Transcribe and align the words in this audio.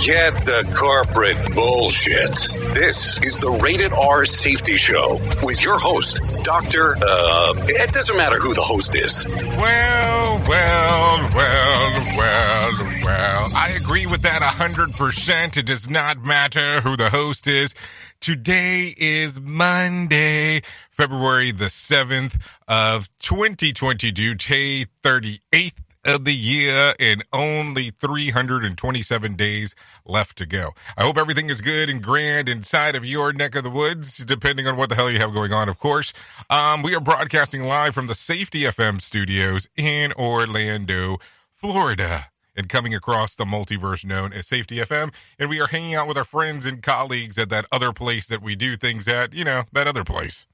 Forget 0.00 0.38
the 0.46 0.64
corporate 0.80 1.54
bullshit. 1.54 2.32
This 2.72 3.20
is 3.20 3.38
the 3.38 3.60
Rated 3.62 3.92
R 3.92 4.24
Safety 4.24 4.72
Show 4.72 5.18
with 5.42 5.62
your 5.62 5.78
host, 5.78 6.42
Dr. 6.42 6.96
Uh, 6.96 7.52
it 7.68 7.92
doesn't 7.92 8.16
matter 8.16 8.38
who 8.38 8.54
the 8.54 8.64
host 8.64 8.96
is. 8.96 9.26
Well, 9.28 10.42
well, 10.48 11.28
well, 11.36 12.16
well, 12.16 12.70
well. 13.04 13.48
I 13.54 13.76
agree 13.78 14.06
with 14.06 14.22
that 14.22 14.40
100%. 14.40 15.58
It 15.58 15.66
does 15.66 15.90
not 15.90 16.24
matter 16.24 16.80
who 16.80 16.96
the 16.96 17.10
host 17.10 17.46
is. 17.46 17.74
Today 18.20 18.94
is 18.96 19.38
Monday, 19.38 20.62
February 20.90 21.52
the 21.52 21.66
7th 21.66 22.40
of 22.66 23.10
2022, 23.18 24.34
day 24.34 24.86
38th 25.02 25.89
of 26.04 26.24
the 26.24 26.34
year 26.34 26.94
and 26.98 27.24
only 27.32 27.90
327 27.90 29.34
days 29.34 29.74
left 30.04 30.38
to 30.38 30.46
go. 30.46 30.70
I 30.96 31.04
hope 31.04 31.18
everything 31.18 31.50
is 31.50 31.60
good 31.60 31.90
and 31.90 32.02
grand 32.02 32.48
inside 32.48 32.96
of 32.96 33.04
your 33.04 33.32
neck 33.32 33.54
of 33.54 33.64
the 33.64 33.70
woods, 33.70 34.18
depending 34.18 34.66
on 34.66 34.76
what 34.76 34.88
the 34.88 34.94
hell 34.94 35.10
you 35.10 35.18
have 35.18 35.32
going 35.32 35.52
on, 35.52 35.68
of 35.68 35.78
course. 35.78 36.12
Um, 36.48 36.82
we 36.82 36.94
are 36.94 37.00
broadcasting 37.00 37.64
live 37.64 37.94
from 37.94 38.06
the 38.06 38.14
Safety 38.14 38.60
FM 38.60 39.00
studios 39.00 39.68
in 39.76 40.12
Orlando, 40.12 41.18
Florida. 41.50 42.26
And 42.56 42.68
coming 42.68 42.94
across 42.94 43.36
the 43.36 43.44
multiverse 43.44 44.04
known 44.04 44.32
as 44.32 44.46
Safety 44.46 44.76
FM. 44.76 45.14
And 45.38 45.48
we 45.48 45.60
are 45.60 45.68
hanging 45.68 45.94
out 45.94 46.08
with 46.08 46.18
our 46.18 46.24
friends 46.24 46.66
and 46.66 46.82
colleagues 46.82 47.38
at 47.38 47.48
that 47.48 47.64
other 47.72 47.92
place 47.92 48.26
that 48.26 48.42
we 48.42 48.54
do 48.56 48.76
things 48.76 49.06
at, 49.08 49.32
you 49.32 49.44
know, 49.44 49.62
that 49.72 49.86
other 49.86 50.04
place. 50.04 50.46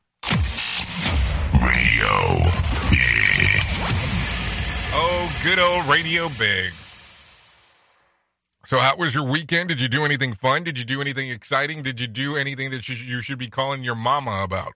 Radio. 1.61 2.43
Oh, 4.99 5.41
good 5.45 5.59
old 5.59 5.85
Radio 5.95 6.31
Big. 6.39 6.73
So, 8.65 8.79
how 8.79 8.97
was 8.97 9.15
your 9.15 9.25
weekend? 9.25 9.69
Did 9.69 9.79
you 9.79 9.89
do 9.89 10.07
anything 10.07 10.33
fun? 10.33 10.65
Did 10.65 10.79
you 10.79 10.87
do 10.87 11.03
anything 11.03 11.29
exciting? 11.29 11.83
Did 11.83 12.01
you 12.01 12.07
do 12.07 12.35
anything 12.37 12.71
that 12.71 12.89
you, 12.89 13.21
should 13.21 13.39
be 13.39 13.51
calling 13.51 13.85
your 13.85 13.95
mama 13.95 14.43
about 14.43 14.73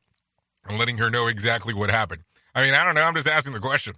and 0.68 0.78
letting 0.78 0.98
her 0.98 1.08
know 1.08 1.26
exactly 1.26 1.72
what 1.72 1.90
happened? 1.90 2.20
I 2.54 2.62
mean, 2.62 2.74
I 2.74 2.84
don't 2.84 2.94
know. 2.96 3.02
I'm 3.02 3.14
just 3.14 3.28
asking 3.28 3.54
the 3.54 3.60
question. 3.60 3.94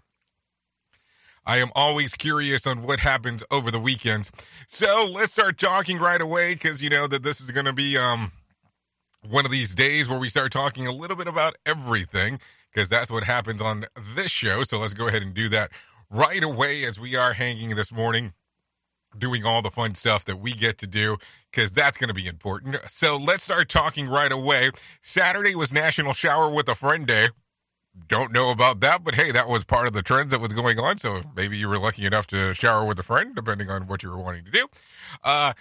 I 1.44 1.56
am 1.58 1.72
always 1.74 2.14
curious 2.14 2.68
on 2.68 2.82
what 2.82 3.00
happens 3.00 3.42
over 3.50 3.72
the 3.72 3.80
weekends. 3.80 4.30
So 4.68 5.10
let's 5.12 5.32
start 5.32 5.58
talking 5.58 5.98
right 5.98 6.20
away 6.20 6.54
because 6.54 6.80
you 6.80 6.88
know 6.88 7.08
that 7.08 7.24
this 7.24 7.40
is 7.40 7.50
going 7.50 7.66
to 7.66 7.72
be 7.72 7.98
um 7.98 8.30
one 9.28 9.44
of 9.44 9.50
these 9.50 9.74
days 9.74 10.08
where 10.08 10.20
we 10.20 10.28
start 10.28 10.52
talking 10.52 10.86
a 10.86 10.92
little 10.92 11.16
bit 11.16 11.26
about 11.26 11.56
everything 11.66 12.38
because 12.72 12.88
that's 12.88 13.10
what 13.10 13.24
happens 13.24 13.60
on 13.60 13.84
this 14.14 14.30
show. 14.30 14.62
So 14.62 14.78
let's 14.78 14.94
go 14.94 15.08
ahead 15.08 15.22
and 15.22 15.34
do 15.34 15.48
that 15.50 15.70
right 16.12 16.44
away 16.44 16.84
as 16.84 17.00
we 17.00 17.16
are 17.16 17.32
hanging 17.32 17.74
this 17.74 17.90
morning 17.90 18.34
doing 19.18 19.44
all 19.44 19.62
the 19.62 19.70
fun 19.70 19.94
stuff 19.94 20.24
that 20.26 20.38
we 20.38 20.52
get 20.52 20.78
to 20.78 20.86
do 20.86 21.16
because 21.50 21.72
that's 21.72 21.96
going 21.96 22.08
to 22.08 22.14
be 22.14 22.26
important. 22.26 22.76
So 22.86 23.16
let's 23.16 23.44
start 23.44 23.68
talking 23.68 24.08
right 24.08 24.32
away. 24.32 24.70
Saturday 25.00 25.54
was 25.54 25.72
National 25.72 26.12
Shower 26.12 26.50
with 26.50 26.68
a 26.68 26.74
Friend 26.74 27.06
Day. 27.06 27.28
Don't 28.08 28.32
know 28.32 28.50
about 28.50 28.80
that, 28.80 29.04
but 29.04 29.14
hey, 29.14 29.32
that 29.32 29.48
was 29.48 29.64
part 29.64 29.86
of 29.86 29.92
the 29.92 30.02
trends 30.02 30.30
that 30.30 30.40
was 30.40 30.52
going 30.54 30.78
on. 30.78 30.96
So 30.96 31.20
maybe 31.36 31.58
you 31.58 31.68
were 31.68 31.78
lucky 31.78 32.06
enough 32.06 32.26
to 32.28 32.54
shower 32.54 32.86
with 32.86 32.98
a 32.98 33.02
friend, 33.02 33.34
depending 33.34 33.68
on 33.68 33.86
what 33.86 34.02
you 34.02 34.10
were 34.10 34.18
wanting 34.18 34.44
to 34.46 34.50
do. 34.50 34.66
Uh, 35.22 35.52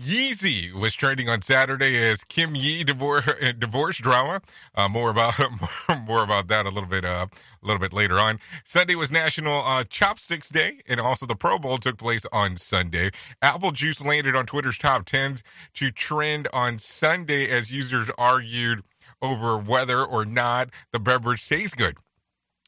Yeezy 0.00 0.72
was 0.72 0.94
trending 0.94 1.28
on 1.28 1.42
Saturday 1.42 1.98
as 1.98 2.24
Kim 2.24 2.54
Yee 2.54 2.82
divorce 2.82 3.28
divorce 3.58 3.98
drama. 3.98 4.40
Uh, 4.74 4.88
more 4.88 5.10
about 5.10 5.34
more 6.06 6.24
about 6.24 6.48
that 6.48 6.64
a 6.64 6.70
little 6.70 6.88
bit 6.88 7.04
uh, 7.04 7.26
a 7.30 7.66
little 7.66 7.80
bit 7.80 7.92
later 7.92 8.18
on. 8.18 8.38
Sunday 8.64 8.94
was 8.94 9.12
National 9.12 9.60
uh, 9.60 9.84
Chopsticks 9.84 10.48
Day, 10.48 10.80
and 10.88 10.98
also 10.98 11.26
the 11.26 11.36
Pro 11.36 11.58
Bowl 11.58 11.76
took 11.76 11.98
place 11.98 12.24
on 12.32 12.56
Sunday. 12.56 13.10
Apple 13.42 13.70
juice 13.70 14.02
landed 14.02 14.34
on 14.34 14.46
Twitter's 14.46 14.78
top 14.78 15.04
tens 15.04 15.42
to 15.74 15.90
trend 15.90 16.48
on 16.54 16.78
Sunday 16.78 17.50
as 17.50 17.70
users 17.70 18.10
argued 18.16 18.82
over 19.20 19.58
whether 19.58 20.02
or 20.02 20.24
not 20.24 20.70
the 20.92 20.98
beverage 20.98 21.46
tastes 21.46 21.76
good 21.76 21.96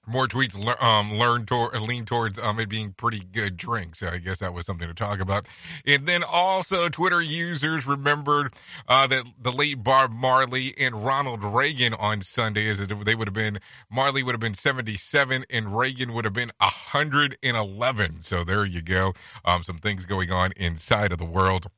more 0.06 0.26
tweets 0.26 0.54
um, 0.82 1.14
learn 1.18 1.46
to- 1.46 1.70
lean 1.80 2.04
towards 2.04 2.38
um, 2.38 2.60
it 2.60 2.68
being 2.68 2.92
pretty 2.92 3.20
good 3.20 3.56
drink. 3.56 3.96
So 3.96 4.08
I 4.08 4.18
guess 4.18 4.40
that 4.40 4.52
was 4.52 4.66
something 4.66 4.88
to 4.88 4.94
talk 4.94 5.20
about. 5.20 5.46
And 5.86 6.06
then 6.06 6.22
also 6.22 6.88
Twitter 6.88 7.20
users 7.20 7.86
remembered 7.86 8.54
uh, 8.88 9.06
that 9.06 9.24
the 9.40 9.52
late 9.52 9.82
Bob 9.82 10.12
Marley 10.12 10.74
and 10.78 11.04
Ronald 11.04 11.42
Reagan 11.42 11.94
on 11.94 12.22
Sunday 12.22 12.66
is 12.66 12.86
that 12.86 13.04
they 13.04 13.14
would 13.14 13.28
have 13.28 13.34
been 13.34 13.58
Marley 13.90 14.22
would 14.22 14.32
have 14.32 14.40
been 14.40 14.54
77 14.54 15.44
and 15.50 15.76
Reagan 15.76 16.12
would 16.12 16.24
have 16.24 16.34
been 16.34 16.50
111. 16.58 18.22
So 18.22 18.44
there 18.44 18.64
you 18.64 18.82
go. 18.82 19.12
Um, 19.44 19.62
some 19.62 19.78
things 19.78 20.04
going 20.04 20.30
on 20.30 20.52
inside 20.56 21.12
of 21.12 21.18
the 21.18 21.24
world 21.24 21.68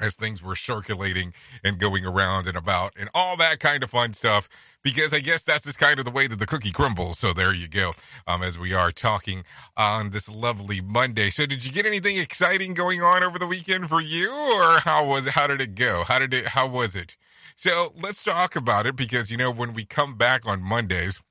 as 0.00 0.16
things 0.16 0.42
were 0.42 0.56
circulating 0.56 1.32
and 1.62 1.78
going 1.78 2.04
around 2.04 2.46
and 2.46 2.56
about 2.56 2.92
and 2.98 3.08
all 3.14 3.36
that 3.36 3.60
kind 3.60 3.82
of 3.82 3.90
fun 3.90 4.12
stuff 4.12 4.48
because 4.82 5.12
I 5.12 5.20
guess 5.20 5.42
that's 5.42 5.64
just 5.64 5.78
kind 5.78 5.98
of 5.98 6.04
the 6.04 6.10
way 6.10 6.26
that 6.26 6.38
the 6.38 6.46
cookie 6.46 6.70
crumbles. 6.70 7.18
So 7.18 7.32
there 7.32 7.54
you 7.54 7.68
go. 7.68 7.92
Um, 8.26 8.42
as 8.42 8.58
we 8.58 8.72
are 8.72 8.90
talking 8.90 9.44
on 9.76 10.10
this 10.10 10.28
lovely 10.28 10.80
Monday. 10.80 11.30
So 11.30 11.46
did 11.46 11.64
you 11.64 11.72
get 11.72 11.86
anything 11.86 12.16
exciting 12.16 12.74
going 12.74 13.02
on 13.02 13.22
over 13.22 13.38
the 13.38 13.46
weekend 13.46 13.88
for 13.88 14.00
you, 14.00 14.30
or 14.30 14.80
how 14.80 15.04
was? 15.04 15.28
How 15.28 15.46
did 15.46 15.60
it 15.60 15.74
go? 15.74 16.04
How 16.06 16.18
did 16.18 16.32
it? 16.32 16.48
How 16.48 16.66
was 16.66 16.96
it? 16.96 17.16
So 17.56 17.92
let's 18.00 18.22
talk 18.22 18.56
about 18.56 18.86
it 18.86 18.96
because 18.96 19.30
you 19.30 19.36
know 19.36 19.52
when 19.52 19.74
we 19.74 19.84
come 19.84 20.14
back 20.14 20.46
on 20.46 20.62
Mondays. 20.62 21.22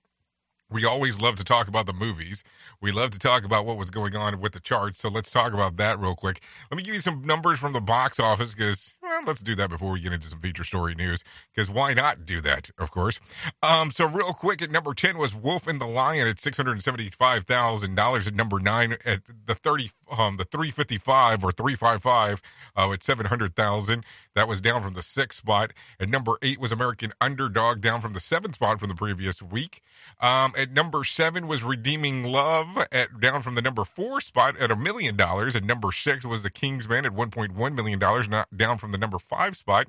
We 0.72 0.86
always 0.86 1.20
love 1.20 1.36
to 1.38 1.44
talk 1.44 1.68
about 1.68 1.88
the 1.88 1.94
movies. 1.94 2.44
We 2.80 2.92
love 2.92 3.10
to 3.12 3.20
talk 3.20 3.44
about 3.44 3.66
what 3.66 3.78
was 3.78 3.90
going 3.90 4.16
on 4.16 4.40
with 4.40 4.54
the 4.54 4.60
charts. 4.60 5.00
So 5.00 5.10
let's 5.10 5.32
talk 5.32 5.54
about 5.54 5.78
that 5.78 6.00
real 6.00 6.16
quick. 6.16 6.42
Let 6.70 6.78
me 6.78 6.84
give 6.84 6.94
you 6.94 7.02
some 7.02 7.24
numbers 7.24 7.58
from 7.58 7.74
the 7.74 7.82
box 7.82 8.20
office 8.20 8.54
because 8.54 8.94
well, 9.10 9.24
let's 9.26 9.42
do 9.42 9.56
that 9.56 9.70
before 9.70 9.92
we 9.92 10.00
get 10.00 10.14
into 10.14 10.28
some 10.28 10.40
feature 10.40 10.64
story 10.64 10.94
news. 10.94 11.24
Because 11.54 11.70
why 11.70 11.94
not 11.94 12.26
do 12.26 12.42
that? 12.42 12.70
Of 12.78 12.92
course. 12.92 13.20
Um, 13.64 13.90
so 13.90 14.08
real 14.08 14.34
quick, 14.34 14.62
at 14.62 14.70
number 14.70 14.94
ten 14.94 15.18
was 15.18 15.34
Wolf 15.34 15.68
and 15.68 15.82
the 15.82 15.88
Lion 15.88 16.28
at 16.28 16.40
six 16.40 16.58
hundred 16.58 16.82
seventy-five 16.84 17.46
thousand 17.46 17.96
dollars. 17.96 18.28
At 18.28 18.36
number 18.36 18.60
nine, 18.60 18.96
at 19.04 19.22
the 19.46 19.56
thirty, 19.56 19.90
um, 20.16 20.38
the 20.38 20.44
three 20.44 20.70
fifty-five 20.70 21.44
or 21.44 21.52
three 21.52 21.76
five 21.76 22.04
five, 22.04 22.42
uh, 22.78 22.92
at 22.92 23.02
seven 23.02 23.26
hundred 23.26 23.56
thousand. 23.56 24.06
That 24.36 24.48
was 24.48 24.62
down 24.62 24.84
from 24.84 24.94
the 24.94 25.02
sixth 25.02 25.40
spot. 25.40 25.74
At 26.00 26.08
number 26.08 26.34
eight 26.42 26.60
was 26.60 26.72
American 26.72 27.12
Underdog, 27.20 27.82
down 27.82 28.00
from 28.00 28.14
the 28.14 28.20
seventh 28.20 28.56
spot 28.56 28.80
from 28.80 28.88
the 28.88 28.96
previous 28.96 29.42
week. 29.42 29.82
Um, 30.22 30.54
at 30.56 30.72
number 30.72 31.04
seven 31.04 31.48
was 31.48 31.64
Redeeming 31.64 32.24
Love, 32.24 32.86
at 32.92 33.20
down 33.20 33.42
from 33.42 33.56
the 33.56 33.62
number 33.62 33.84
four 33.84 34.22
spot 34.22 34.56
at 34.58 34.72
a 34.72 34.76
million 34.76 35.16
dollars. 35.16 35.56
At 35.56 35.64
number 35.64 35.92
six 35.92 36.24
was 36.24 36.44
The 36.44 36.52
Kingsman 36.52 37.06
at 37.06 37.14
one 37.14 37.32
point 37.32 37.54
one 37.54 37.76
million 37.76 38.00
dollars, 38.00 38.30
not 38.30 38.56
down 38.56 38.78
from 38.78 38.92
the 38.92 38.98
number 39.00 39.20
five 39.20 39.58
spot. 39.58 39.88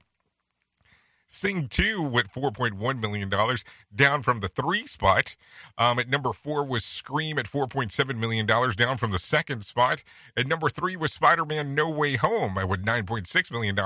Sing 1.32 1.68
2 1.68 2.10
went 2.10 2.32
$4.1 2.32 3.00
million, 3.00 3.30
down 3.94 4.22
from 4.22 4.40
the 4.40 4.48
three 4.48 4.84
spot. 4.88 5.36
Um, 5.78 6.00
at 6.00 6.08
number 6.08 6.32
four 6.32 6.66
was 6.66 6.84
Scream 6.84 7.38
at 7.38 7.46
$4.7 7.46 8.18
million, 8.18 8.46
down 8.46 8.96
from 8.96 9.12
the 9.12 9.18
second 9.18 9.64
spot. 9.64 10.02
At 10.36 10.48
number 10.48 10.68
three 10.68 10.96
was 10.96 11.12
Spider 11.12 11.44
Man 11.44 11.72
No 11.72 11.88
Way 11.88 12.16
Home 12.16 12.58
at 12.58 12.66
$9.6 12.66 13.52
million, 13.52 13.76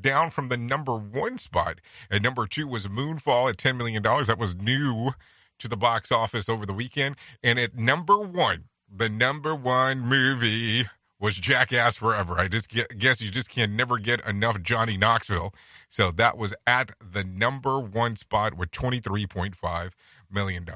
down 0.00 0.30
from 0.30 0.48
the 0.48 0.56
number 0.56 0.96
one 0.96 1.38
spot. 1.38 1.80
At 2.10 2.22
number 2.22 2.48
two 2.48 2.66
was 2.66 2.88
Moonfall 2.88 3.50
at 3.50 3.56
$10 3.56 3.76
million. 3.76 4.02
That 4.02 4.36
was 4.36 4.56
new 4.56 5.12
to 5.60 5.68
the 5.68 5.76
box 5.76 6.10
office 6.10 6.48
over 6.48 6.66
the 6.66 6.72
weekend. 6.72 7.14
And 7.40 7.60
at 7.60 7.76
number 7.76 8.18
one, 8.18 8.64
the 8.92 9.08
number 9.08 9.54
one 9.54 10.00
movie 10.00 10.86
was 11.20 11.36
Jackass 11.36 11.96
Forever. 11.96 12.38
I 12.38 12.48
just 12.48 12.70
get, 12.70 12.98
guess 12.98 13.20
you 13.20 13.30
just 13.30 13.50
can't 13.50 13.72
never 13.72 13.98
get 13.98 14.26
enough 14.26 14.62
Johnny 14.62 14.96
Knoxville. 14.96 15.52
So 15.88 16.10
that 16.12 16.38
was 16.38 16.54
at 16.66 16.92
the 17.00 17.22
number 17.22 17.78
one 17.78 18.16
spot 18.16 18.54
with 18.56 18.70
$23.5 18.70 19.92
million. 20.30 20.66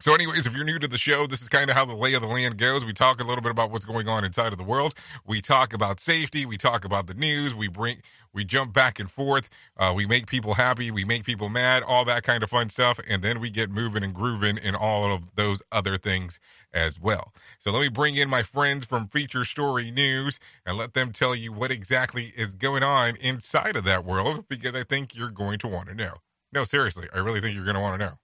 So, 0.00 0.12
anyways, 0.12 0.44
if 0.44 0.54
you're 0.54 0.64
new 0.64 0.78
to 0.80 0.88
the 0.88 0.98
show, 0.98 1.26
this 1.26 1.40
is 1.40 1.48
kind 1.48 1.70
of 1.70 1.76
how 1.76 1.84
the 1.86 1.94
lay 1.94 2.14
of 2.14 2.20
the 2.20 2.28
land 2.28 2.58
goes. 2.58 2.84
We 2.84 2.92
talk 2.92 3.20
a 3.20 3.24
little 3.24 3.40
bit 3.40 3.52
about 3.52 3.70
what's 3.70 3.84
going 3.84 4.08
on 4.08 4.24
inside 4.24 4.52
of 4.52 4.58
the 4.58 4.64
world. 4.64 4.92
We 5.24 5.40
talk 5.40 5.72
about 5.72 6.00
safety. 6.00 6.44
We 6.44 6.58
talk 6.58 6.84
about 6.84 7.06
the 7.06 7.14
news. 7.14 7.54
We 7.54 7.68
bring, 7.68 8.02
we 8.32 8.44
jump 8.44 8.74
back 8.74 8.98
and 8.98 9.08
forth. 9.10 9.48
Uh, 9.78 9.94
we 9.96 10.04
make 10.04 10.26
people 10.26 10.54
happy. 10.54 10.90
We 10.90 11.04
make 11.04 11.24
people 11.24 11.48
mad. 11.48 11.84
All 11.84 12.04
that 12.04 12.22
kind 12.24 12.42
of 12.42 12.50
fun 12.50 12.68
stuff, 12.68 13.00
and 13.08 13.22
then 13.22 13.40
we 13.40 13.48
get 13.50 13.70
moving 13.70 14.02
and 14.02 14.12
grooving 14.12 14.58
in 14.58 14.74
all 14.74 15.10
of 15.10 15.36
those 15.36 15.62
other 15.72 15.96
things 15.96 16.38
as 16.74 17.00
well. 17.00 17.32
So, 17.58 17.70
let 17.70 17.80
me 17.80 17.88
bring 17.88 18.16
in 18.16 18.28
my 18.28 18.42
friends 18.42 18.84
from 18.84 19.06
Feature 19.06 19.44
Story 19.44 19.90
News 19.90 20.38
and 20.66 20.76
let 20.76 20.92
them 20.92 21.12
tell 21.12 21.34
you 21.34 21.52
what 21.52 21.70
exactly 21.70 22.32
is 22.36 22.54
going 22.54 22.82
on 22.82 23.16
inside 23.16 23.76
of 23.76 23.84
that 23.84 24.04
world 24.04 24.46
because 24.48 24.74
I 24.74 24.82
think 24.82 25.14
you're 25.14 25.30
going 25.30 25.58
to 25.60 25.68
want 25.68 25.88
to 25.88 25.94
know. 25.94 26.16
No, 26.52 26.64
seriously, 26.64 27.08
I 27.14 27.18
really 27.18 27.40
think 27.40 27.54
you're 27.54 27.64
going 27.64 27.76
to 27.76 27.80
want 27.80 28.00
to 28.00 28.06
know. 28.06 28.14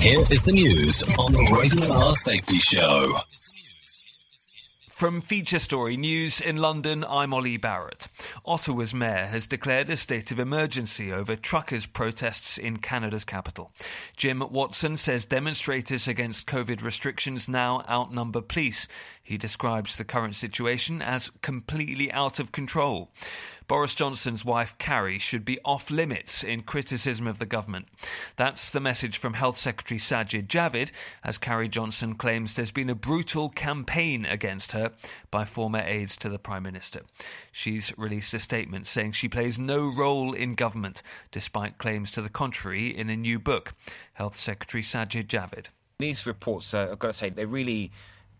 Here 0.00 0.20
is 0.30 0.42
the 0.42 0.52
news 0.52 1.02
on 1.18 1.32
the 1.32 1.56
Rated 1.56 1.88
R 1.90 2.10
Safety 2.10 2.58
Show. 2.58 3.14
From 5.02 5.20
Feature 5.20 5.58
Story 5.58 5.96
News 5.96 6.40
in 6.40 6.58
London, 6.58 7.02
I'm 7.02 7.34
Ollie 7.34 7.56
Barrett. 7.56 8.06
Ottawa's 8.46 8.94
mayor 8.94 9.26
has 9.26 9.48
declared 9.48 9.90
a 9.90 9.96
state 9.96 10.30
of 10.30 10.38
emergency 10.38 11.12
over 11.12 11.34
truckers' 11.34 11.86
protests 11.86 12.56
in 12.56 12.76
Canada's 12.76 13.24
capital. 13.24 13.72
Jim 14.16 14.44
Watson 14.52 14.96
says 14.96 15.24
demonstrators 15.24 16.06
against 16.06 16.46
COVID 16.46 16.84
restrictions 16.84 17.48
now 17.48 17.82
outnumber 17.90 18.42
police. 18.42 18.86
He 19.20 19.36
describes 19.36 19.98
the 19.98 20.04
current 20.04 20.36
situation 20.36 21.02
as 21.02 21.32
completely 21.42 22.12
out 22.12 22.38
of 22.38 22.52
control. 22.52 23.10
Boris 23.72 23.94
Johnson's 23.94 24.44
wife, 24.44 24.76
Carrie, 24.76 25.18
should 25.18 25.46
be 25.46 25.58
off 25.64 25.90
limits 25.90 26.44
in 26.44 26.60
criticism 26.60 27.26
of 27.26 27.38
the 27.38 27.46
government. 27.46 27.88
That's 28.36 28.70
the 28.70 28.80
message 28.80 29.16
from 29.16 29.32
Health 29.32 29.56
Secretary 29.56 29.98
Sajid 29.98 30.46
Javid, 30.46 30.92
as 31.24 31.38
Carrie 31.38 31.70
Johnson 31.70 32.16
claims 32.16 32.52
there's 32.52 32.70
been 32.70 32.90
a 32.90 32.94
brutal 32.94 33.48
campaign 33.48 34.26
against 34.26 34.72
her 34.72 34.90
by 35.30 35.46
former 35.46 35.78
aides 35.78 36.18
to 36.18 36.28
the 36.28 36.38
Prime 36.38 36.64
Minister. 36.64 37.00
She's 37.50 37.96
released 37.96 38.34
a 38.34 38.38
statement 38.38 38.88
saying 38.88 39.12
she 39.12 39.30
plays 39.30 39.58
no 39.58 39.90
role 39.90 40.34
in 40.34 40.54
government, 40.54 41.02
despite 41.30 41.78
claims 41.78 42.10
to 42.10 42.20
the 42.20 42.28
contrary 42.28 42.94
in 42.94 43.08
a 43.08 43.16
new 43.16 43.38
book. 43.38 43.72
Health 44.12 44.36
Secretary 44.36 44.82
Sajid 44.82 45.28
Javid. 45.28 45.68
These 45.98 46.26
reports, 46.26 46.74
uh, 46.74 46.88
I've 46.92 46.98
got 46.98 47.08
to 47.08 47.14
say, 47.14 47.30
they 47.30 47.46
really 47.46 47.90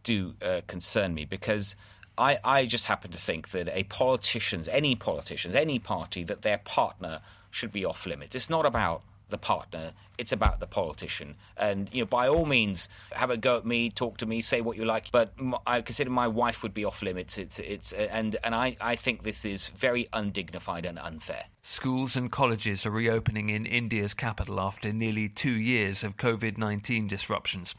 do 0.03 0.35
uh, 0.45 0.61
concern 0.67 1.15
me 1.15 1.25
because 1.25 1.75
I, 2.19 2.39
I 2.45 2.67
just 2.67 2.87
happen 2.87 3.11
to 3.13 3.19
think 3.19 3.51
that 3.51 3.69
a 3.69 3.85
politicians, 3.85 4.69
any 4.69 4.95
politicians, 4.95 5.55
any 5.55 5.79
party, 5.79 6.25
that 6.25 6.43
their 6.43 6.59
partner 6.59 7.21
should 7.51 7.73
be 7.73 7.85
off 7.85 8.07
limits. 8.07 8.35
It's 8.35 8.51
not 8.51 8.67
about 8.67 9.03
the 9.33 9.39
partner; 9.39 9.93
it's 10.19 10.31
about 10.31 10.61
the 10.61 10.69
politician. 10.69 11.35
And 11.57 11.93
you 11.93 12.03
know, 12.03 12.07
by 12.07 12.29
all 12.29 12.47
means, 12.47 12.89
have 13.11 13.31
a 13.31 13.37
go 13.37 13.57
at 13.57 13.67
me, 13.67 13.91
talk 13.91 14.19
to 14.19 14.27
me, 14.27 14.41
say 14.41 14.61
what 14.61 14.77
you 14.77 14.85
like. 14.85 15.11
But 15.11 15.33
I 15.67 15.81
consider 15.81 16.11
my 16.11 16.29
wife 16.29 16.63
would 16.63 16.75
be 16.75 16.85
off 16.85 17.03
limits. 17.03 17.39
It's 17.39 17.59
it's 17.59 17.93
and 17.93 18.37
and 18.45 18.55
I 18.55 18.77
I 18.81 18.95
think 18.95 19.25
this 19.25 19.45
is 19.45 19.69
very 19.71 20.07
undignified 20.13 20.87
and 20.87 20.99
unfair. 20.99 21.47
Schools 21.63 22.17
and 22.17 22.31
colleges 22.31 22.85
are 22.87 22.91
reopening 22.91 23.51
in 23.51 23.67
India's 23.67 24.15
capital 24.15 24.61
after 24.61 24.93
nearly 24.93 25.29
two 25.29 25.53
years 25.53 26.05
of 26.05 26.17
COVID 26.17 26.59
19 26.59 27.07
disruptions. 27.09 27.75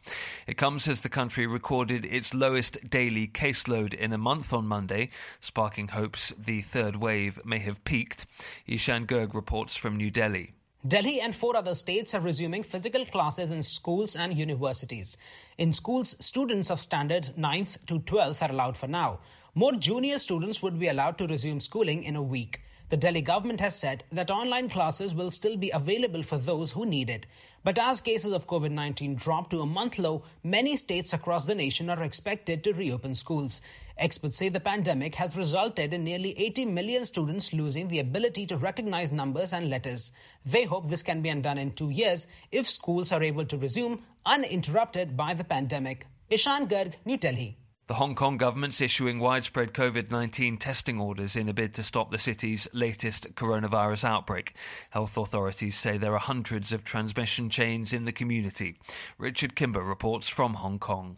It 0.48 0.58
comes 0.58 0.88
as 0.88 1.02
the 1.02 1.10
country 1.10 1.48
recorded 1.48 2.06
its 2.06 2.34
lowest 2.34 2.90
daily 2.90 3.28
caseload 3.28 3.94
in 3.94 4.12
a 4.12 4.18
month 4.18 4.54
on 4.54 4.68
Monday, 4.68 5.10
sparking 5.40 5.90
hopes 5.90 6.34
the 6.38 6.62
third 6.62 6.96
wave 6.96 7.40
may 7.46 7.60
have 7.60 7.84
peaked. 7.84 8.26
Ishan 8.68 9.06
Garg 9.06 9.34
reports 9.36 9.76
from 9.76 9.98
New 9.98 10.10
Delhi. 10.10 10.54
Delhi 10.86 11.22
and 11.22 11.34
four 11.34 11.56
other 11.56 11.76
states 11.76 12.14
are 12.14 12.20
resuming 12.20 12.62
physical 12.62 13.06
classes 13.06 13.52
in 13.52 13.64
schools 13.64 14.18
and 14.18 14.34
universities. 14.34 15.16
In 15.58 15.72
schools, 15.72 16.18
students 16.20 16.70
of 16.70 16.82
standard 16.82 17.30
9th 17.38 17.86
to 17.86 18.00
12th 18.02 18.42
are 18.42 18.52
allowed 18.52 18.76
for 18.76 18.88
now. 18.88 19.20
More 19.56 19.72
junior 19.72 20.20
students 20.20 20.62
would 20.62 20.78
be 20.78 20.90
allowed 20.90 21.18
to 21.20 21.28
resume 21.28 21.62
schooling 21.62 22.04
in 22.04 22.18
a 22.18 22.22
week. 22.22 22.60
The 22.90 22.98
Delhi 22.98 23.22
government 23.22 23.62
has 23.62 23.80
said 23.80 24.04
that 24.12 24.30
online 24.30 24.68
classes 24.68 25.16
will 25.16 25.32
still 25.32 25.56
be 25.56 25.72
available 25.72 26.22
for 26.22 26.38
those 26.38 26.74
who 26.74 26.86
need 26.86 27.10
it. 27.10 27.28
But 27.64 27.80
as 27.80 28.02
cases 28.02 28.34
of 28.34 28.46
COVID 28.48 28.72
19 28.72 29.16
drop 29.16 29.50
to 29.52 29.62
a 29.62 29.66
month 29.66 29.98
low, 29.98 30.24
many 30.44 30.76
states 30.76 31.14
across 31.14 31.46
the 31.46 31.56
nation 31.56 31.90
are 31.90 32.04
expected 32.04 32.62
to 32.66 32.74
reopen 32.74 33.16
schools. 33.16 33.62
Experts 33.98 34.38
say 34.38 34.50
the 34.50 34.60
pandemic 34.60 35.16
has 35.16 35.38
resulted 35.38 35.94
in 35.94 36.04
nearly 36.04 36.34
80 36.38 36.66
million 36.66 37.06
students 37.06 37.54
losing 37.54 37.88
the 37.88 38.00
ability 38.00 38.46
to 38.48 38.58
recognize 38.58 39.12
numbers 39.12 39.54
and 39.54 39.70
letters. 39.70 40.12
They 40.46 40.66
hope 40.66 40.90
this 40.90 41.04
can 41.04 41.22
be 41.22 41.30
undone 41.30 41.58
in 41.60 41.72
two 41.72 41.92
years 41.92 42.28
if 42.52 42.68
schools 42.68 43.12
are 43.12 43.22
able 43.22 43.46
to 43.46 43.58
resume 43.58 44.02
uninterrupted 44.26 45.16
by 45.16 45.34
the 45.34 45.44
pandemic. 45.44 46.08
Ishan 46.30 46.68
Garg, 46.68 46.94
New 47.06 47.18
Delhi. 47.18 47.58
The 47.86 47.96
Hong 47.96 48.16
Kong 48.16 48.38
government's 48.38 48.80
issuing 48.80 49.20
widespread 49.20 49.74
COVID 49.74 50.10
19 50.10 50.56
testing 50.56 51.00
orders 51.02 51.36
in 51.36 51.50
a 51.50 51.54
bid 51.54 51.74
to 51.74 51.84
stop 51.84 52.12
the 52.12 52.18
city's 52.18 52.66
latest 52.72 53.36
coronavirus 53.36 54.06
outbreak. 54.06 54.56
Health 54.92 55.18
authorities 55.18 55.76
say 55.78 55.98
there 55.98 56.14
are 56.14 56.20
hundreds 56.20 56.72
of 56.72 56.86
transmission 56.86 57.50
chains 57.50 57.92
in 57.92 58.06
the 58.06 58.14
community. 58.14 58.78
Richard 59.20 59.56
Kimber 59.56 59.84
reports 59.84 60.30
from 60.30 60.54
Hong 60.56 60.80
Kong. 60.80 61.18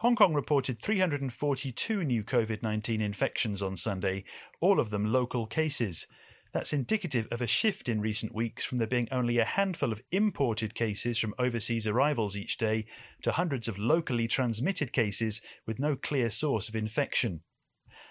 Hong 0.00 0.16
Kong 0.16 0.32
reported 0.32 0.78
342 0.78 2.04
new 2.04 2.24
COVID 2.24 2.62
19 2.62 3.02
infections 3.02 3.62
on 3.62 3.76
Sunday, 3.76 4.24
all 4.58 4.80
of 4.80 4.88
them 4.88 5.12
local 5.12 5.46
cases. 5.46 6.06
That's 6.54 6.72
indicative 6.72 7.28
of 7.30 7.42
a 7.42 7.46
shift 7.46 7.86
in 7.86 8.00
recent 8.00 8.34
weeks 8.34 8.64
from 8.64 8.78
there 8.78 8.86
being 8.86 9.08
only 9.12 9.36
a 9.36 9.44
handful 9.44 9.92
of 9.92 10.00
imported 10.10 10.74
cases 10.74 11.18
from 11.18 11.34
overseas 11.38 11.86
arrivals 11.86 12.34
each 12.34 12.56
day 12.56 12.86
to 13.20 13.32
hundreds 13.32 13.68
of 13.68 13.78
locally 13.78 14.26
transmitted 14.26 14.90
cases 14.90 15.42
with 15.66 15.78
no 15.78 15.96
clear 15.96 16.30
source 16.30 16.70
of 16.70 16.74
infection. 16.74 17.42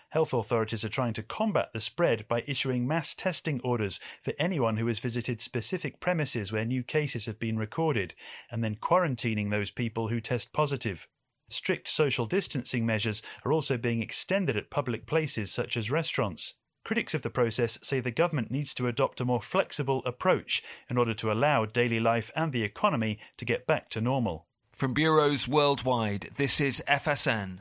Health 0.09 0.31
authorities 0.31 0.85
are 0.85 0.89
trying 0.89 1.13
to 1.13 1.23
combat 1.23 1.69
the 1.73 1.79
spread 1.79 2.27
by 2.27 2.43
issuing 2.45 2.87
mass 2.87 3.15
testing 3.15 3.59
orders 3.63 3.99
for 4.21 4.33
anyone 4.37 4.77
who 4.77 4.85
has 4.85 4.99
visited 4.99 5.41
specific 5.41 5.99
premises 5.99 6.53
where 6.53 6.65
new 6.65 6.83
cases 6.83 7.25
have 7.25 7.39
been 7.39 7.57
recorded, 7.57 8.13
and 8.51 8.63
then 8.63 8.75
quarantining 8.75 9.49
those 9.49 9.71
people 9.71 10.09
who 10.09 10.21
test 10.21 10.53
positive. 10.53 11.07
Strict 11.49 11.89
social 11.89 12.25
distancing 12.25 12.85
measures 12.85 13.21
are 13.43 13.51
also 13.51 13.77
being 13.77 14.01
extended 14.01 14.55
at 14.55 14.69
public 14.69 15.05
places 15.05 15.51
such 15.51 15.75
as 15.75 15.91
restaurants. 15.91 16.55
Critics 16.85 17.13
of 17.13 17.21
the 17.21 17.29
process 17.29 17.77
say 17.83 17.99
the 17.99 18.11
government 18.11 18.49
needs 18.51 18.73
to 18.75 18.87
adopt 18.87 19.19
a 19.19 19.25
more 19.25 19.41
flexible 19.41 20.01
approach 20.05 20.63
in 20.89 20.97
order 20.97 21.13
to 21.13 21.31
allow 21.31 21.65
daily 21.65 21.99
life 21.99 22.31
and 22.35 22.51
the 22.51 22.63
economy 22.63 23.19
to 23.37 23.45
get 23.45 23.67
back 23.67 23.89
to 23.89 24.01
normal. 24.01 24.47
From 24.71 24.93
bureaus 24.93 25.47
worldwide, 25.47 26.29
this 26.37 26.61
is 26.61 26.81
FSN. 26.87 27.59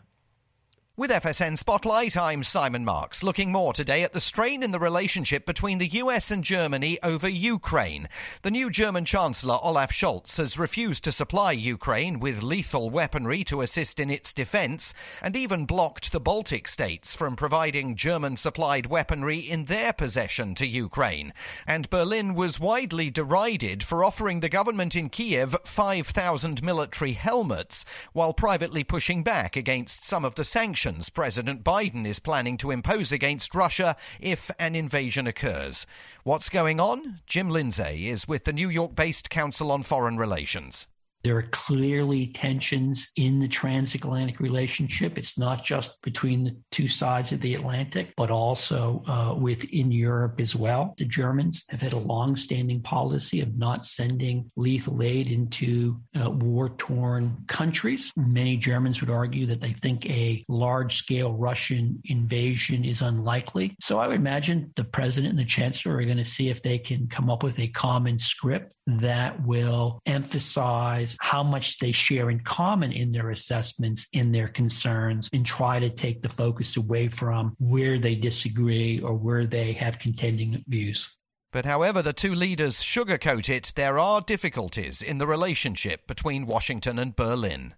With 0.98 1.12
FSN 1.12 1.56
Spotlight, 1.58 2.16
I'm 2.16 2.42
Simon 2.42 2.84
Marks, 2.84 3.22
looking 3.22 3.52
more 3.52 3.72
today 3.72 4.02
at 4.02 4.14
the 4.14 4.20
strain 4.20 4.64
in 4.64 4.72
the 4.72 4.80
relationship 4.80 5.46
between 5.46 5.78
the 5.78 5.86
US 5.86 6.32
and 6.32 6.42
Germany 6.42 6.98
over 7.04 7.28
Ukraine. 7.28 8.08
The 8.42 8.50
new 8.50 8.68
German 8.68 9.04
Chancellor 9.04 9.60
Olaf 9.62 9.92
Scholz 9.92 10.38
has 10.38 10.58
refused 10.58 11.04
to 11.04 11.12
supply 11.12 11.52
Ukraine 11.52 12.18
with 12.18 12.42
lethal 12.42 12.90
weaponry 12.90 13.44
to 13.44 13.60
assist 13.60 14.00
in 14.00 14.10
its 14.10 14.32
defense, 14.32 14.92
and 15.22 15.36
even 15.36 15.66
blocked 15.66 16.10
the 16.10 16.18
Baltic 16.18 16.66
states 16.66 17.14
from 17.14 17.36
providing 17.36 17.94
German 17.94 18.36
supplied 18.36 18.86
weaponry 18.86 19.38
in 19.38 19.66
their 19.66 19.92
possession 19.92 20.52
to 20.56 20.66
Ukraine. 20.66 21.32
And 21.64 21.88
Berlin 21.90 22.34
was 22.34 22.58
widely 22.58 23.08
derided 23.08 23.84
for 23.84 24.02
offering 24.02 24.40
the 24.40 24.48
government 24.48 24.96
in 24.96 25.10
Kiev 25.10 25.56
5,000 25.62 26.60
military 26.64 27.12
helmets, 27.12 27.84
while 28.12 28.34
privately 28.34 28.82
pushing 28.82 29.22
back 29.22 29.54
against 29.56 30.04
some 30.04 30.24
of 30.24 30.34
the 30.34 30.44
sanctions 30.44 30.87
President 30.88 31.62
Biden 31.62 32.06
is 32.06 32.18
planning 32.18 32.56
to 32.56 32.70
impose 32.70 33.12
against 33.12 33.54
Russia 33.54 33.94
if 34.20 34.50
an 34.58 34.74
invasion 34.74 35.26
occurs. 35.26 35.86
What's 36.24 36.48
going 36.48 36.80
on? 36.80 37.20
Jim 37.26 37.50
Lindsay 37.50 38.08
is 38.08 38.26
with 38.26 38.44
the 38.44 38.54
New 38.54 38.70
York 38.70 38.94
based 38.94 39.28
Council 39.28 39.70
on 39.70 39.82
Foreign 39.82 40.16
Relations. 40.16 40.88
There 41.24 41.36
are 41.36 41.42
clearly 41.42 42.28
tensions 42.28 43.10
in 43.16 43.40
the 43.40 43.48
transatlantic 43.48 44.40
relationship. 44.40 45.18
It's 45.18 45.38
not 45.38 45.64
just 45.64 46.00
between 46.02 46.44
the 46.44 46.56
two 46.70 46.88
sides 46.88 47.32
of 47.32 47.40
the 47.40 47.54
Atlantic, 47.54 48.14
but 48.16 48.30
also 48.30 49.02
uh, 49.06 49.34
within 49.38 49.90
Europe 49.90 50.40
as 50.40 50.54
well. 50.54 50.94
The 50.96 51.04
Germans 51.04 51.64
have 51.70 51.80
had 51.80 51.92
a 51.92 51.98
long-standing 51.98 52.82
policy 52.82 53.40
of 53.40 53.56
not 53.56 53.84
sending 53.84 54.50
lethal 54.56 55.02
aid 55.02 55.30
into 55.30 56.00
uh, 56.22 56.30
war-torn 56.30 57.36
countries. 57.46 58.12
Many 58.16 58.56
Germans 58.56 59.00
would 59.00 59.10
argue 59.10 59.46
that 59.46 59.60
they 59.60 59.72
think 59.72 60.06
a 60.06 60.44
large-scale 60.48 61.34
Russian 61.34 62.00
invasion 62.04 62.84
is 62.84 63.02
unlikely. 63.02 63.74
So 63.80 63.98
I 63.98 64.06
would 64.06 64.16
imagine 64.16 64.72
the 64.76 64.84
president 64.84 65.30
and 65.30 65.38
the 65.38 65.44
chancellor 65.44 65.96
are 65.96 66.04
going 66.04 66.16
to 66.16 66.24
see 66.24 66.48
if 66.48 66.62
they 66.62 66.78
can 66.78 67.08
come 67.08 67.30
up 67.30 67.42
with 67.42 67.58
a 67.58 67.68
common 67.68 68.18
script 68.18 68.72
that 68.86 69.44
will 69.44 70.00
emphasize 70.06 71.07
how 71.20 71.42
much 71.42 71.78
they 71.78 71.92
share 71.92 72.30
in 72.30 72.40
common 72.40 72.92
in 72.92 73.10
their 73.10 73.30
assessments, 73.30 74.06
in 74.12 74.32
their 74.32 74.48
concerns, 74.48 75.28
and 75.32 75.46
try 75.46 75.78
to 75.78 75.90
take 75.90 76.22
the 76.22 76.28
focus 76.28 76.76
away 76.76 77.08
from 77.08 77.54
where 77.60 77.98
they 77.98 78.14
disagree 78.14 79.00
or 79.00 79.14
where 79.14 79.46
they 79.46 79.72
have 79.72 79.98
contending 79.98 80.62
views. 80.68 81.18
But 81.50 81.64
however 81.64 82.02
the 82.02 82.12
two 82.12 82.34
leaders 82.34 82.82
sugarcoat 82.82 83.48
it, 83.48 83.72
there 83.74 83.98
are 83.98 84.20
difficulties 84.20 85.00
in 85.00 85.18
the 85.18 85.26
relationship 85.26 86.06
between 86.06 86.46
Washington 86.46 86.98
and 86.98 87.16
Berlin. 87.16 87.74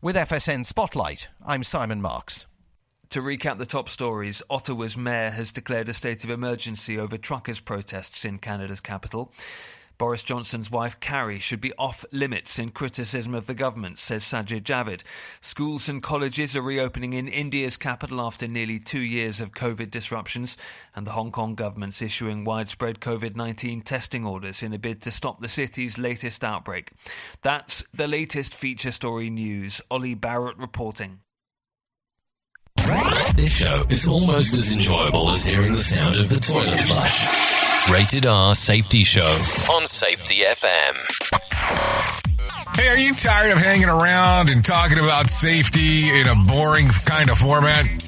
With 0.00 0.14
FSN 0.14 0.64
Spotlight, 0.64 1.28
I'm 1.44 1.64
Simon 1.64 2.00
Marks. 2.00 2.46
To 3.10 3.20
recap 3.20 3.58
the 3.58 3.66
top 3.66 3.88
stories, 3.88 4.42
Ottawa's 4.48 4.96
mayor 4.96 5.30
has 5.30 5.50
declared 5.50 5.88
a 5.88 5.94
state 5.94 6.22
of 6.24 6.30
emergency 6.30 6.98
over 6.98 7.16
truckers' 7.16 7.58
protests 7.58 8.24
in 8.24 8.38
Canada's 8.38 8.80
capital. 8.80 9.32
Boris 9.98 10.22
Johnson's 10.22 10.70
wife, 10.70 11.00
Carrie, 11.00 11.40
should 11.40 11.60
be 11.60 11.72
off 11.74 12.04
limits 12.12 12.58
in 12.60 12.70
criticism 12.70 13.34
of 13.34 13.46
the 13.46 13.54
government, 13.54 13.98
says 13.98 14.22
Sajid 14.22 14.62
Javid. 14.62 15.02
Schools 15.40 15.88
and 15.88 16.00
colleges 16.00 16.56
are 16.56 16.62
reopening 16.62 17.14
in 17.14 17.26
India's 17.26 17.76
capital 17.76 18.20
after 18.20 18.46
nearly 18.46 18.78
two 18.78 19.00
years 19.00 19.40
of 19.40 19.52
COVID 19.52 19.90
disruptions, 19.90 20.56
and 20.94 21.04
the 21.04 21.10
Hong 21.10 21.32
Kong 21.32 21.56
government's 21.56 22.00
issuing 22.00 22.44
widespread 22.44 23.00
COVID 23.00 23.34
19 23.34 23.82
testing 23.82 24.24
orders 24.24 24.62
in 24.62 24.72
a 24.72 24.78
bid 24.78 25.02
to 25.02 25.10
stop 25.10 25.40
the 25.40 25.48
city's 25.48 25.98
latest 25.98 26.44
outbreak. 26.44 26.92
That's 27.42 27.84
the 27.92 28.06
latest 28.06 28.54
feature 28.54 28.92
story 28.92 29.30
news. 29.30 29.80
Ollie 29.90 30.14
Barrett 30.14 30.58
reporting. 30.58 31.20
This 33.34 33.58
show 33.58 33.84
is 33.90 34.06
almost 34.06 34.54
as 34.54 34.70
enjoyable 34.70 35.30
as 35.30 35.44
hearing 35.44 35.72
the 35.72 35.80
sound 35.80 36.16
of 36.16 36.28
the 36.28 36.36
toilet 36.36 36.80
flush. 36.80 37.37
Rated 37.92 38.26
R 38.26 38.54
Safety 38.54 39.02
Show 39.02 39.22
on 39.22 39.84
Safety 39.84 40.42
FM. 40.42 40.96
Hey, 42.76 42.88
are 42.88 42.98
you 42.98 43.14
tired 43.14 43.52
of 43.52 43.58
hanging 43.58 43.88
around 43.88 44.50
and 44.50 44.64
talking 44.64 44.98
about 44.98 45.28
safety 45.28 46.08
in 46.20 46.28
a 46.28 46.34
boring 46.46 46.86
kind 47.06 47.30
of 47.30 47.38
format? 47.38 48.07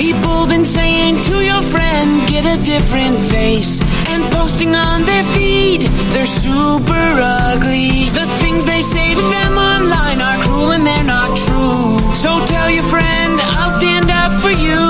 People 0.00 0.46
been 0.46 0.64
saying 0.64 1.20
to 1.28 1.44
your 1.44 1.60
friend, 1.60 2.26
get 2.26 2.46
a 2.46 2.56
different 2.64 3.18
face. 3.20 3.82
And 4.08 4.32
posting 4.32 4.74
on 4.74 5.04
their 5.04 5.22
feed, 5.22 5.82
they're 6.16 6.24
super 6.24 7.04
ugly. 7.52 8.08
The 8.08 8.24
things 8.40 8.64
they 8.64 8.80
say 8.80 9.12
to 9.12 9.20
them 9.20 9.58
online 9.58 10.22
are 10.22 10.40
cruel 10.40 10.72
and 10.72 10.86
they're 10.86 11.04
not 11.04 11.36
true. 11.36 11.98
So 12.14 12.30
tell 12.46 12.70
your 12.70 12.82
friend, 12.82 13.40
I'll 13.42 13.68
stand 13.68 14.08
up 14.08 14.40
for 14.40 14.48
you. 14.48 14.80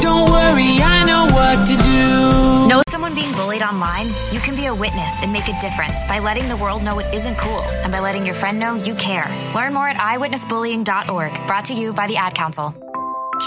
Don't 0.00 0.30
worry, 0.30 0.78
I 0.78 1.02
know 1.04 1.26
what 1.34 1.66
to 1.66 1.76
do. 1.76 2.68
Know 2.68 2.82
someone 2.88 3.16
being 3.16 3.32
bullied 3.32 3.62
online? 3.62 4.06
You 4.30 4.38
can 4.38 4.54
be 4.54 4.66
a 4.66 4.74
witness 4.74 5.12
and 5.24 5.32
make 5.32 5.48
a 5.48 5.58
difference 5.60 6.06
by 6.06 6.20
letting 6.20 6.48
the 6.48 6.56
world 6.56 6.84
know 6.84 7.00
it 7.00 7.12
isn't 7.12 7.36
cool 7.36 7.62
and 7.82 7.90
by 7.90 7.98
letting 7.98 8.24
your 8.26 8.36
friend 8.36 8.60
know 8.60 8.74
you 8.76 8.94
care. 8.94 9.26
Learn 9.56 9.74
more 9.74 9.88
at 9.88 9.96
eyewitnessbullying.org. 9.96 11.46
Brought 11.48 11.64
to 11.64 11.74
you 11.74 11.92
by 11.92 12.06
the 12.06 12.16
Ad 12.16 12.36
Council. 12.36 12.76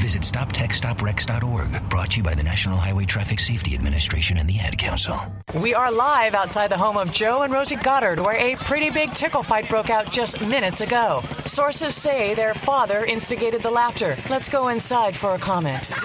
Visit 0.00 0.22
StopTextStopWrecks.org. 0.22 1.90
Brought 1.90 2.12
to 2.12 2.16
you 2.16 2.22
by 2.22 2.32
the 2.32 2.42
National 2.42 2.78
Highway 2.78 3.04
Traffic 3.04 3.38
Safety 3.38 3.74
Administration 3.74 4.38
and 4.38 4.48
the 4.48 4.58
Ad 4.58 4.78
Council. 4.78 5.14
We 5.60 5.74
are 5.74 5.92
live 5.92 6.34
outside 6.34 6.70
the 6.70 6.78
home 6.78 6.96
of 6.96 7.12
Joe 7.12 7.42
and 7.42 7.52
Rosie 7.52 7.76
Goddard, 7.76 8.18
where 8.18 8.34
a 8.34 8.56
pretty 8.56 8.88
big 8.88 9.12
tickle 9.12 9.42
fight 9.42 9.68
broke 9.68 9.90
out 9.90 10.10
just 10.10 10.40
minutes 10.40 10.80
ago. 10.80 11.22
Sources 11.44 11.94
say 11.94 12.32
their 12.32 12.54
father 12.54 13.04
instigated 13.04 13.62
the 13.62 13.70
laughter. 13.70 14.16
Let's 14.30 14.48
go 14.48 14.68
inside 14.68 15.14
for 15.14 15.34
a 15.34 15.38
comment. 15.38 15.90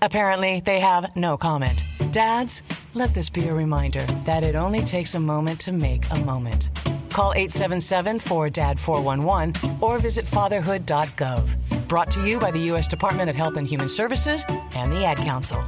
Apparently, 0.00 0.60
they 0.60 0.80
have 0.80 1.14
no 1.16 1.36
comment. 1.36 1.82
Dads, 2.12 2.62
let 2.94 3.12
this 3.12 3.28
be 3.28 3.48
a 3.48 3.52
reminder 3.52 4.00
that 4.24 4.42
it 4.42 4.56
only 4.56 4.80
takes 4.80 5.14
a 5.14 5.20
moment 5.20 5.60
to 5.60 5.72
make 5.72 6.10
a 6.12 6.18
moment. 6.20 6.70
Call 7.10 7.32
877 7.32 8.18
4DAD 8.18 8.78
411 8.78 9.78
or 9.80 9.98
visit 9.98 10.26
fatherhood.gov. 10.26 11.88
Brought 11.88 12.10
to 12.12 12.26
you 12.26 12.38
by 12.38 12.50
the 12.50 12.60
U.S. 12.70 12.86
Department 12.86 13.28
of 13.28 13.36
Health 13.36 13.56
and 13.56 13.66
Human 13.66 13.88
Services 13.88 14.44
and 14.76 14.92
the 14.92 15.04
Ad 15.04 15.18
Council. 15.18 15.62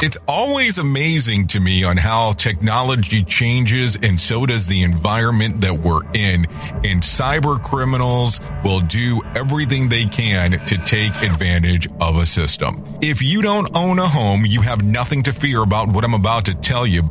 It's 0.00 0.16
always 0.28 0.78
amazing 0.78 1.48
to 1.48 1.60
me 1.60 1.82
on 1.82 1.96
how 1.96 2.30
technology 2.30 3.24
changes 3.24 3.98
and 4.00 4.18
so 4.20 4.46
does 4.46 4.68
the 4.68 4.84
environment 4.84 5.60
that 5.62 5.74
we're 5.74 6.04
in. 6.14 6.44
And 6.84 7.02
cyber 7.02 7.60
criminals 7.60 8.40
will 8.62 8.78
do 8.78 9.20
everything 9.34 9.88
they 9.88 10.04
can 10.04 10.52
to 10.52 10.78
take 10.86 11.10
advantage 11.20 11.88
of 12.00 12.16
a 12.16 12.26
system. 12.26 12.84
If 13.02 13.22
you 13.22 13.42
don't 13.42 13.76
own 13.76 13.98
a 13.98 14.06
home, 14.06 14.42
you 14.46 14.60
have 14.60 14.84
nothing 14.84 15.24
to 15.24 15.32
fear 15.32 15.64
about 15.64 15.88
what 15.88 16.04
I'm 16.04 16.14
about 16.14 16.44
to 16.44 16.54
tell 16.54 16.86
you. 16.86 17.10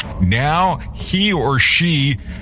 Now 0.31 0.77
he 0.95 1.33
or 1.33 1.59
she 1.59 2.17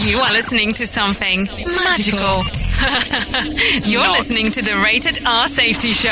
You 0.00 0.18
are 0.18 0.32
listening 0.32 0.72
to 0.74 0.86
something 0.86 1.44
magical. 1.44 2.42
You're 3.90 4.00
Not. 4.00 4.12
listening 4.12 4.50
to 4.52 4.62
the 4.62 4.80
Rated 4.82 5.24
R 5.26 5.46
Safety 5.46 5.92
Show. 5.92 6.10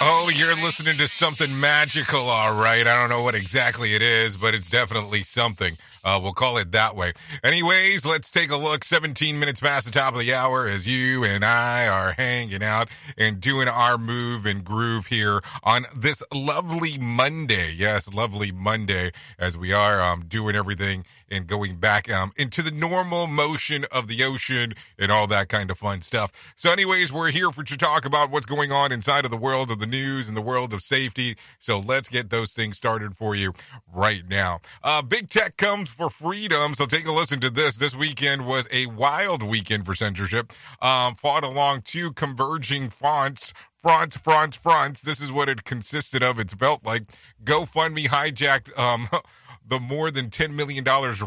Oh, 0.00 0.30
you're 0.34 0.54
listening 0.56 0.96
to 0.96 1.06
something 1.06 1.58
magical, 1.58 2.20
all 2.20 2.54
right. 2.54 2.80
I 2.86 3.00
don't 3.00 3.10
know 3.10 3.22
what 3.22 3.34
exactly 3.34 3.94
it 3.94 4.02
is, 4.02 4.36
but 4.36 4.54
it's 4.54 4.68
definitely 4.68 5.22
something. 5.22 5.76
Uh, 6.04 6.20
we'll 6.22 6.32
call 6.32 6.58
it 6.58 6.70
that 6.72 6.94
way. 6.94 7.12
Anyways, 7.42 8.04
let's 8.04 8.30
take 8.30 8.50
a 8.50 8.56
look. 8.56 8.84
17 8.84 9.38
minutes 9.38 9.60
past 9.60 9.86
the 9.86 9.92
top 9.92 10.12
of 10.12 10.20
the 10.20 10.34
hour 10.34 10.66
as 10.66 10.86
you 10.86 11.24
and 11.24 11.44
I 11.44 11.86
are 11.86 12.12
hanging 12.12 12.62
out 12.62 12.88
and 13.16 13.40
doing 13.40 13.68
our 13.68 13.96
move 13.96 14.44
and 14.44 14.62
groove 14.62 15.06
here 15.06 15.40
on 15.62 15.86
this 15.96 16.22
lovely 16.32 16.98
Monday. 16.98 17.72
Yes, 17.74 18.12
lovely 18.12 18.52
Monday 18.52 19.12
as 19.38 19.56
we 19.56 19.72
are 19.72 20.00
um, 20.00 20.26
doing 20.26 20.54
everything 20.54 21.04
and 21.30 21.46
going 21.46 21.76
back 21.76 22.12
um, 22.12 22.32
into 22.36 22.60
the 22.60 22.70
normal 22.70 23.26
motion 23.26 23.86
of 23.90 24.06
the 24.06 24.22
ocean 24.24 24.74
and 24.98 25.10
all 25.10 25.26
that 25.26 25.48
kind 25.48 25.70
of 25.70 25.78
fun 25.78 26.02
stuff. 26.02 26.52
So, 26.56 26.70
anyways, 26.70 27.12
we're 27.12 27.30
here 27.30 27.50
for 27.50 27.64
to 27.64 27.78
talk 27.78 28.04
about 28.04 28.30
what's 28.30 28.46
going 28.46 28.72
on 28.72 28.92
inside 28.92 29.24
of 29.24 29.30
the 29.30 29.36
world 29.36 29.70
of 29.70 29.78
the 29.78 29.86
news 29.86 30.28
and 30.28 30.36
the 30.36 30.42
world 30.42 30.74
of 30.74 30.82
safety. 30.82 31.36
So, 31.58 31.80
let's 31.80 32.08
get 32.08 32.28
those 32.28 32.52
things 32.52 32.76
started 32.76 33.16
for 33.16 33.34
you 33.34 33.54
right 33.92 34.22
now. 34.28 34.60
Uh, 34.82 35.00
big 35.00 35.28
tech 35.30 35.56
comes 35.56 35.88
for 35.94 36.10
freedom. 36.10 36.74
So, 36.74 36.86
take 36.86 37.06
a 37.06 37.12
listen 37.12 37.40
to 37.40 37.50
this. 37.50 37.76
This 37.76 37.94
weekend 37.94 38.46
was 38.46 38.68
a 38.72 38.86
wild 38.86 39.42
weekend 39.42 39.86
for 39.86 39.94
censorship. 39.94 40.52
Um, 40.82 41.14
fought 41.14 41.44
along 41.44 41.82
two 41.82 42.12
converging 42.12 42.90
fronts 42.90 43.52
fronts, 43.84 44.16
fronts, 44.16 44.56
fronts. 44.56 45.02
This 45.02 45.20
is 45.20 45.30
what 45.30 45.50
it 45.50 45.64
consisted 45.64 46.22
of. 46.22 46.38
It's 46.38 46.54
felt 46.54 46.86
like 46.86 47.02
GoFundMe 47.44 48.06
hijacked 48.06 48.76
um, 48.78 49.08
the 49.66 49.78
more 49.78 50.10
than 50.10 50.30
$10 50.30 50.54
million 50.54 50.84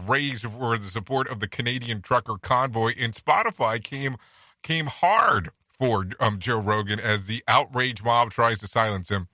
raised 0.07 0.43
for 0.43 0.75
the 0.75 0.88
support 0.88 1.29
of 1.29 1.39
the 1.39 1.47
Canadian 1.47 2.01
trucker 2.01 2.38
convoy, 2.41 2.93
and 2.99 3.13
Spotify 3.13 3.84
came 3.84 4.15
came 4.63 4.88
hard 4.88 5.49
for 5.69 6.08
um, 6.19 6.39
Joe 6.39 6.60
Rogan 6.60 6.99
as 6.99 7.27
the 7.27 7.43
outrage 7.47 8.03
mob 8.03 8.32
tries 8.32 8.58
to 8.60 8.67
silence 8.67 9.10
him. 9.10 9.27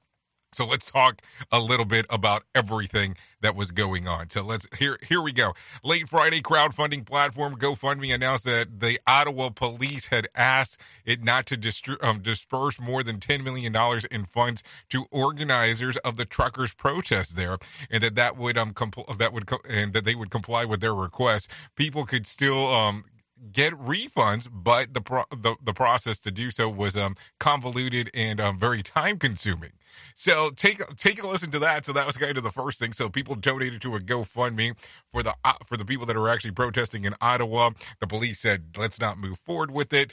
So 0.55 0.65
let's 0.65 0.89
talk 0.89 1.21
a 1.51 1.59
little 1.59 1.85
bit 1.85 2.05
about 2.09 2.43
everything 2.53 3.15
that 3.41 3.55
was 3.55 3.71
going 3.71 4.07
on. 4.07 4.29
So 4.29 4.41
let's 4.41 4.67
here 4.77 4.97
here 5.07 5.21
we 5.21 5.31
go. 5.31 5.53
Late 5.83 6.07
Friday 6.07 6.41
crowdfunding 6.41 7.05
platform 7.05 7.55
GoFundMe 7.55 8.13
announced 8.13 8.45
that 8.45 8.79
the 8.79 8.99
Ottawa 9.05 9.49
police 9.49 10.07
had 10.07 10.27
asked 10.35 10.79
it 11.05 11.23
not 11.23 11.45
to 11.47 11.97
um, 12.01 12.19
disperse 12.19 12.79
more 12.79 13.03
than 13.03 13.19
10 13.19 13.43
million 13.43 13.71
dollars 13.73 14.05
in 14.05 14.25
funds 14.25 14.63
to 14.89 15.05
organizers 15.11 15.97
of 15.97 16.17
the 16.17 16.25
truckers 16.25 16.73
protest 16.73 17.35
there 17.35 17.57
and 17.89 18.03
that 18.03 18.15
that 18.15 18.37
would 18.37 18.57
um 18.57 18.73
compl- 18.73 19.17
that 19.17 19.33
would 19.33 19.45
co- 19.47 19.61
and 19.69 19.93
that 19.93 20.05
they 20.05 20.15
would 20.15 20.29
comply 20.29 20.65
with 20.65 20.81
their 20.81 20.95
request. 20.95 21.49
People 21.75 22.05
could 22.05 22.25
still 22.25 22.67
um 22.73 23.05
get 23.51 23.73
refunds, 23.73 24.47
but 24.51 24.93
the 24.93 25.01
pro- 25.01 25.25
the, 25.31 25.55
the 25.63 25.73
process 25.73 26.19
to 26.21 26.31
do 26.31 26.51
so 26.51 26.69
was 26.69 26.95
um, 26.95 27.15
convoluted 27.39 28.09
and 28.13 28.39
um, 28.39 28.57
very 28.57 28.81
time 28.81 29.17
consuming. 29.17 29.71
So 30.15 30.49
take 30.51 30.79
take 30.95 31.21
a 31.21 31.27
listen 31.27 31.51
to 31.51 31.59
that. 31.59 31.85
So 31.85 31.93
that 31.93 32.05
was 32.05 32.17
kind 32.17 32.37
of 32.37 32.43
the 32.43 32.51
first 32.51 32.79
thing. 32.79 32.93
So 32.93 33.09
people 33.09 33.35
donated 33.35 33.81
to 33.81 33.95
a 33.95 33.99
GoFundMe 33.99 34.77
for 35.11 35.23
the 35.23 35.35
uh, 35.43 35.53
for 35.65 35.77
the 35.77 35.85
people 35.85 36.05
that 36.07 36.15
are 36.15 36.29
actually 36.29 36.51
protesting 36.51 37.05
in 37.05 37.13
Ottawa. 37.21 37.71
The 37.99 38.07
police 38.07 38.39
said 38.39 38.65
let's 38.77 38.99
not 38.99 39.17
move 39.17 39.37
forward 39.37 39.71
with 39.71 39.93
it. 39.93 40.11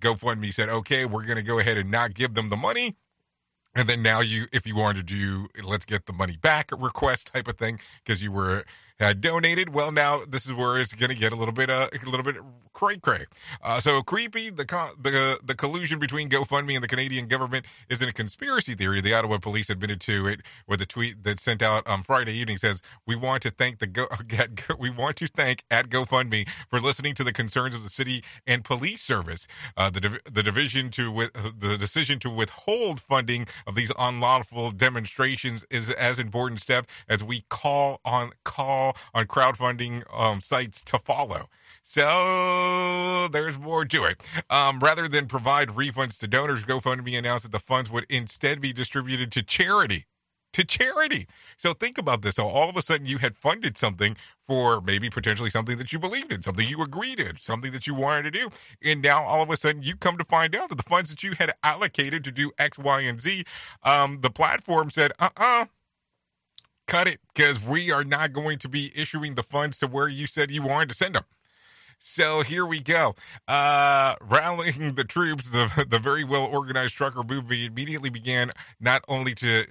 GoFundMe 0.00 0.52
said 0.52 0.68
okay, 0.68 1.04
we're 1.04 1.24
going 1.24 1.36
to 1.36 1.42
go 1.42 1.58
ahead 1.58 1.78
and 1.78 1.90
not 1.90 2.14
give 2.14 2.34
them 2.34 2.48
the 2.48 2.56
money. 2.56 2.96
And 3.74 3.88
then 3.88 4.02
now 4.02 4.20
you, 4.20 4.46
if 4.52 4.66
you 4.66 4.76
wanted 4.76 5.06
to 5.08 5.14
do, 5.14 5.48
let's 5.64 5.86
get 5.86 6.04
the 6.04 6.12
money 6.12 6.36
back 6.36 6.70
request 6.76 7.32
type 7.32 7.48
of 7.48 7.56
thing 7.56 7.80
because 8.04 8.22
you 8.22 8.30
were 8.30 8.64
had 8.98 9.20
donated. 9.20 9.74
Well, 9.74 9.92
now 9.92 10.22
this 10.26 10.46
is 10.46 10.52
where 10.52 10.78
it's 10.78 10.94
going 10.94 11.10
to 11.10 11.16
get 11.16 11.32
a 11.32 11.36
little 11.36 11.54
bit, 11.54 11.70
uh, 11.70 11.88
a 11.92 12.10
little 12.10 12.24
bit 12.24 12.36
cray 12.72 12.98
cray. 12.98 13.26
Uh, 13.62 13.80
so 13.80 14.02
creepy. 14.02 14.50
The 14.50 14.64
co- 14.64 14.92
the 15.00 15.38
the 15.44 15.54
collusion 15.54 15.98
between 15.98 16.28
GoFundMe 16.28 16.74
and 16.74 16.82
the 16.82 16.88
Canadian 16.88 17.26
government 17.26 17.66
isn't 17.88 18.08
a 18.08 18.12
conspiracy 18.12 18.74
theory. 18.74 19.00
The 19.00 19.14
Ottawa 19.14 19.38
police 19.38 19.70
admitted 19.70 20.00
to 20.02 20.26
it 20.26 20.40
with 20.66 20.80
a 20.80 20.86
tweet 20.86 21.22
that 21.24 21.40
sent 21.40 21.62
out 21.62 21.86
on 21.86 22.02
Friday 22.02 22.32
evening 22.34 22.58
says, 22.58 22.82
"We 23.06 23.16
want 23.16 23.42
to 23.42 23.50
thank 23.50 23.78
the 23.78 23.86
go, 23.86 24.06
we 24.78 24.90
want 24.90 25.16
to 25.16 25.26
thank 25.26 25.64
at 25.70 25.88
GoFundMe 25.88 26.48
for 26.68 26.80
listening 26.80 27.14
to 27.14 27.24
the 27.24 27.32
concerns 27.32 27.74
of 27.74 27.82
the 27.82 27.90
city 27.90 28.24
and 28.46 28.64
police 28.64 29.02
service. 29.02 29.46
Uh, 29.76 29.90
the 29.90 30.00
div- 30.00 30.20
the 30.30 30.42
division 30.42 30.90
to 30.90 31.10
with 31.12 31.32
the 31.32 31.76
decision 31.78 32.18
to 32.20 32.30
withhold 32.30 33.00
funding 33.00 33.46
of 33.66 33.74
these 33.74 33.92
unlawful 33.98 34.70
demonstrations 34.70 35.64
is 35.70 35.90
as 35.90 36.18
important 36.18 36.60
step 36.60 36.86
as 37.08 37.22
we 37.22 37.44
call 37.48 38.00
on 38.04 38.32
call 38.44 38.81
on 39.14 39.26
crowdfunding 39.26 40.02
um, 40.12 40.40
sites 40.40 40.82
to 40.84 40.98
follow. 40.98 41.42
So 41.82 43.28
there's 43.32 43.58
more 43.58 43.84
to 43.84 44.04
it. 44.04 44.16
Um, 44.48 44.78
rather 44.78 45.08
than 45.08 45.26
provide 45.26 45.68
refunds 45.70 46.18
to 46.20 46.28
donors, 46.28 46.64
GoFundMe 46.64 47.18
announced 47.18 47.44
that 47.44 47.52
the 47.52 47.58
funds 47.58 47.90
would 47.90 48.06
instead 48.08 48.60
be 48.60 48.72
distributed 48.72 49.32
to 49.32 49.42
charity. 49.42 50.06
To 50.52 50.64
charity. 50.66 51.26
So 51.56 51.72
think 51.72 51.96
about 51.96 52.20
this. 52.20 52.34
So 52.36 52.46
all 52.46 52.68
of 52.68 52.76
a 52.76 52.82
sudden 52.82 53.06
you 53.06 53.16
had 53.16 53.34
funded 53.34 53.78
something 53.78 54.16
for 54.42 54.82
maybe 54.82 55.08
potentially 55.08 55.48
something 55.48 55.78
that 55.78 55.94
you 55.94 55.98
believed 55.98 56.30
in, 56.30 56.42
something 56.42 56.68
you 56.68 56.82
agreed 56.82 57.18
in, 57.18 57.38
something 57.38 57.72
that 57.72 57.86
you 57.86 57.94
wanted 57.94 58.24
to 58.24 58.30
do. 58.30 58.50
And 58.84 59.00
now 59.00 59.24
all 59.24 59.42
of 59.42 59.48
a 59.48 59.56
sudden 59.56 59.82
you 59.82 59.96
come 59.96 60.18
to 60.18 60.24
find 60.24 60.54
out 60.54 60.68
that 60.68 60.76
the 60.76 60.82
funds 60.82 61.08
that 61.08 61.22
you 61.22 61.32
had 61.38 61.52
allocated 61.62 62.22
to 62.24 62.30
do 62.30 62.52
X, 62.58 62.78
Y, 62.78 63.00
and 63.00 63.18
Z, 63.18 63.44
um, 63.82 64.20
the 64.20 64.30
platform 64.30 64.90
said, 64.90 65.12
uh 65.18 65.30
uh 65.38 65.64
cut 66.92 67.08
it 67.08 67.20
because 67.34 67.58
we 67.64 67.90
are 67.90 68.04
not 68.04 68.34
going 68.34 68.58
to 68.58 68.68
be 68.68 68.92
issuing 68.94 69.34
the 69.34 69.42
funds 69.42 69.78
to 69.78 69.86
where 69.86 70.08
you 70.08 70.26
said 70.26 70.50
you 70.50 70.62
wanted 70.62 70.90
to 70.90 70.94
send 70.94 71.14
them. 71.14 71.24
So 71.98 72.42
here 72.42 72.66
we 72.66 72.80
go. 72.80 73.14
Uh, 73.48 74.16
rallying 74.20 74.94
the 74.94 75.04
troops, 75.04 75.50
the, 75.52 75.86
the 75.88 75.98
very 75.98 76.22
well 76.22 76.44
organized 76.44 76.94
trucker 76.94 77.22
movement 77.22 77.62
immediately 77.62 78.10
began 78.10 78.50
not 78.78 79.02
only 79.08 79.34
to 79.36 79.64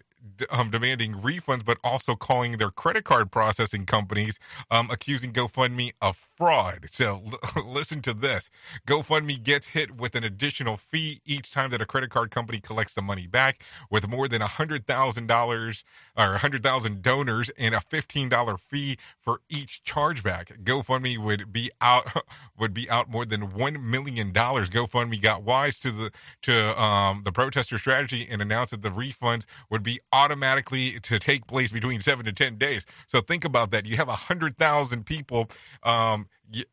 um, 0.50 0.70
demanding 0.70 1.14
refunds, 1.14 1.66
but 1.66 1.78
also 1.84 2.16
calling 2.16 2.54
their 2.54 2.72
credit 2.72 3.04
card 3.04 3.32
processing 3.32 3.86
companies, 3.86 4.40
um, 4.70 4.90
accusing 4.92 5.32
GoFundMe 5.32 5.92
of 6.02 6.16
fraud. 6.16 6.86
So 6.90 7.22
l- 7.56 7.64
listen 7.66 8.02
to 8.02 8.14
this 8.14 8.50
GoFundMe 8.88 9.42
gets 9.42 9.70
hit 9.70 9.96
with 9.98 10.16
an 10.16 10.24
additional 10.24 10.78
fee 10.78 11.22
each 11.26 11.52
time 11.52 11.70
that 11.72 11.82
a 11.82 11.86
credit 11.86 12.10
card 12.10 12.32
company 12.32 12.60
collects 12.60 12.94
the 12.94 13.02
money 13.02 13.28
back, 13.28 13.64
with 13.90 14.08
more 14.08 14.28
than 14.28 14.42
$100,000 14.42 15.84
or 16.18 16.30
100,000 16.30 17.02
donors 17.02 17.50
and 17.58 17.76
a 17.76 17.80
$15 17.80 18.60
fee 18.60 18.98
for 19.20 19.42
each 19.50 19.82
chargeback. 19.86 20.64
GoFundMe 20.64 21.18
would 21.18 21.52
be 21.52 21.70
out 21.80 22.24
would 22.58 22.74
be 22.74 22.90
out 22.90 23.10
more 23.10 23.26
than 23.26 23.52
$1 23.52 23.84
million. 23.84 24.32
GoFundMe 24.32 25.22
got 25.22 25.44
wise 25.44 25.80
to 25.80 25.92
the 25.92 26.12
to 26.44 26.82
um, 26.82 27.22
the 27.24 27.32
protester 27.32 27.78
strategy 27.78 28.28
and 28.30 28.42
announced 28.42 28.72
that 28.72 28.82
the 28.82 28.90
refunds 28.90 29.46
would 29.70 29.84
be 29.84 30.00
automatically 30.14 31.00
to 31.02 31.20
take 31.20 31.48
place 31.48 31.72
between 31.72 32.00
seven 32.00 32.26
to 32.26 32.34
ten 32.34 32.58
days. 32.58 32.86
So 33.08 33.22
think 33.22 33.46
about 33.46 33.72
that. 33.72 33.86
You 33.86 33.98
have 33.98 34.10
a 34.10 34.14
hundred 34.14 34.58
thousand 34.58 35.06
people 35.06 35.50
um, 35.84 36.28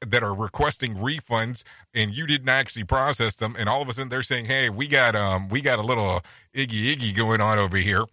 that 0.06 0.22
are 0.22 0.34
requesting 0.34 0.96
refunds, 0.96 1.64
and 1.94 2.16
you 2.16 2.26
didn't 2.26 2.48
actually 2.48 2.84
process 2.84 3.36
them, 3.36 3.54
and 3.58 3.68
all 3.68 3.82
of 3.82 3.88
a 3.88 3.92
sudden 3.92 4.08
they're 4.08 4.22
saying, 4.22 4.46
"Hey, 4.46 4.70
we 4.70 4.88
got 4.88 5.14
um, 5.14 5.48
we 5.48 5.60
got 5.60 5.78
a 5.78 5.82
little 5.82 6.22
iggy 6.54 6.94
iggy 6.94 7.14
going 7.14 7.40
on 7.40 7.58
over 7.58 7.76
here, 7.76 8.04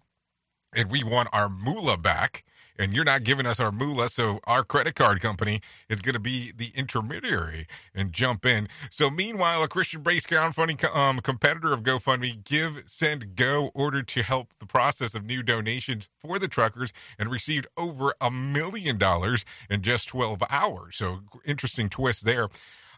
and 0.75 0.89
we 0.91 1.03
want 1.03 1.29
our 1.33 1.49
moolah 1.49 1.97
back." 1.97 2.43
And 2.77 2.93
you're 2.93 3.05
not 3.05 3.23
giving 3.23 3.45
us 3.45 3.59
our 3.59 3.71
moolah, 3.71 4.09
so 4.09 4.39
our 4.45 4.63
credit 4.63 4.95
card 4.95 5.21
company 5.21 5.61
is 5.89 6.01
going 6.01 6.13
to 6.13 6.19
be 6.19 6.51
the 6.55 6.71
intermediary 6.75 7.67
and 7.93 8.11
jump 8.11 8.45
in. 8.45 8.67
So 8.89 9.09
meanwhile, 9.09 9.63
a 9.63 9.67
Christian-based 9.67 10.29
crowdfunding 10.29 10.79
co- 10.79 10.97
um, 10.97 11.19
competitor 11.19 11.73
of 11.73 11.83
GoFundMe, 11.83 12.43
Give 12.43 12.83
Send 12.85 13.35
Go, 13.35 13.71
ordered 13.73 14.07
to 14.09 14.23
help 14.23 14.53
the 14.59 14.65
process 14.65 15.15
of 15.15 15.25
new 15.25 15.43
donations 15.43 16.09
for 16.19 16.39
the 16.39 16.47
truckers 16.47 16.91
and 17.17 17.29
received 17.29 17.67
over 17.77 18.13
a 18.19 18.31
million 18.31 18.97
dollars 18.97 19.45
in 19.69 19.81
just 19.81 20.07
12 20.09 20.43
hours. 20.49 20.97
So 20.97 21.19
interesting 21.45 21.89
twist 21.89 22.25
there. 22.25 22.49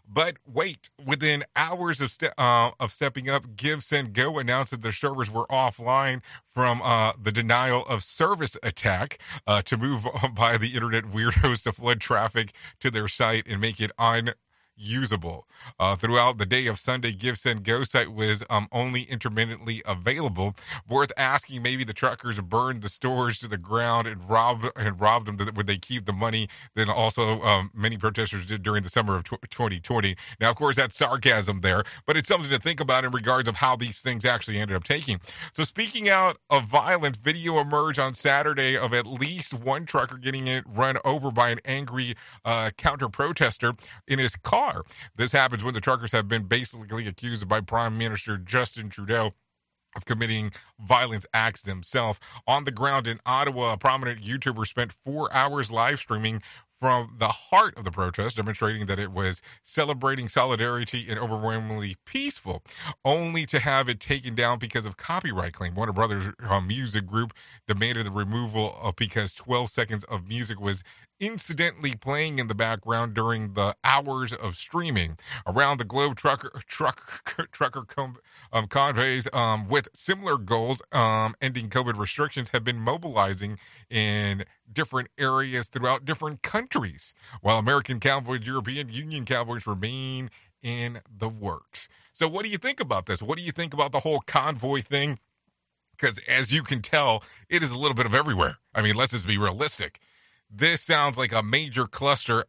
But 0.08 0.38
wait, 0.46 0.90
within 1.04 1.44
hours 1.56 2.00
of 2.00 2.12
ste- 2.12 2.34
uh, 2.38 2.72
of 2.80 2.92
stepping 2.92 3.30
up, 3.30 3.56
Give 3.56 3.84
Send 3.84 4.14
Go 4.14 4.40
announced 4.40 4.72
that 4.72 4.82
their 4.82 4.92
servers 4.92 5.30
were 5.30 5.46
offline 5.48 6.22
from 6.48 6.82
uh, 6.82 7.14
the 7.22 7.32
denial 7.32 7.86
of 7.88 8.04
service 8.04 8.58
attack 8.64 9.20
uh, 9.46 9.62
to 9.64 9.78
move 9.78 10.08
by 10.34 10.58
the 10.58 10.74
internet 10.76 11.06
weirdos 11.06 11.64
to 11.64 11.72
flood 11.72 12.00
traffic 12.00 12.54
to 12.80 12.90
their 12.90 13.08
site 13.08 13.48
and 13.48 13.60
make 13.60 13.82
it 13.82 13.92
un 13.98 14.32
usable. 14.78 15.48
Uh, 15.80 15.96
throughout 15.96 16.38
the 16.38 16.46
day 16.46 16.68
of 16.68 16.80
Sunday, 16.80 17.12
Give 17.12 17.38
Send 17.38 17.64
Go 17.64 17.84
site 17.84 18.14
was 18.14 18.44
um, 18.50 18.68
only 18.72 19.04
intermittently 19.04 19.82
available. 19.86 20.56
Worth 20.88 21.12
asking, 21.18 21.62
maybe 21.62 21.84
the 21.84 21.94
truckers 21.94 22.40
burned 22.40 22.82
the 22.82 22.90
stores 22.90 23.40
to 23.40 23.48
the 23.48 23.58
ground 23.58 24.08
and 24.08 24.30
robbed 24.30 24.70
and 24.76 25.00
robbed 25.00 25.26
them. 25.28 25.38
Would 25.56 25.68
they 25.68 25.78
keep 25.78 26.06
the 26.06 26.14
money? 26.14 26.48
Then 26.76 26.90
also, 26.90 27.42
um, 27.42 27.72
many 27.74 27.98
protesters 27.98 28.46
did 28.46 28.64
during 28.64 28.84
the 28.84 28.90
summer 28.90 29.16
of 29.16 29.24
tw- 29.24 29.50
2020. 29.50 30.16
Now, 30.40 30.50
of 30.50 30.56
course, 30.56 30.76
that's 30.76 30.96
sarcasm 30.96 31.60
there, 31.60 31.84
but 32.06 32.16
it's 32.18 32.28
something 32.28 32.50
to 32.50 32.60
think 32.60 32.80
about 32.80 33.06
in 33.06 33.12
regards 33.12 33.48
of 33.48 33.58
how 33.58 33.76
these 33.76 34.00
things 34.00 34.26
actually 34.26 34.60
ended 34.60 34.76
up 34.76 34.84
taking. 34.84 35.20
So, 35.54 35.64
speaking 35.64 36.10
out 36.10 36.38
of 36.50 36.66
violence, 36.66 37.18
video 37.18 37.60
emerged 37.60 38.00
on 38.00 38.14
Saturday 38.14 38.78
of 38.78 38.94
at 38.94 39.08
least 39.08 39.54
one 39.54 39.86
trucker 39.86 40.18
getting 40.18 40.48
it 40.48 40.64
run 40.68 40.98
over 41.04 41.32
by 41.32 41.50
an 41.50 41.60
angry 41.66 42.16
uh, 42.46 42.72
counter 42.78 43.10
protester 43.10 43.74
in 44.08 44.20
his 44.20 44.36
car. 44.36 44.67
This 45.16 45.32
happens 45.32 45.64
when 45.64 45.74
the 45.74 45.82
truckers 45.82 46.12
have 46.12 46.28
been 46.28 46.44
basically 46.44 47.08
accused 47.08 47.48
by 47.48 47.62
Prime 47.62 47.98
Minister 47.98 48.38
Justin 48.38 48.90
Trudeau 48.90 49.34
of 49.96 50.06
committing 50.06 50.52
violence 50.80 51.26
acts 51.34 51.64
themselves. 51.64 52.20
On 52.48 52.64
the 52.64 52.72
ground 52.72 53.08
in 53.08 53.20
Ottawa, 53.26 53.74
a 53.74 53.78
prominent 53.78 54.22
YouTuber 54.22 54.66
spent 54.66 54.94
four 54.94 55.34
hours 55.34 55.72
live 55.72 56.00
streaming 56.00 56.42
from 56.80 57.16
the 57.18 57.28
heart 57.28 57.76
of 57.76 57.84
the 57.84 57.92
protest, 57.92 58.38
demonstrating 58.38 58.86
that 58.86 59.00
it 59.00 59.12
was 59.12 59.42
celebrating 59.64 60.30
solidarity 60.30 61.08
and 61.10 61.18
overwhelmingly 61.18 61.98
peaceful, 62.06 62.62
only 63.04 63.46
to 63.48 63.60
have 63.60 63.90
it 63.90 64.00
taken 64.00 64.36
down 64.36 64.60
because 64.60 64.86
of 64.86 64.96
copyright 64.96 65.54
claim. 65.54 65.74
Warner 65.74 65.94
Brothers 65.94 66.30
uh, 66.48 66.62
Music 66.62 67.06
Group 67.06 67.34
demanded 67.68 68.06
the 68.06 68.12
removal 68.12 68.78
of 68.82 68.96
because 68.96 69.34
12 69.34 69.70
seconds 69.70 70.04
of 70.04 70.28
music 70.28 70.62
was 70.62 70.84
incidentally 71.20 71.96
playing 71.96 72.40
in 72.40 72.48
the 72.48 72.56
background 72.56 73.14
during 73.14 73.54
the 73.54 73.76
hours 73.84 74.34
of 74.34 74.56
streaming 74.56 75.18
around 75.46 75.78
the 75.78 75.86
globe 75.86 76.16
trucker 76.16 76.52
truck 76.66 77.24
trucker 77.52 77.84
com, 77.84 78.18
um, 78.52 78.68
convoys 78.68 79.28
um, 79.34 79.68
with 79.68 79.90
similar 79.94 80.38
goals 80.38 80.82
um, 80.92 81.36
ending 81.42 81.70
covid 81.70 81.98
restrictions 81.98 82.50
have 82.50 82.64
been 82.64 82.80
mobilizing 82.80 83.58
in 83.90 84.44
different 84.72 85.10
areas 85.18 85.68
throughout 85.68 86.06
different 86.06 86.42
countries 86.42 87.14
while 87.42 87.58
american 87.58 88.00
convoys 88.00 88.46
european 88.46 88.90
union 88.90 89.26
convoys 89.26 89.66
remain 89.66 90.30
in 90.62 91.00
the 91.16 91.30
works. 91.30 91.88
So 92.14 92.28
what 92.28 92.44
do 92.44 92.50
you 92.50 92.58
think 92.58 92.80
about 92.80 93.06
this? 93.06 93.22
What 93.22 93.38
do 93.38 93.44
you 93.44 93.52
think 93.52 93.74
about 93.74 93.92
the 93.92 94.00
whole 94.00 94.20
convoy 94.20 94.82
thing? 94.82 95.20
Because 95.92 96.20
as 96.28 96.52
you 96.52 96.64
can 96.64 96.82
tell 96.82 97.24
it 97.50 97.64
is 97.64 97.72
a 97.72 97.80
little 97.80 97.96
bit 97.96 98.06
of 98.06 98.14
everywhere. 98.14 98.58
I 98.74 98.82
mean 98.82 98.96
let's 98.96 99.12
just 99.12 99.28
be 99.28 99.38
realistic 99.38 100.00
this 100.50 100.82
sounds 100.82 101.18
like 101.18 101.34
a 101.34 101.44
major 101.44 101.86
cluster. 101.88 102.46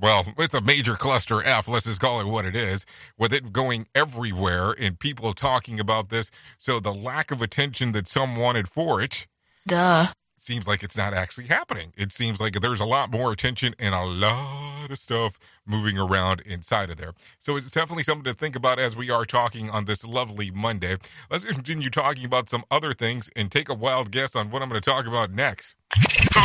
Well, 0.00 0.26
it's 0.38 0.54
a 0.54 0.60
major 0.60 0.94
cluster 0.94 1.42
F. 1.42 1.68
Let's 1.68 1.86
just 1.86 2.00
call 2.00 2.20
it 2.20 2.26
what 2.26 2.44
it 2.46 2.56
is, 2.56 2.86
with 3.18 3.32
it 3.32 3.52
going 3.52 3.86
everywhere 3.94 4.72
and 4.72 4.98
people 4.98 5.32
talking 5.34 5.78
about 5.78 6.08
this. 6.08 6.30
So 6.58 6.80
the 6.80 6.94
lack 6.94 7.30
of 7.30 7.42
attention 7.42 7.92
that 7.92 8.08
some 8.08 8.36
wanted 8.36 8.68
for 8.68 9.02
it. 9.02 9.26
Duh. 9.66 10.08
Seems 10.44 10.66
like 10.66 10.82
it's 10.82 10.94
not 10.94 11.14
actually 11.14 11.46
happening. 11.46 11.94
It 11.96 12.12
seems 12.12 12.38
like 12.38 12.60
there's 12.60 12.78
a 12.78 12.84
lot 12.84 13.10
more 13.10 13.32
attention 13.32 13.74
and 13.78 13.94
a 13.94 14.04
lot 14.04 14.90
of 14.90 14.98
stuff 14.98 15.38
moving 15.64 15.96
around 15.96 16.42
inside 16.42 16.90
of 16.90 16.96
there. 16.96 17.14
So 17.38 17.56
it's 17.56 17.70
definitely 17.70 18.02
something 18.02 18.24
to 18.24 18.34
think 18.34 18.54
about 18.54 18.78
as 18.78 18.94
we 18.94 19.10
are 19.10 19.24
talking 19.24 19.70
on 19.70 19.86
this 19.86 20.04
lovely 20.04 20.50
Monday. 20.50 20.98
Let's 21.30 21.46
continue 21.46 21.88
talking 21.88 22.26
about 22.26 22.50
some 22.50 22.62
other 22.70 22.92
things 22.92 23.30
and 23.34 23.50
take 23.50 23.70
a 23.70 23.74
wild 23.74 24.10
guess 24.10 24.36
on 24.36 24.50
what 24.50 24.60
I'm 24.60 24.68
going 24.68 24.82
to 24.82 24.90
talk 24.90 25.06
about 25.06 25.30
next. 25.30 25.76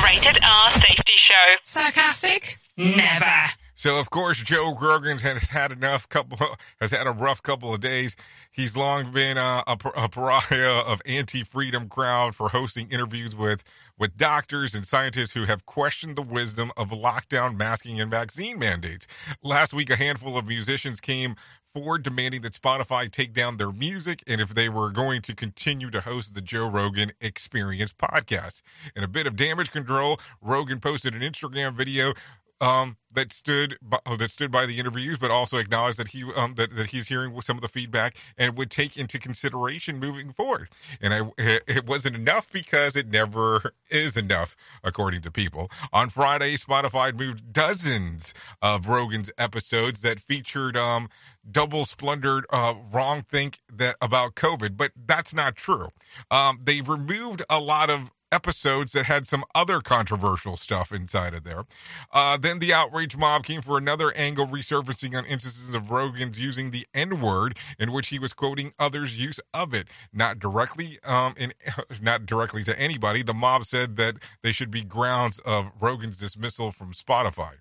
Rated 0.02 0.42
R 0.42 0.72
Safety 0.72 1.16
Show. 1.18 1.56
Sarcastic? 1.64 2.56
Never. 2.78 3.50
So 3.80 3.98
of 3.98 4.10
course 4.10 4.44
Joe 4.44 4.76
Rogan 4.78 5.20
has 5.20 5.48
had 5.48 5.72
enough 5.72 6.10
couple 6.10 6.38
has 6.82 6.92
had 6.92 7.08
a 7.08 7.12
rough 7.12 7.42
couple 7.42 7.74
of 7.74 7.80
days. 7.80 8.18
He's 8.52 8.76
long 8.76 9.14
been 9.14 9.38
uh, 9.38 9.64
a, 9.68 9.78
a 9.96 10.10
pariah 10.10 10.84
of 10.86 11.02
anti-freedom 11.06 11.88
crowd 11.88 12.36
for 12.36 12.50
hosting 12.50 12.90
interviews 12.90 13.38
with 13.38 13.64
with 13.98 14.18
doctors 14.18 14.76
and 14.76 14.86
scientists 14.86 15.32
who 15.32 15.46
have 15.46 15.66
questioned 15.66 16.18
the 16.18 16.22
wisdom 16.22 16.74
of 16.76 16.90
lockdown, 16.90 17.56
masking, 17.56 18.02
and 18.02 18.12
vaccine 18.12 18.60
mandates. 18.60 19.08
Last 19.44 19.74
week, 19.74 19.90
a 19.90 19.96
handful 19.96 20.38
of 20.38 20.46
musicians 20.46 21.00
came 21.00 21.36
forward 21.74 22.04
demanding 22.04 22.42
that 22.42 22.54
Spotify 22.54 23.12
take 23.12 23.34
down 23.34 23.58
their 23.58 23.72
music 23.72 24.24
and 24.28 24.42
if 24.42 24.50
they 24.56 24.70
were 24.70 24.92
going 24.92 25.22
to 25.22 25.36
continue 25.36 25.90
to 25.92 26.02
host 26.02 26.34
the 26.34 26.42
Joe 26.42 26.68
Rogan 26.68 27.12
Experience 27.22 27.94
podcast. 27.94 28.62
In 28.96 29.04
a 29.04 29.08
bit 29.08 29.28
of 29.28 29.36
damage 29.36 29.72
control, 29.72 30.20
Rogan 30.42 30.80
posted 30.80 31.14
an 31.14 31.22
Instagram 31.22 31.74
video 31.74 32.14
um, 32.62 32.98
that 33.12 33.34
stood 33.34 33.78
by, 33.82 33.98
that 34.18 34.32
stood 34.32 34.52
by 34.52 34.66
the 34.66 34.80
interviews, 34.80 35.18
but 35.18 35.32
also 35.32 35.58
acknowledged 35.58 35.98
that 35.98 36.10
he 36.10 36.24
um, 36.36 36.54
that, 36.54 36.76
that 36.76 36.88
he's 36.92 37.08
hearing 37.08 37.40
some 37.42 37.58
of 37.58 37.62
the 37.62 37.68
feedback 37.68 38.16
and 38.38 38.58
would 38.58 38.70
take 38.70 38.98
into 38.98 39.20
consideration 39.20 40.00
moving 40.00 40.32
forward. 40.32 40.70
And 41.02 41.14
I, 41.14 41.30
it 41.38 41.88
wasn't 41.88 42.16
enough 42.16 42.52
because 42.52 42.96
it 42.96 43.10
never 43.10 43.74
is 43.90 44.18
enough, 44.18 44.56
according 44.84 45.22
to 45.22 45.32
people. 45.32 45.70
On 45.92 46.10
Friday, 46.10 46.56
Spotify 46.56 47.14
moved 47.18 47.52
dozens 47.52 48.34
of 48.62 48.88
Rogan's 48.88 49.32
episodes 49.38 50.02
that 50.02 50.20
featured 50.20 50.78
um, 50.78 51.10
double 51.50 51.86
splendid 51.86 52.46
uh, 52.52 52.76
wrong 52.92 53.22
think 53.22 53.60
that 53.72 53.96
about 54.02 54.36
COVID, 54.36 54.78
but 54.78 54.92
that's 54.96 55.34
not 55.34 55.56
true. 55.56 55.90
Um, 56.30 56.60
they 56.64 56.82
removed 56.82 57.42
a 57.50 57.60
lot 57.60 57.90
of 57.90 58.12
episodes 58.32 58.94
that 58.94 59.06
had 59.06 59.28
some 59.28 59.44
other 59.56 59.80
controversial 59.82 60.58
stuff 60.58 60.92
inside 60.92 61.34
of 61.34 61.44
there. 61.44 61.64
Uh, 62.12 62.38
then 62.38 62.60
the 62.60 62.74
outrage 62.74 63.18
mob 63.18 63.44
came 63.44 63.62
for 63.62 63.78
another 63.78 64.12
angle, 64.16 64.48
resurfacing 64.48 65.18
on 65.18 65.26
instances 65.26 65.74
of 65.74 65.92
Rogan's 65.92 66.40
using 66.40 66.72
the 66.72 66.86
N 66.94 67.22
word, 67.22 67.58
in 67.78 67.92
which 67.92 68.10
he 68.10 68.20
was 68.20 68.34
quoting 68.34 68.74
others' 68.80 69.20
use 69.20 69.40
of 69.54 69.74
it, 69.74 69.90
not 70.14 70.40
directly, 70.40 71.00
um, 71.04 71.34
in 71.38 71.54
not 72.02 72.26
directly 72.26 72.64
to 72.64 72.80
anybody. 72.80 73.24
The 73.24 73.34
mob 73.34 73.66
said 73.66 73.96
that 73.98 74.16
they 74.42 74.52
should 74.52 74.72
be 74.72 74.82
grounds 74.82 75.40
of 75.40 75.72
Rogan's 75.80 76.20
dismissal 76.20 76.72
from 76.72 76.94
Spotify. 76.94 77.56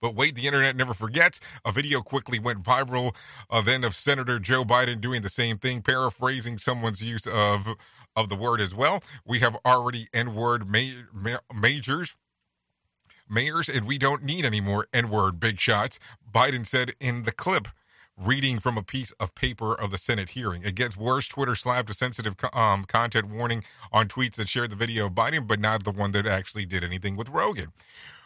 But 0.00 0.14
wait, 0.14 0.34
the 0.34 0.46
internet 0.46 0.76
never 0.76 0.94
forgets. 0.94 1.40
A 1.64 1.72
video 1.72 2.00
quickly 2.00 2.38
went 2.38 2.62
viral 2.62 3.14
uh, 3.50 3.60
then 3.60 3.84
of 3.84 3.94
Senator 3.94 4.38
Joe 4.38 4.64
Biden 4.64 5.00
doing 5.00 5.22
the 5.22 5.28
same 5.28 5.58
thing, 5.58 5.82
paraphrasing 5.82 6.58
someone's 6.58 7.04
use 7.04 7.26
of 7.26 7.68
of 8.16 8.28
the 8.28 8.36
word 8.36 8.60
as 8.60 8.74
well. 8.74 9.02
We 9.26 9.38
have 9.40 9.56
already 9.64 10.08
N 10.12 10.34
word 10.34 10.66
ma- 10.68 11.04
ma- 11.12 11.38
majors. 11.54 12.16
Mayors, 13.32 13.68
and 13.68 13.86
we 13.86 13.96
don't 13.96 14.24
need 14.24 14.44
any 14.44 14.60
more 14.60 14.88
N 14.92 15.08
word 15.08 15.38
big 15.38 15.60
shots, 15.60 16.00
Biden 16.32 16.66
said 16.66 16.94
in 16.98 17.22
the 17.22 17.30
clip, 17.30 17.68
reading 18.16 18.58
from 18.58 18.76
a 18.76 18.82
piece 18.82 19.12
of 19.12 19.34
paper 19.36 19.72
of 19.72 19.92
the 19.92 19.98
Senate 19.98 20.30
hearing. 20.30 20.62
It 20.64 20.74
gets 20.74 20.96
worse. 20.96 21.28
Twitter 21.28 21.54
slapped 21.54 21.88
a 21.90 21.94
sensitive 21.94 22.34
um, 22.52 22.84
content 22.84 23.28
warning 23.28 23.62
on 23.92 24.08
tweets 24.08 24.34
that 24.34 24.48
shared 24.48 24.70
the 24.70 24.76
video 24.76 25.06
of 25.06 25.12
Biden, 25.12 25.46
but 25.46 25.60
not 25.60 25.84
the 25.84 25.92
one 25.92 26.10
that 26.10 26.26
actually 26.26 26.66
did 26.66 26.82
anything 26.82 27.16
with 27.16 27.28
Rogan. 27.28 27.72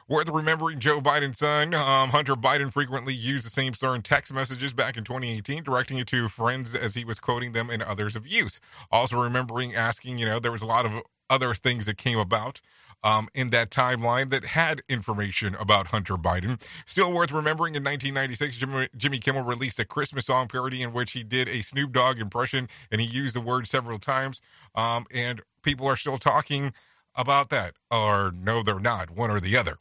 Worth 0.07 0.29
remembering 0.29 0.81
Joe 0.81 1.01
Biden's 1.01 1.39
son, 1.39 1.73
um, 1.73 2.11
Hunter 2.11 2.35
Biden, 2.35 2.71
frequently 2.71 3.15
used 3.15 3.47
the 3.47 3.51
same 3.51 3.73
slur 3.73 3.95
in 3.95 4.03
text 4.03 4.35
messages 4.35 4.75
back 4.75 4.99
in 4.99 5.05
2018, 5.05 5.63
directing 5.63 5.97
it 5.97 6.07
to 6.09 6.29
friends 6.29 6.75
as 6.75 6.93
he 6.93 7.07
was 7.07 7.19
quoting 7.19 7.53
them 7.53 7.71
and 7.71 7.83
others 7.83 8.15
of 8.15 8.27
use. 8.27 8.61
Also 8.93 9.19
remembering 9.19 9.75
asking, 9.75 10.19
you 10.19 10.27
know, 10.27 10.39
there 10.39 10.53
was 10.53 10.61
a 10.61 10.67
lot 10.67 10.85
of 10.85 11.01
other 11.31 11.55
things 11.55 11.87
that 11.87 11.97
came 11.97 12.19
about 12.19 12.61
um, 13.03 13.29
in 13.33 13.49
that 13.51 13.71
timeline 13.71 14.29
that 14.29 14.45
had 14.45 14.83
information 14.91 15.55
about 15.55 15.87
Hunter 15.87 16.17
Biden. 16.17 16.63
Still 16.85 17.11
worth 17.11 17.33
remembering 17.33 17.75
in 17.75 17.83
1996, 17.83 18.59
Jimmy, 18.59 18.89
Jimmy 18.95 19.19
Kimmel 19.19 19.43
released 19.43 19.79
a 19.79 19.87
Christmas 19.87 20.27
song 20.27 20.49
parody 20.49 20.83
in 20.83 20.93
which 20.93 21.13
he 21.13 21.23
did 21.23 21.49
a 21.49 21.63
Snoop 21.63 21.93
Dogg 21.93 22.19
impression 22.19 22.69
and 22.93 23.01
he 23.01 23.07
used 23.07 23.35
the 23.35 23.41
word 23.41 23.67
several 23.67 23.99
times. 23.99 24.43
Um, 24.75 25.07
and 25.11 25.41
people 25.63 25.87
are 25.87 25.97
still 25.97 26.19
talking 26.19 26.75
about 27.15 27.49
that, 27.49 27.77
or 27.91 28.33
no, 28.35 28.63
they're 28.63 28.79
not, 28.79 29.11
one 29.11 29.31
or 29.31 29.41
the 29.41 29.57
other. 29.57 29.79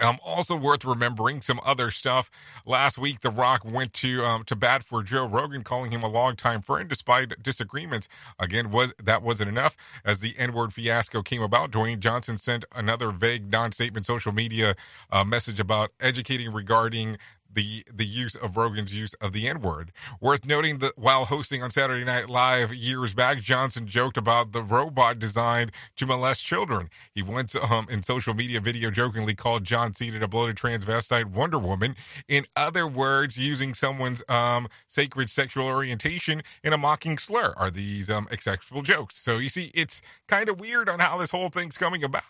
Um, 0.00 0.18
also 0.24 0.56
worth 0.56 0.84
remembering 0.84 1.40
some 1.40 1.60
other 1.64 1.90
stuff. 1.92 2.30
Last 2.66 2.98
week, 2.98 3.20
The 3.20 3.30
Rock 3.30 3.64
went 3.64 3.92
to 3.94 4.24
um, 4.24 4.44
to 4.44 4.56
bat 4.56 4.82
for 4.82 5.02
Joe 5.04 5.26
Rogan, 5.26 5.62
calling 5.62 5.92
him 5.92 6.02
a 6.02 6.08
longtime 6.08 6.62
friend 6.62 6.88
despite 6.88 7.40
disagreements. 7.42 8.08
Again, 8.38 8.70
was 8.70 8.92
that 9.02 9.22
wasn't 9.22 9.50
enough 9.50 9.76
as 10.04 10.18
the 10.18 10.34
N-word 10.36 10.72
fiasco 10.72 11.22
came 11.22 11.42
about. 11.42 11.70
Dwayne 11.70 12.00
Johnson 12.00 12.38
sent 12.38 12.64
another 12.74 13.10
vague, 13.12 13.52
non-statement 13.52 14.04
social 14.04 14.32
media 14.32 14.74
uh, 15.12 15.24
message 15.24 15.60
about 15.60 15.92
educating 16.00 16.52
regarding 16.52 17.16
the 17.54 17.84
the 17.92 18.06
use 18.06 18.34
of 18.34 18.56
Rogan's 18.56 18.94
use 18.94 19.14
of 19.14 19.32
the 19.32 19.48
N 19.48 19.60
word. 19.60 19.92
Worth 20.20 20.44
noting 20.44 20.78
that 20.78 20.98
while 20.98 21.26
hosting 21.26 21.62
on 21.62 21.70
Saturday 21.70 22.04
Night 22.04 22.28
Live 22.28 22.72
years 22.72 23.14
back, 23.14 23.40
Johnson 23.40 23.86
joked 23.86 24.16
about 24.16 24.52
the 24.52 24.62
robot 24.62 25.18
designed 25.18 25.72
to 25.96 26.06
molest 26.06 26.44
children. 26.44 26.90
He 27.14 27.22
once, 27.22 27.54
um, 27.56 27.86
in 27.90 28.02
social 28.02 28.34
media 28.34 28.60
video, 28.60 28.90
jokingly 28.90 29.34
called 29.34 29.64
John 29.64 29.94
Cena 29.94 30.14
a 30.22 30.28
bloated 30.28 30.56
transvestite 30.56 31.26
Wonder 31.26 31.58
Woman. 31.58 31.96
In 32.28 32.44
other 32.56 32.86
words, 32.86 33.38
using 33.38 33.74
someone's 33.74 34.22
um, 34.28 34.68
sacred 34.88 35.30
sexual 35.30 35.66
orientation 35.66 36.42
in 36.62 36.72
a 36.72 36.78
mocking 36.78 37.18
slur. 37.18 37.52
Are 37.56 37.70
these 37.70 38.10
um, 38.10 38.28
acceptable 38.30 38.82
jokes? 38.82 39.16
So 39.16 39.38
you 39.38 39.48
see, 39.48 39.70
it's 39.74 40.00
kind 40.28 40.48
of 40.48 40.60
weird 40.60 40.88
on 40.88 41.00
how 41.00 41.18
this 41.18 41.30
whole 41.30 41.48
thing's 41.48 41.76
coming 41.76 42.04
about. 42.04 42.22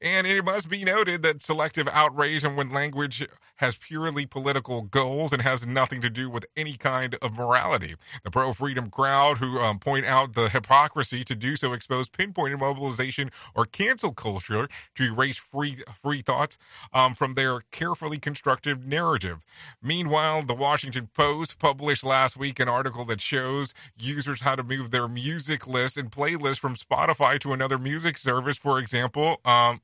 And 0.00 0.26
it 0.26 0.44
must 0.44 0.68
be 0.68 0.84
noted 0.84 1.22
that 1.22 1.42
selective 1.42 1.88
outrage 1.88 2.44
and 2.44 2.56
when 2.56 2.70
language 2.70 3.26
has 3.58 3.76
purely 3.76 4.26
political 4.26 4.82
goals 4.82 5.32
and 5.32 5.42
has 5.42 5.66
nothing 5.66 6.00
to 6.00 6.10
do 6.10 6.28
with 6.28 6.46
any 6.56 6.76
kind 6.76 7.16
of 7.20 7.36
morality. 7.36 7.94
The 8.24 8.30
pro 8.30 8.52
freedom 8.52 8.90
crowd 8.90 9.38
who 9.38 9.58
um, 9.58 9.78
point 9.78 10.06
out 10.06 10.34
the 10.34 10.48
hypocrisy 10.48 11.24
to 11.24 11.34
do 11.34 11.56
so 11.56 11.72
expose 11.72 12.08
pinpointed 12.08 12.58
mobilization 12.58 13.30
or 13.54 13.66
cancel 13.66 14.12
culture 14.12 14.68
to 14.94 15.04
erase 15.04 15.36
free 15.36 15.76
free 15.94 16.22
thoughts 16.22 16.58
um, 16.92 17.14
from 17.14 17.34
their 17.34 17.60
carefully 17.70 18.18
constructed 18.18 18.86
narrative. 18.86 19.44
Meanwhile, 19.82 20.42
the 20.42 20.54
Washington 20.54 21.08
Post 21.14 21.58
published 21.58 22.04
last 22.04 22.36
week 22.36 22.60
an 22.60 22.68
article 22.68 23.04
that 23.06 23.20
shows 23.20 23.74
users 23.98 24.42
how 24.42 24.54
to 24.54 24.62
move 24.62 24.90
their 24.90 25.08
music 25.08 25.66
list 25.66 25.96
and 25.96 26.10
playlist 26.10 26.58
from 26.58 26.74
Spotify 26.74 27.38
to 27.40 27.52
another 27.52 27.78
music 27.78 28.18
service. 28.18 28.56
For 28.56 28.78
example, 28.78 29.40
um, 29.44 29.80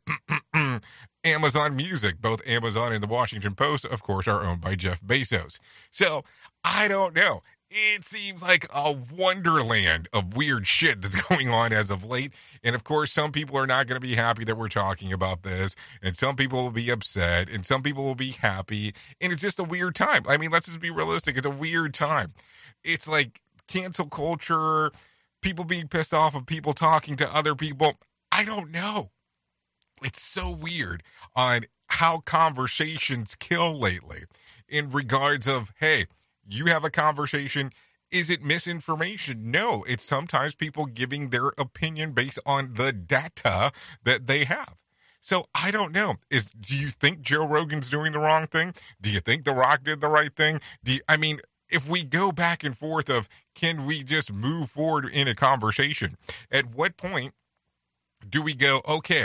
Amazon 1.24 1.74
Music. 1.74 2.20
Both 2.20 2.46
Amazon 2.46 2.92
and 2.92 3.02
the 3.02 3.08
Washington 3.08 3.54
Post, 3.54 3.84
of 3.84 4.02
course, 4.02 4.28
are 4.28 4.42
owned 4.42 4.60
by 4.60 4.74
Jeff 4.74 5.00
Bezos. 5.00 5.58
So 5.90 6.22
I 6.62 6.88
don't 6.88 7.14
know. 7.14 7.42
It 7.70 8.04
seems 8.04 8.42
like 8.42 8.66
a 8.72 8.92
wonderland 8.92 10.08
of 10.12 10.37
weird 10.37 10.66
shit 10.66 11.00
that's 11.00 11.20
going 11.28 11.48
on 11.48 11.72
as 11.72 11.90
of 11.90 12.04
late. 12.04 12.34
And 12.62 12.74
of 12.74 12.84
course, 12.84 13.10
some 13.12 13.32
people 13.32 13.56
are 13.56 13.66
not 13.66 13.87
going 13.87 14.00
to 14.00 14.06
be 14.06 14.14
happy 14.14 14.44
that 14.44 14.56
we're 14.56 14.68
talking 14.68 15.12
about 15.12 15.42
this. 15.42 15.74
And 16.02 16.16
some 16.16 16.37
people 16.37 16.62
will 16.62 16.70
be 16.70 16.90
upset. 16.90 17.48
And 17.50 17.66
some 17.66 17.82
people 17.82 18.04
will 18.04 18.14
be 18.14 18.32
happy. 18.32 18.94
And 19.20 19.32
it's 19.32 19.42
just 19.42 19.58
a 19.58 19.64
weird 19.64 19.94
time. 19.94 20.24
I 20.28 20.37
mean, 20.37 20.50
let's 20.50 20.66
just 20.66 20.80
be 20.80 20.90
realistic. 20.90 21.37
It's 21.37 21.46
a 21.46 21.50
weird 21.50 21.94
time. 21.94 22.32
It's 22.84 23.08
like 23.08 23.40
cancel 23.66 24.06
culture, 24.06 24.92
people 25.42 25.64
being 25.64 25.88
pissed 25.88 26.14
off 26.14 26.34
of 26.37 26.46
people 26.46 26.74
talking 26.74 27.16
to 27.16 27.34
other 27.34 27.54
people. 27.54 27.94
I 28.30 28.44
don't 28.44 28.70
know 28.70 29.10
it's 30.05 30.21
so 30.21 30.51
weird 30.51 31.03
on 31.35 31.62
how 31.88 32.19
conversations 32.19 33.35
kill 33.35 33.79
lately 33.79 34.25
in 34.69 34.90
regards 34.90 35.47
of 35.47 35.73
hey 35.81 36.07
you 36.49 36.67
have 36.67 36.85
a 36.85 36.90
conversation 36.90 37.71
is 38.11 38.31
it 38.31 38.43
misinformation 38.43 39.51
no 39.51 39.85
it's 39.88 40.05
sometimes 40.05 40.55
people 40.55 40.87
giving 40.87 41.31
their 41.31 41.49
opinion 41.59 42.12
based 42.12 42.38
on 42.47 42.75
the 42.75 42.93
data 42.93 43.73
that 44.05 44.27
they 44.27 44.45
have 44.45 44.85
so 45.25 45.47
I 45.55 45.71
don't 45.71 45.93
know. 45.93 46.17
Is 46.31 46.51
do 46.51 46.77
you 46.77 46.90
think 46.90 47.23
Joe 47.23 47.49
Rogan's 47.49 47.88
doing 47.88 48.12
the 48.12 48.19
wrong 48.19 48.47
thing? 48.47 48.75
Do 49.01 49.09
you 49.09 49.21
think 49.21 49.45
The 49.45 49.55
Rock 49.55 49.83
did 49.83 50.03
the 50.03 50.09
right 50.09 50.31
thing? 50.31 50.61
Do 50.85 50.93
you, 50.93 51.01
I 51.09 51.17
mean, 51.17 51.38
if 51.71 51.88
we 51.88 52.05
go 52.05 52.31
back 52.31 52.62
and 52.62 52.77
forth 52.77 53.09
of 53.09 53.27
can 53.55 53.87
we 53.87 54.03
just 54.03 54.31
move 54.31 54.69
forward 54.69 55.07
in 55.07 55.27
a 55.27 55.35
conversation? 55.35 56.17
At 56.51 56.75
what 56.75 56.99
point 56.99 57.33
do 58.29 58.43
we 58.43 58.55
go, 58.55 58.83
okay, 58.87 59.25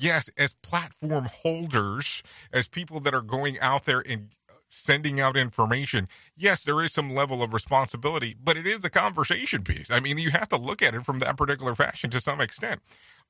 yes, 0.00 0.30
as 0.36 0.52
platform 0.52 1.28
holders, 1.42 2.22
as 2.52 2.68
people 2.68 3.00
that 3.00 3.14
are 3.14 3.22
going 3.22 3.58
out 3.60 3.84
there 3.84 4.02
and 4.06 4.30
sending 4.70 5.20
out 5.20 5.36
information, 5.36 6.08
yes, 6.36 6.64
there 6.64 6.82
is 6.82 6.92
some 6.92 7.14
level 7.14 7.42
of 7.42 7.52
responsibility, 7.52 8.36
but 8.42 8.56
it 8.56 8.66
is 8.66 8.84
a 8.84 8.90
conversation 8.90 9.62
piece. 9.62 9.90
I 9.90 10.00
mean, 10.00 10.18
you 10.18 10.30
have 10.30 10.48
to 10.50 10.56
look 10.56 10.82
at 10.82 10.94
it 10.94 11.04
from 11.04 11.18
that 11.18 11.36
particular 11.36 11.74
fashion 11.74 12.10
to 12.10 12.20
some 12.20 12.40
extent. 12.40 12.80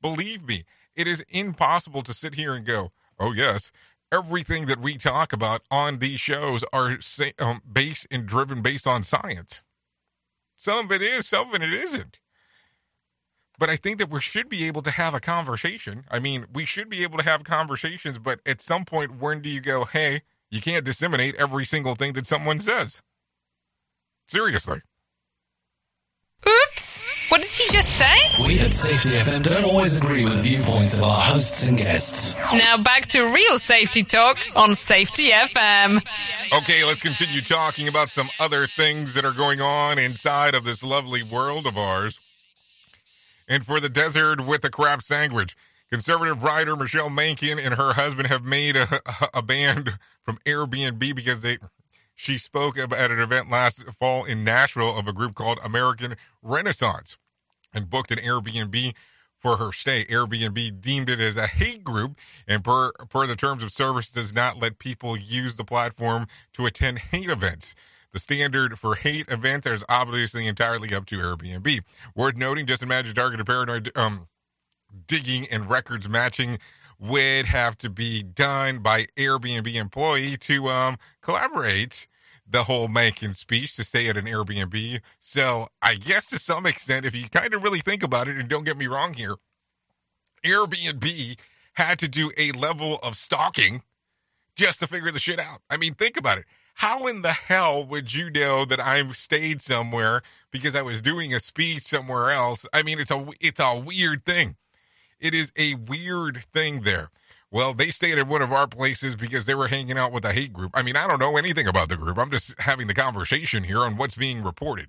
Believe 0.01 0.45
me, 0.45 0.65
it 0.95 1.07
is 1.07 1.25
impossible 1.29 2.03
to 2.03 2.15
sit 2.15 2.35
here 2.35 2.55
and 2.55 2.65
go, 2.65 2.93
oh, 3.19 3.33
yes, 3.33 3.73
everything 4.13 4.67
that 4.67 4.81
we 4.81 4.97
talk 4.97 5.33
about 5.33 5.63
on 5.71 5.99
these 5.99 6.21
shows 6.21 6.65
are 6.73 6.99
um, 7.39 7.63
based 7.71 8.07
and 8.11 8.27
driven 8.27 8.63
based 8.63 8.87
on 8.87 9.03
science. 9.03 9.63
Some 10.57 10.87
of 10.87 10.93
it 10.93 11.03
is, 11.03 11.27
some 11.27 11.55
of 11.55 11.63
it 11.63 11.73
isn't. 11.73 12.20
But 13.61 13.69
I 13.69 13.77
think 13.77 13.99
that 13.99 14.09
we 14.09 14.23
should 14.23 14.49
be 14.49 14.67
able 14.67 14.81
to 14.81 14.91
have 14.91 15.13
a 15.13 15.21
conversation. 15.21 16.05
I 16.11 16.19
mean, 16.19 16.47
we 16.51 16.65
should 16.65 16.89
be 16.89 17.03
able 17.03 17.19
to 17.19 17.25
have 17.25 17.45
conversations, 17.45 18.19
but 18.19 18.41
at 18.47 18.63
some 18.63 18.87
point, 18.87 19.21
when 19.21 19.43
do 19.43 19.51
you 19.51 19.61
go, 19.61 19.85
hey, 19.85 20.23
you 20.51 20.63
can't 20.63 20.83
disseminate 20.83 21.35
every 21.35 21.67
single 21.67 21.95
thing 21.95 22.15
that 22.15 22.27
someone 22.27 22.59
says? 22.59 23.03
Seriously. 24.27 24.81
Oops! 26.49 27.31
What 27.31 27.43
did 27.43 27.51
he 27.51 27.71
just 27.71 27.99
say? 27.99 28.47
We 28.47 28.59
at 28.61 28.71
Safety 28.71 29.11
FM 29.11 29.45
don't 29.45 29.65
always 29.71 29.95
agree 29.95 30.25
with 30.25 30.37
the 30.37 30.43
viewpoints 30.43 30.97
of 30.97 31.05
our 31.05 31.21
hosts 31.21 31.67
and 31.67 31.77
guests. 31.77 32.37
Now 32.55 32.83
back 32.83 33.09
to 33.09 33.21
real 33.21 33.59
safety 33.59 34.03
talk 34.03 34.39
on 34.57 34.75
Safety 34.75 35.33
FM. 35.33 35.99
Okay, 36.59 36.83
let's 36.87 37.03
continue 37.03 37.43
talking 37.43 37.89
about 37.89 38.09
some 38.09 38.31
other 38.41 38.67
things 38.67 39.13
that 39.13 39.27
are 39.27 39.33
going 39.33 39.61
on 39.61 39.99
inside 39.99 40.55
of 40.55 40.65
this 40.65 40.83
lovely 40.83 41.23
world 41.23 41.67
of 41.67 41.77
ours 41.77 42.21
and 43.51 43.67
for 43.67 43.81
the 43.81 43.89
desert 43.91 44.47
with 44.47 44.65
a 44.65 44.71
crap 44.71 45.03
sandwich. 45.03 45.57
Conservative 45.91 46.45
writer 46.45 46.77
Michelle 46.77 47.11
Malkin 47.11 47.59
and 47.59 47.75
her 47.75 47.95
husband 47.95 48.29
have 48.29 48.45
made 48.45 48.77
a, 48.77 48.87
a 49.35 49.43
band 49.43 49.99
from 50.23 50.39
Airbnb 50.47 51.15
because 51.15 51.43
they 51.43 51.59
she 52.15 52.39
spoke 52.39 52.79
at 52.79 52.93
an 52.93 53.19
event 53.19 53.51
last 53.51 53.83
fall 53.95 54.25
in 54.25 54.45
Nashville 54.45 54.97
of 54.97 55.09
a 55.09 55.13
group 55.13 55.35
called 55.35 55.59
American 55.65 56.15
Renaissance 56.43 57.19
and 57.73 57.91
booked 57.91 58.11
an 58.13 58.19
Airbnb 58.19 58.95
for 59.39 59.57
her 59.57 59.73
stay. 59.73 60.05
Airbnb 60.05 60.83
deemed 60.83 61.09
it 61.09 61.19
as 61.19 61.39
a 61.39 61.47
hate 61.47 61.83
group 61.83 62.13
and 62.47 62.63
per 62.63 62.93
per 63.09 63.27
the 63.27 63.37
terms 63.37 63.63
of 63.63 63.73
service 63.73 64.11
does 64.11 64.33
not 64.33 64.61
let 64.61 64.79
people 64.79 65.17
use 65.17 65.57
the 65.57 65.65
platform 65.65 66.27
to 66.53 66.67
attend 66.67 66.99
hate 66.99 67.31
events. 67.31 67.75
The 68.13 68.19
standard 68.19 68.79
for 68.79 68.97
hate 68.97 69.29
events 69.29 69.67
is 69.67 69.85
obviously 69.89 70.47
entirely 70.47 70.93
up 70.95 71.07
to 71.07 71.17
Airbnb. 71.17 71.81
Worth 72.17 72.37
noting, 72.37 72.67
just 72.67 72.83
imagine 72.83 73.15
targeted 73.15 73.47
paranoid 73.47 73.93
um, 73.97 74.27
digging 75.07 75.47
and 75.51 75.71
records 75.71 76.09
matching 76.09 76.59
would 76.99 77.47
have 77.47 77.79
to 77.79 77.89
be 77.89 78.23
done 78.23 78.81
by 78.81 79.07
Airbnb 79.17 79.73
employee 79.75 80.37
to 80.39 80.69
um, 80.69 80.97
collaborate 81.23 82.09
the 82.49 82.65
whole 82.65 82.89
making 82.89 83.33
speech 83.33 83.77
to 83.77 83.85
stay 83.85 84.09
at 84.09 84.17
an 84.17 84.25
Airbnb. 84.25 85.01
So 85.21 85.69
I 85.81 85.95
guess 85.95 86.29
to 86.31 86.39
some 86.39 86.67
extent, 86.67 87.07
if 87.07 87.15
you 87.15 87.29
kind 87.29 87.55
of 87.55 87.63
really 87.63 87.79
think 87.79 88.03
about 88.03 88.29
it, 88.29 88.37
and 88.37 88.49
don't 88.49 88.65
get 88.65 88.77
me 88.77 88.89
wrong 88.89 89.15
here, 89.15 89.37
Airbnb 90.45 91.39
had 91.75 92.01
to 92.01 92.09
do 92.09 92.33
a 92.37 92.51
level 92.53 92.99
of 93.05 93.17
stalking 93.17 93.83
just 94.57 94.81
to 94.81 94.89
figure 94.89 95.13
the 95.13 95.21
shit 95.21 95.39
out. 95.39 95.61
I 95.71 95.77
mean, 95.77 95.95
think 95.95 96.19
about 96.19 96.39
it 96.39 96.45
how 96.81 97.07
in 97.07 97.21
the 97.21 97.33
hell 97.33 97.85
would 97.85 98.15
you 98.15 98.31
know 98.31 98.65
that 98.65 98.81
I 98.81 99.07
stayed 99.09 99.61
somewhere 99.61 100.23
because 100.51 100.75
I 100.75 100.81
was 100.81 101.03
doing 101.03 101.35
a 101.35 101.39
speech 101.39 101.83
somewhere 101.83 102.31
else? 102.31 102.65
I 102.73 102.83
mean, 102.83 102.99
it's 102.99 103.11
a 103.11 103.27
it's 103.39 103.61
a 103.61 103.79
weird 103.79 104.25
thing. 104.25 104.57
It 105.21 105.35
is 105.35 105.53
a 105.59 105.75
weird 105.75 106.43
thing 106.43 106.81
there. 106.81 107.11
Well, 107.51 107.75
they 107.75 107.91
stayed 107.91 108.19
at 108.19 108.27
one 108.27 108.41
of 108.41 108.51
our 108.51 108.67
places 108.67 109.15
because 109.15 109.45
they 109.45 109.55
were 109.55 109.69
hanging 109.69 109.99
out 109.99 110.11
with 110.11 110.25
a 110.25 110.33
hate 110.33 110.55
group. 110.55 110.71
I 110.73 110.81
mean, 110.81 110.97
I 110.97 111.07
don't 111.07 111.19
know 111.19 111.37
anything 111.37 111.67
about 111.67 111.91
the 111.91 111.99
group. 111.99 112.17
I'm 112.17 112.31
just 112.31 112.59
having 112.59 112.87
the 112.87 112.95
conversation 112.95 113.65
here 113.65 113.81
on 113.81 113.99
what's 113.99 114.15
being 114.15 114.43
reported. 114.43 114.89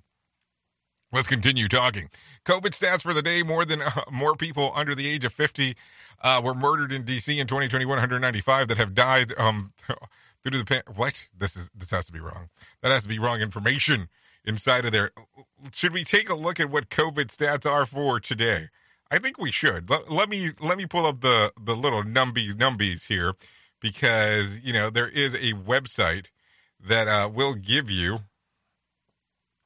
Let's 1.12 1.28
continue 1.28 1.68
talking. 1.68 2.08
COVID 2.46 2.70
stats 2.70 3.02
for 3.02 3.12
the 3.12 3.20
day: 3.20 3.42
more 3.42 3.66
than 3.66 3.82
uh, 3.82 3.90
more 4.10 4.34
people 4.34 4.72
under 4.74 4.94
the 4.94 5.06
age 5.10 5.26
of 5.26 5.34
50 5.34 5.76
uh, 6.22 6.40
were 6.42 6.54
murdered 6.54 6.90
in 6.90 7.04
DC 7.04 7.28
in 7.38 7.46
2021. 7.46 7.86
195 7.86 8.68
that 8.68 8.78
have 8.78 8.94
died. 8.94 9.34
Um, 9.36 9.74
to 10.50 10.58
the 10.58 10.64
pan- 10.64 10.82
what? 10.94 11.28
This 11.36 11.56
is 11.56 11.70
this 11.74 11.90
has 11.90 12.06
to 12.06 12.12
be 12.12 12.20
wrong. 12.20 12.48
That 12.82 12.90
has 12.90 13.04
to 13.04 13.08
be 13.08 13.18
wrong 13.18 13.40
information 13.40 14.08
inside 14.44 14.84
of 14.84 14.92
there. 14.92 15.10
Should 15.72 15.92
we 15.92 16.04
take 16.04 16.28
a 16.28 16.34
look 16.34 16.58
at 16.58 16.70
what 16.70 16.88
covid 16.90 17.26
stats 17.26 17.70
are 17.70 17.86
for 17.86 18.18
today? 18.18 18.68
I 19.10 19.18
think 19.18 19.38
we 19.38 19.52
should. 19.52 19.90
Let, 19.90 20.10
let 20.10 20.28
me 20.28 20.50
let 20.60 20.78
me 20.78 20.86
pull 20.86 21.06
up 21.06 21.20
the 21.20 21.52
the 21.60 21.76
little 21.76 22.02
numbies 22.02 22.54
numbies 22.54 23.06
here 23.06 23.34
because 23.80 24.60
you 24.60 24.72
know 24.72 24.90
there 24.90 25.08
is 25.08 25.34
a 25.34 25.52
website 25.52 26.30
that 26.80 27.08
uh, 27.08 27.28
will 27.28 27.54
give 27.54 27.90
you 27.90 28.20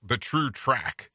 the 0.02 0.18
true 0.18 0.50
track 0.50 1.10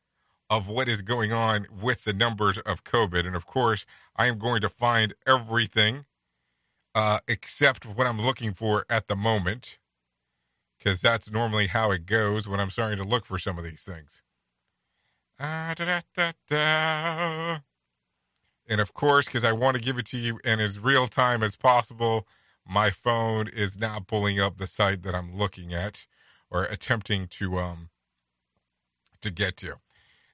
of 0.49 0.67
what 0.67 0.89
is 0.89 1.01
going 1.01 1.31
on 1.31 1.67
with 1.81 2.03
the 2.03 2.13
numbers 2.13 2.57
of 2.59 2.83
covid. 2.83 3.27
And 3.27 3.35
of 3.35 3.45
course 3.45 3.85
i 4.15 4.25
am 4.27 4.37
going 4.37 4.61
to 4.61 4.69
find 4.69 5.13
everything 5.27 6.05
uh, 6.95 7.19
accept 7.27 7.85
what 7.85 8.07
I'm 8.07 8.21
looking 8.21 8.53
for 8.53 8.85
at 8.89 9.07
the 9.07 9.15
moment, 9.15 9.77
because 10.77 11.01
that's 11.01 11.31
normally 11.31 11.67
how 11.67 11.91
it 11.91 12.05
goes 12.05 12.47
when 12.47 12.59
I'm 12.59 12.69
starting 12.69 12.97
to 12.97 13.03
look 13.03 13.25
for 13.25 13.37
some 13.37 13.57
of 13.57 13.63
these 13.63 13.83
things. 13.83 14.23
Ah, 15.39 15.73
da, 15.75 16.01
da, 16.15 16.31
da. 16.47 17.59
And 18.67 18.79
of 18.79 18.93
course, 18.93 19.25
because 19.25 19.43
I 19.43 19.51
want 19.51 19.75
to 19.75 19.83
give 19.83 19.97
it 19.97 20.05
to 20.07 20.17
you 20.17 20.39
in 20.45 20.59
as 20.59 20.79
real 20.79 21.07
time 21.07 21.43
as 21.43 21.55
possible, 21.55 22.27
my 22.67 22.89
phone 22.89 23.47
is 23.47 23.77
now 23.77 23.99
pulling 23.99 24.39
up 24.39 24.57
the 24.57 24.67
site 24.67 25.01
that 25.03 25.15
I'm 25.15 25.35
looking 25.35 25.73
at 25.73 26.05
or 26.49 26.63
attempting 26.65 27.27
to 27.27 27.57
um 27.59 27.89
to 29.21 29.31
get 29.31 29.57
to. 29.57 29.75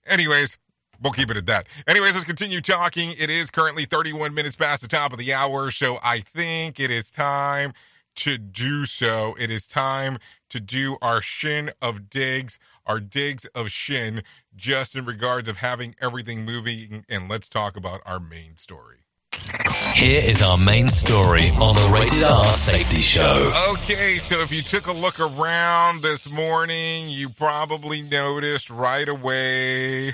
Anyways, 0.05 0.57
we'll 1.01 1.13
keep 1.13 1.29
it 1.29 1.37
at 1.37 1.45
that. 1.47 1.67
Anyways, 1.87 2.13
let's 2.13 2.25
continue 2.25 2.61
talking. 2.61 3.13
It 3.17 3.29
is 3.29 3.49
currently 3.49 3.85
31 3.85 4.33
minutes 4.33 4.55
past 4.55 4.81
the 4.81 4.87
top 4.87 5.13
of 5.13 5.19
the 5.19 5.33
hour, 5.33 5.71
so 5.71 5.97
I 6.03 6.19
think 6.19 6.79
it 6.79 6.91
is 6.91 7.11
time 7.11 7.73
to 8.17 8.37
do 8.37 8.85
so. 8.85 9.35
It 9.39 9.49
is 9.49 9.67
time 9.67 10.17
to 10.49 10.59
do 10.59 10.97
our 11.01 11.21
shin 11.21 11.71
of 11.81 12.09
digs, 12.09 12.59
our 12.85 12.99
digs 12.99 13.45
of 13.47 13.69
shin, 13.71 14.23
just 14.55 14.95
in 14.95 15.05
regards 15.05 15.47
of 15.47 15.57
having 15.57 15.95
everything 16.01 16.43
moving. 16.43 17.05
And 17.09 17.29
let's 17.29 17.49
talk 17.49 17.77
about 17.77 18.01
our 18.05 18.19
main 18.19 18.57
story. 18.57 18.97
Here 19.93 20.21
is 20.23 20.41
our 20.43 20.57
main 20.57 20.89
story 20.89 21.49
on 21.49 21.73
the 21.73 21.91
Rated 21.93 22.23
R 22.23 22.43
Safety 22.45 23.01
Show. 23.01 23.51
Okay, 23.71 24.17
so 24.17 24.39
if 24.41 24.53
you 24.53 24.61
took 24.61 24.87
a 24.87 24.91
look 24.91 25.19
around 25.19 26.01
this 26.01 26.29
morning, 26.29 27.05
you 27.07 27.29
probably 27.29 28.01
noticed 28.03 28.69
right 28.69 29.07
away, 29.07 30.11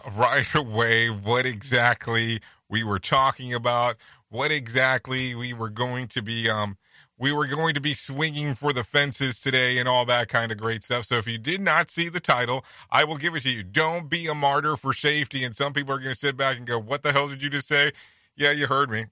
right 0.16 0.54
away, 0.54 1.08
what 1.08 1.46
exactly 1.46 2.40
we 2.68 2.82
were 2.82 2.98
talking 2.98 3.52
about, 3.52 3.96
what 4.28 4.50
exactly 4.50 5.34
we 5.34 5.52
were 5.52 5.70
going 5.70 6.08
to 6.08 6.22
be, 6.22 6.48
um, 6.48 6.76
we 7.18 7.32
were 7.32 7.46
going 7.46 7.74
to 7.74 7.80
be 7.80 7.94
swinging 7.94 8.54
for 8.54 8.72
the 8.72 8.82
fences 8.82 9.40
today 9.40 9.78
and 9.78 9.88
all 9.88 10.04
that 10.06 10.28
kind 10.28 10.50
of 10.50 10.58
great 10.58 10.82
stuff. 10.82 11.04
So 11.04 11.16
if 11.16 11.28
you 11.28 11.38
did 11.38 11.60
not 11.60 11.90
see 11.90 12.08
the 12.08 12.20
title, 12.20 12.64
I 12.90 13.04
will 13.04 13.16
give 13.16 13.34
it 13.34 13.42
to 13.42 13.50
you. 13.50 13.62
Don't 13.62 14.08
be 14.08 14.26
a 14.26 14.34
martyr 14.34 14.76
for 14.76 14.92
safety. 14.92 15.44
And 15.44 15.54
some 15.54 15.72
people 15.72 15.94
are 15.94 15.98
going 15.98 16.12
to 16.12 16.18
sit 16.18 16.36
back 16.36 16.56
and 16.56 16.66
go, 16.66 16.80
What 16.80 17.02
the 17.02 17.12
hell 17.12 17.28
did 17.28 17.42
you 17.42 17.50
just 17.50 17.68
say? 17.68 17.92
Yeah, 18.34 18.50
you 18.50 18.66
heard 18.66 18.90
me. 18.90 19.06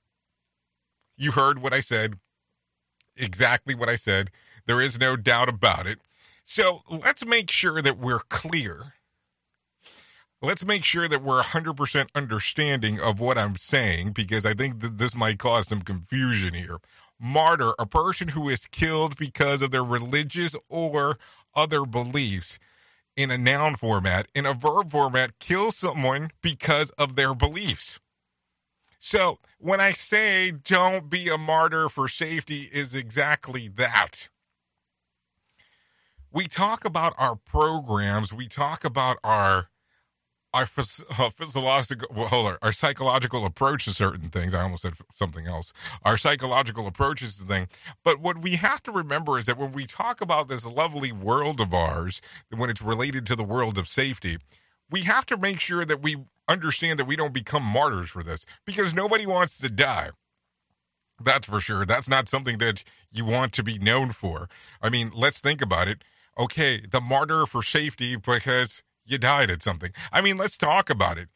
You 1.17 1.33
heard 1.33 1.61
what 1.61 1.73
I 1.73 1.81
said. 1.81 2.15
Exactly 3.17 3.75
what 3.75 3.89
I 3.89 3.97
said. 3.97 4.31
There 4.67 4.81
is 4.81 4.99
no 4.99 5.17
doubt 5.17 5.49
about 5.49 5.87
it. 5.87 5.99
So 6.45 6.83
let's 6.89 7.25
make 7.25 7.51
sure 7.51 7.81
that 7.83 7.99
we're 7.99 8.21
clear. 8.29 8.95
Let's 10.43 10.65
make 10.65 10.85
sure 10.85 11.07
that 11.07 11.23
we're 11.23 11.43
100% 11.43 12.07
understanding 12.15 12.99
of 12.99 13.21
what 13.21 13.37
I'm 13.37 13.57
saying 13.57 14.13
because 14.13 14.47
I 14.47 14.55
think 14.55 14.81
that 14.81 14.97
this 14.97 15.15
might 15.15 15.39
cause 15.39 15.69
some 15.69 15.83
confusion 15.83 16.55
here. 16.55 16.79
Martyr, 17.21 17.75
a 17.79 17.85
person 17.85 18.29
who 18.29 18.49
is 18.49 18.67
killed 18.67 19.19
because 19.19 19.61
of 19.61 19.71
their 19.71 19.85
religious 19.85 20.57
or 20.71 21.19
other 21.55 21.85
beliefs. 21.85 22.59
In 23.17 23.31
a 23.31 23.37
noun 23.37 23.77
format, 23.77 24.29
in 24.35 24.47
a 24.47 24.55
verb 24.55 24.91
format, 24.91 25.39
kill 25.41 25.73
someone 25.73 26.31
because 26.41 26.89
of 26.91 27.17
their 27.17 27.35
beliefs. 27.35 28.01
So 28.99 29.41
when 29.59 29.81
I 29.81 29.91
say 29.91 30.53
don't 30.53 31.11
be 31.11 31.29
a 31.29 31.37
martyr 31.37 31.91
for 31.91 32.09
safety, 32.09 32.71
is 32.73 32.95
exactly 32.95 33.69
that. 33.69 34.31
We 36.33 36.47
talk 36.47 36.87
about 36.87 37.15
our 37.19 37.37
programs, 37.37 38.33
we 38.33 38.47
talk 38.49 38.85
about 38.85 39.19
our 39.23 39.70
our 40.53 40.63
uh, 41.19 41.31
physiological, 41.31 42.09
well, 42.15 42.29
hold 42.29 42.47
on, 42.47 42.57
our 42.63 42.73
psychological 42.73 43.45
approach 43.45 43.85
to 43.85 43.91
certain 43.91 44.29
things. 44.29 44.55
I 44.55 44.63
almost 44.63 44.83
said 44.83 44.95
something 45.13 45.47
else. 45.47 45.73
Our 46.05 46.17
psychological 46.17 46.87
approaches 46.87 47.39
to 47.39 47.45
thing 47.45 47.69
But 48.05 48.21
what 48.21 48.39
we 48.39 48.57
have 48.57 48.83
to 48.85 48.93
remember 48.93 49.39
is 49.39 49.47
that 49.47 49.59
when 49.59 49.73
we 49.73 49.87
talk 49.87 50.21
about 50.21 50.49
this 50.49 50.67
lovely 50.67 51.13
world 51.13 51.61
of 51.61 51.73
ours, 51.73 52.21
when 52.55 52.71
it's 52.71 52.83
related 52.83 53.27
to 53.27 53.37
the 53.37 53.45
world 53.45 53.79
of 53.79 53.89
safety, 53.89 54.39
we 54.91 55.03
have 55.03 55.27
to 55.27 55.37
make 55.37 55.61
sure 55.61 55.85
that 55.85 56.03
we 56.03 56.17
understand 56.49 56.99
that 56.99 57.07
we 57.07 57.17
don't 57.17 57.33
become 57.33 57.63
martyrs 57.63 58.11
for 58.11 58.23
this 58.23 58.45
because 58.67 58.93
nobody 58.93 59.27
wants 59.27 59.59
to 59.59 59.69
die. 59.69 60.11
That's 61.23 61.47
for 61.47 61.61
sure. 61.61 61.85
That's 61.85 62.09
not 62.09 62.29
something 62.29 62.59
that 62.59 62.83
you 63.13 63.25
want 63.25 63.53
to 63.53 63.63
be 63.63 63.79
known 63.79 64.11
for. 64.11 64.49
I 64.83 64.89
mean, 64.89 65.13
let's 65.15 65.41
think 65.41 65.63
about 65.63 65.87
it. 65.87 66.03
Okay, 66.39 66.81
the 66.91 67.01
martyr 67.01 67.45
for 67.47 67.63
safety 67.63 68.17
because 68.17 68.83
you 69.11 69.19
died 69.19 69.51
at 69.51 69.63
something. 69.63 69.93
I 70.13 70.21
mean, 70.21 70.37
let's 70.37 70.57
talk 70.57 70.91
about 70.91 71.19
it 71.19 71.29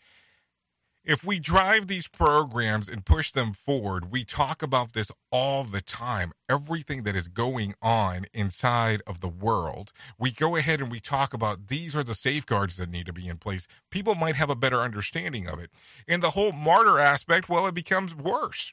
if 1.05 1.23
we 1.23 1.39
drive 1.39 1.87
these 1.87 2.09
programs 2.09 2.89
and 2.89 3.05
push 3.05 3.31
them 3.31 3.53
forward, 3.53 4.11
we 4.11 4.25
talk 4.25 4.63
about 4.63 4.95
this 4.95 5.13
all 5.31 5.63
the 5.63 5.83
time. 5.83 6.33
Everything 6.49 7.03
that 7.03 7.15
is 7.15 7.29
going 7.29 7.75
on 7.83 8.25
inside 8.33 9.03
of 9.07 9.21
the 9.21 9.29
world, 9.29 9.93
we 10.19 10.31
go 10.31 10.57
ahead 10.57 10.81
and 10.81 10.91
we 10.91 11.01
talk 11.01 11.35
about 11.35 11.69
these 11.69 11.95
are 11.95 12.03
the 12.03 12.15
safeguards 12.15 12.79
that 12.79 12.89
need 12.89 13.07
to 13.07 13.13
be 13.13 13.29
in 13.29 13.37
place. 13.37 13.67
People 13.91 14.15
might 14.15 14.37
have 14.37 14.51
a 14.51 14.57
better 14.57 14.81
understanding 14.81 15.47
of 15.47 15.59
it. 15.59 15.71
And 16.09 16.23
the 16.23 16.31
whole 16.31 16.53
martyr 16.53 16.99
aspect, 16.99 17.49
well, 17.49 17.67
it 17.67 17.75
becomes 17.75 18.15
worse. 18.15 18.73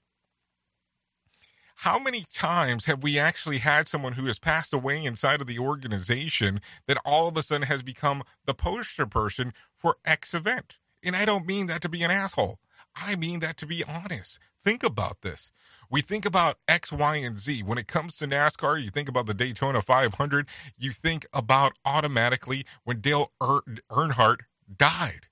How 1.82 1.98
many 1.98 2.28
times 2.32 2.86
have 2.86 3.02
we 3.02 3.17
actually 3.17 3.58
had 3.58 3.88
someone 3.88 4.13
who 4.13 4.28
has 4.28 4.38
passed 4.38 4.72
away 4.72 5.04
inside 5.04 5.41
of 5.41 5.48
the 5.48 5.58
organization 5.58 6.62
that 6.86 7.00
all 7.04 7.28
of 7.28 7.36
a 7.36 7.41
sudden 7.41 7.65
has 7.65 7.82
become 7.82 8.22
the 8.46 8.54
poster 8.54 9.08
person 9.08 9.52
for 9.76 9.96
X 10.06 10.36
event? 10.36 10.78
And 11.04 11.15
I 11.15 11.26
don't 11.26 11.48
mean 11.48 11.65
that 11.65 11.82
to 11.82 11.89
be 11.89 12.04
an 12.04 12.12
asshole. 12.12 12.60
I 12.96 13.15
mean 13.15 13.39
that 13.39 13.58
to 13.58 13.65
be 13.65 13.84
honest. 13.84 14.38
Think 14.63 14.84
about 14.84 15.22
this. 15.24 15.52
We 15.89 16.02
think 16.02 16.24
about 16.24 16.60
X, 16.67 16.91
Y, 16.91 17.15
and 17.15 17.39
Z. 17.39 17.63
When 17.63 17.80
it 17.80 17.88
comes 17.88 18.15
to 18.17 18.28
NASCAR, 18.28 18.80
you 18.80 18.91
think 18.91 19.10
about 19.10 19.26
the 19.26 19.34
Daytona 19.34 19.82
500. 19.82 20.48
You 20.78 20.91
think 20.91 21.26
about 21.34 21.74
automatically 21.84 22.63
when 22.84 23.02
Dale 23.02 23.32
Earnhardt 23.41 24.41
died. 24.78 25.30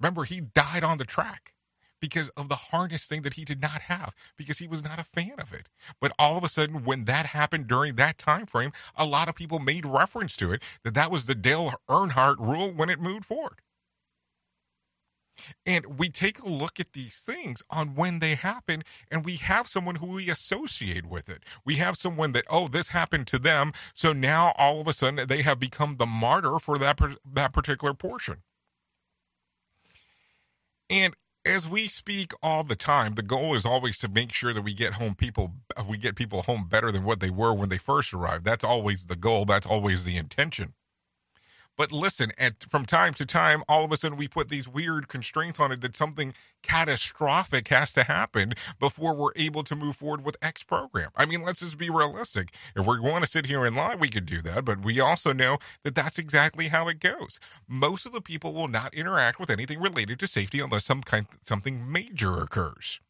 Remember, 0.00 0.24
he 0.24 0.40
died 0.40 0.82
on 0.82 0.96
the 0.96 1.04
track 1.04 1.52
because 2.00 2.28
of 2.30 2.48
the 2.48 2.54
harness 2.54 3.06
thing 3.06 3.22
that 3.22 3.34
he 3.34 3.44
did 3.44 3.60
not 3.60 3.82
have 3.82 4.14
because 4.36 4.58
he 4.58 4.66
was 4.66 4.82
not 4.84 4.98
a 4.98 5.04
fan 5.04 5.38
of 5.38 5.52
it 5.52 5.68
but 6.00 6.12
all 6.18 6.36
of 6.36 6.44
a 6.44 6.48
sudden 6.48 6.84
when 6.84 7.04
that 7.04 7.26
happened 7.26 7.66
during 7.66 7.96
that 7.96 8.18
time 8.18 8.46
frame 8.46 8.72
a 8.96 9.04
lot 9.04 9.28
of 9.28 9.34
people 9.34 9.58
made 9.58 9.84
reference 9.86 10.36
to 10.36 10.52
it 10.52 10.62
that 10.84 10.94
that 10.94 11.10
was 11.10 11.26
the 11.26 11.34
dale 11.34 11.72
earnhardt 11.88 12.38
rule 12.38 12.72
when 12.72 12.90
it 12.90 13.00
moved 13.00 13.24
forward 13.24 13.60
and 15.66 15.98
we 15.98 16.08
take 16.08 16.38
a 16.38 16.48
look 16.48 16.80
at 16.80 16.92
these 16.92 17.18
things 17.18 17.62
on 17.70 17.94
when 17.94 18.18
they 18.18 18.34
happen, 18.34 18.82
and 19.10 19.24
we 19.24 19.36
have 19.36 19.66
someone 19.68 19.96
who 19.96 20.06
we 20.08 20.30
associate 20.30 21.06
with 21.06 21.28
it. 21.28 21.42
We 21.64 21.76
have 21.76 21.96
someone 21.96 22.32
that, 22.32 22.44
oh, 22.50 22.68
this 22.68 22.88
happened 22.88 23.26
to 23.28 23.38
them. 23.38 23.72
So 23.94 24.12
now 24.12 24.52
all 24.56 24.80
of 24.80 24.88
a 24.88 24.92
sudden 24.92 25.26
they 25.28 25.42
have 25.42 25.58
become 25.58 25.96
the 25.96 26.06
martyr 26.06 26.58
for 26.58 26.76
that, 26.78 26.98
that 27.32 27.52
particular 27.52 27.94
portion. 27.94 28.42
And 30.88 31.14
as 31.44 31.68
we 31.68 31.86
speak 31.86 32.32
all 32.42 32.64
the 32.64 32.76
time, 32.76 33.14
the 33.14 33.22
goal 33.22 33.54
is 33.54 33.64
always 33.64 33.98
to 33.98 34.08
make 34.08 34.32
sure 34.32 34.52
that 34.52 34.62
we 34.62 34.74
get 34.74 34.94
home 34.94 35.14
people, 35.14 35.52
we 35.88 35.96
get 35.96 36.14
people 36.14 36.42
home 36.42 36.66
better 36.68 36.92
than 36.92 37.04
what 37.04 37.20
they 37.20 37.30
were 37.30 37.54
when 37.54 37.70
they 37.70 37.78
first 37.78 38.12
arrived. 38.12 38.44
That's 38.44 38.64
always 38.64 39.06
the 39.06 39.16
goal. 39.16 39.44
That's 39.44 39.66
always 39.66 40.04
the 40.04 40.16
intention. 40.16 40.74
But 41.80 41.92
listen, 41.92 42.30
at, 42.36 42.62
from 42.64 42.84
time 42.84 43.14
to 43.14 43.24
time, 43.24 43.62
all 43.66 43.86
of 43.86 43.90
a 43.90 43.96
sudden 43.96 44.18
we 44.18 44.28
put 44.28 44.50
these 44.50 44.68
weird 44.68 45.08
constraints 45.08 45.58
on 45.58 45.72
it 45.72 45.80
that 45.80 45.96
something 45.96 46.34
catastrophic 46.62 47.68
has 47.68 47.94
to 47.94 48.02
happen 48.02 48.52
before 48.78 49.14
we're 49.14 49.32
able 49.34 49.64
to 49.64 49.74
move 49.74 49.96
forward 49.96 50.22
with 50.22 50.36
X 50.42 50.62
program. 50.62 51.08
I 51.16 51.24
mean, 51.24 51.42
let's 51.42 51.60
just 51.60 51.78
be 51.78 51.88
realistic. 51.88 52.50
If 52.76 52.86
we 52.86 53.00
want 53.00 53.24
to 53.24 53.30
sit 53.30 53.46
here 53.46 53.64
and 53.64 53.74
lie, 53.74 53.94
we 53.94 54.10
could 54.10 54.26
do 54.26 54.42
that. 54.42 54.66
But 54.66 54.82
we 54.82 55.00
also 55.00 55.32
know 55.32 55.56
that 55.82 55.94
that's 55.94 56.18
exactly 56.18 56.68
how 56.68 56.86
it 56.88 57.00
goes. 57.00 57.40
Most 57.66 58.04
of 58.04 58.12
the 58.12 58.20
people 58.20 58.52
will 58.52 58.68
not 58.68 58.92
interact 58.92 59.40
with 59.40 59.48
anything 59.48 59.80
related 59.80 60.18
to 60.18 60.26
safety 60.26 60.60
unless 60.60 60.84
some 60.84 61.00
kind 61.00 61.28
something 61.40 61.90
major 61.90 62.42
occurs. 62.42 63.00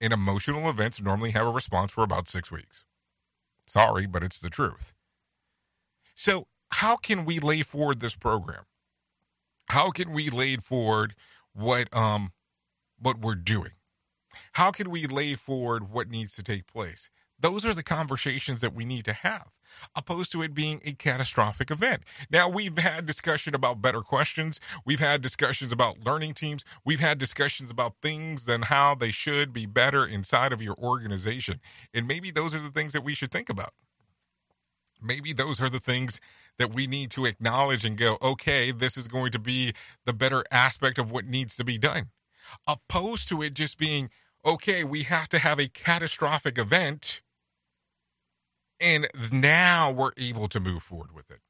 And 0.00 0.14
emotional 0.14 0.70
events 0.70 1.02
normally 1.02 1.32
have 1.32 1.46
a 1.46 1.50
response 1.50 1.92
for 1.92 2.02
about 2.02 2.28
six 2.28 2.50
weeks. 2.50 2.86
Sorry, 3.66 4.06
but 4.06 4.22
it's 4.24 4.40
the 4.40 4.48
truth. 4.48 4.94
So 6.14 6.46
how 6.70 6.96
can 6.96 7.24
we 7.24 7.38
lay 7.38 7.62
forward 7.62 8.00
this 8.00 8.16
program? 8.16 8.64
How 9.70 9.90
can 9.90 10.12
we 10.12 10.30
lay 10.30 10.56
forward 10.56 11.14
what 11.52 11.94
um 11.96 12.32
what 12.98 13.20
we're 13.20 13.34
doing? 13.34 13.72
How 14.52 14.70
can 14.70 14.90
we 14.90 15.06
lay 15.06 15.34
forward 15.34 15.90
what 15.90 16.08
needs 16.08 16.34
to 16.36 16.42
take 16.42 16.66
place? 16.66 17.10
Those 17.40 17.64
are 17.64 17.74
the 17.74 17.84
conversations 17.84 18.60
that 18.62 18.74
we 18.74 18.84
need 18.84 19.04
to 19.04 19.12
have, 19.12 19.60
opposed 19.94 20.32
to 20.32 20.42
it 20.42 20.54
being 20.54 20.80
a 20.84 20.92
catastrophic 20.92 21.70
event. 21.70 22.02
Now, 22.30 22.48
we've 22.48 22.76
had 22.76 23.06
discussion 23.06 23.54
about 23.54 23.80
better 23.80 24.00
questions. 24.00 24.58
We've 24.84 24.98
had 24.98 25.22
discussions 25.22 25.70
about 25.70 26.04
learning 26.04 26.34
teams. 26.34 26.64
We've 26.84 26.98
had 26.98 27.18
discussions 27.18 27.70
about 27.70 27.94
things 28.02 28.48
and 28.48 28.64
how 28.64 28.96
they 28.96 29.12
should 29.12 29.52
be 29.52 29.66
better 29.66 30.04
inside 30.04 30.52
of 30.52 30.60
your 30.60 30.74
organization. 30.78 31.60
And 31.94 32.08
maybe 32.08 32.32
those 32.32 32.56
are 32.56 32.60
the 32.60 32.70
things 32.70 32.92
that 32.92 33.04
we 33.04 33.14
should 33.14 33.30
think 33.30 33.48
about. 33.48 33.70
Maybe 35.02 35.32
those 35.32 35.60
are 35.60 35.70
the 35.70 35.80
things 35.80 36.20
that 36.58 36.74
we 36.74 36.86
need 36.86 37.10
to 37.12 37.24
acknowledge 37.24 37.84
and 37.84 37.96
go, 37.96 38.18
okay, 38.20 38.72
this 38.72 38.96
is 38.96 39.08
going 39.08 39.32
to 39.32 39.38
be 39.38 39.72
the 40.04 40.12
better 40.12 40.44
aspect 40.50 40.98
of 40.98 41.10
what 41.10 41.24
needs 41.24 41.56
to 41.56 41.64
be 41.64 41.78
done. 41.78 42.08
Opposed 42.66 43.28
to 43.28 43.42
it 43.42 43.54
just 43.54 43.78
being, 43.78 44.10
okay, 44.44 44.84
we 44.84 45.02
have 45.04 45.28
to 45.28 45.38
have 45.38 45.58
a 45.58 45.68
catastrophic 45.68 46.58
event, 46.58 47.20
and 48.80 49.06
now 49.32 49.90
we're 49.90 50.12
able 50.16 50.48
to 50.48 50.60
move 50.60 50.82
forward 50.82 51.14
with 51.14 51.30
it. 51.30 51.40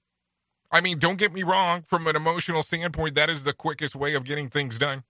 I 0.71 0.81
mean, 0.81 0.99
don't 0.99 1.19
get 1.19 1.33
me 1.33 1.43
wrong, 1.43 1.83
from 1.87 2.07
an 2.07 2.17
emotional 2.17 2.63
standpoint, 2.63 3.15
that 3.15 3.31
is 3.31 3.45
the 3.45 3.55
quickest 3.55 3.97
way 3.97 4.15
of 4.15 4.25
getting 4.25 4.49
things 4.49 4.79
done. 4.79 5.05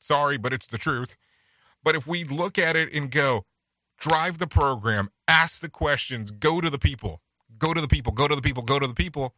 Sorry, 0.00 0.36
but 0.36 0.52
it's 0.52 0.66
the 0.66 0.78
truth. 0.78 1.16
But 1.84 1.94
if 1.94 2.06
we 2.06 2.24
look 2.24 2.58
at 2.58 2.74
it 2.74 2.92
and 2.92 3.10
go, 3.10 3.44
drive 3.98 4.38
the 4.38 4.48
program, 4.48 5.10
ask 5.28 5.60
the 5.60 5.70
questions, 5.70 6.30
go 6.32 6.60
to 6.60 6.70
the 6.70 6.78
people, 6.78 7.20
go 7.62 7.72
to 7.72 7.80
the 7.80 7.88
people, 7.88 8.12
go 8.12 8.26
to 8.26 8.34
the 8.34 8.42
people, 8.42 8.62
go 8.62 8.78
to 8.78 8.86
the 8.86 8.94
people. 8.94 9.34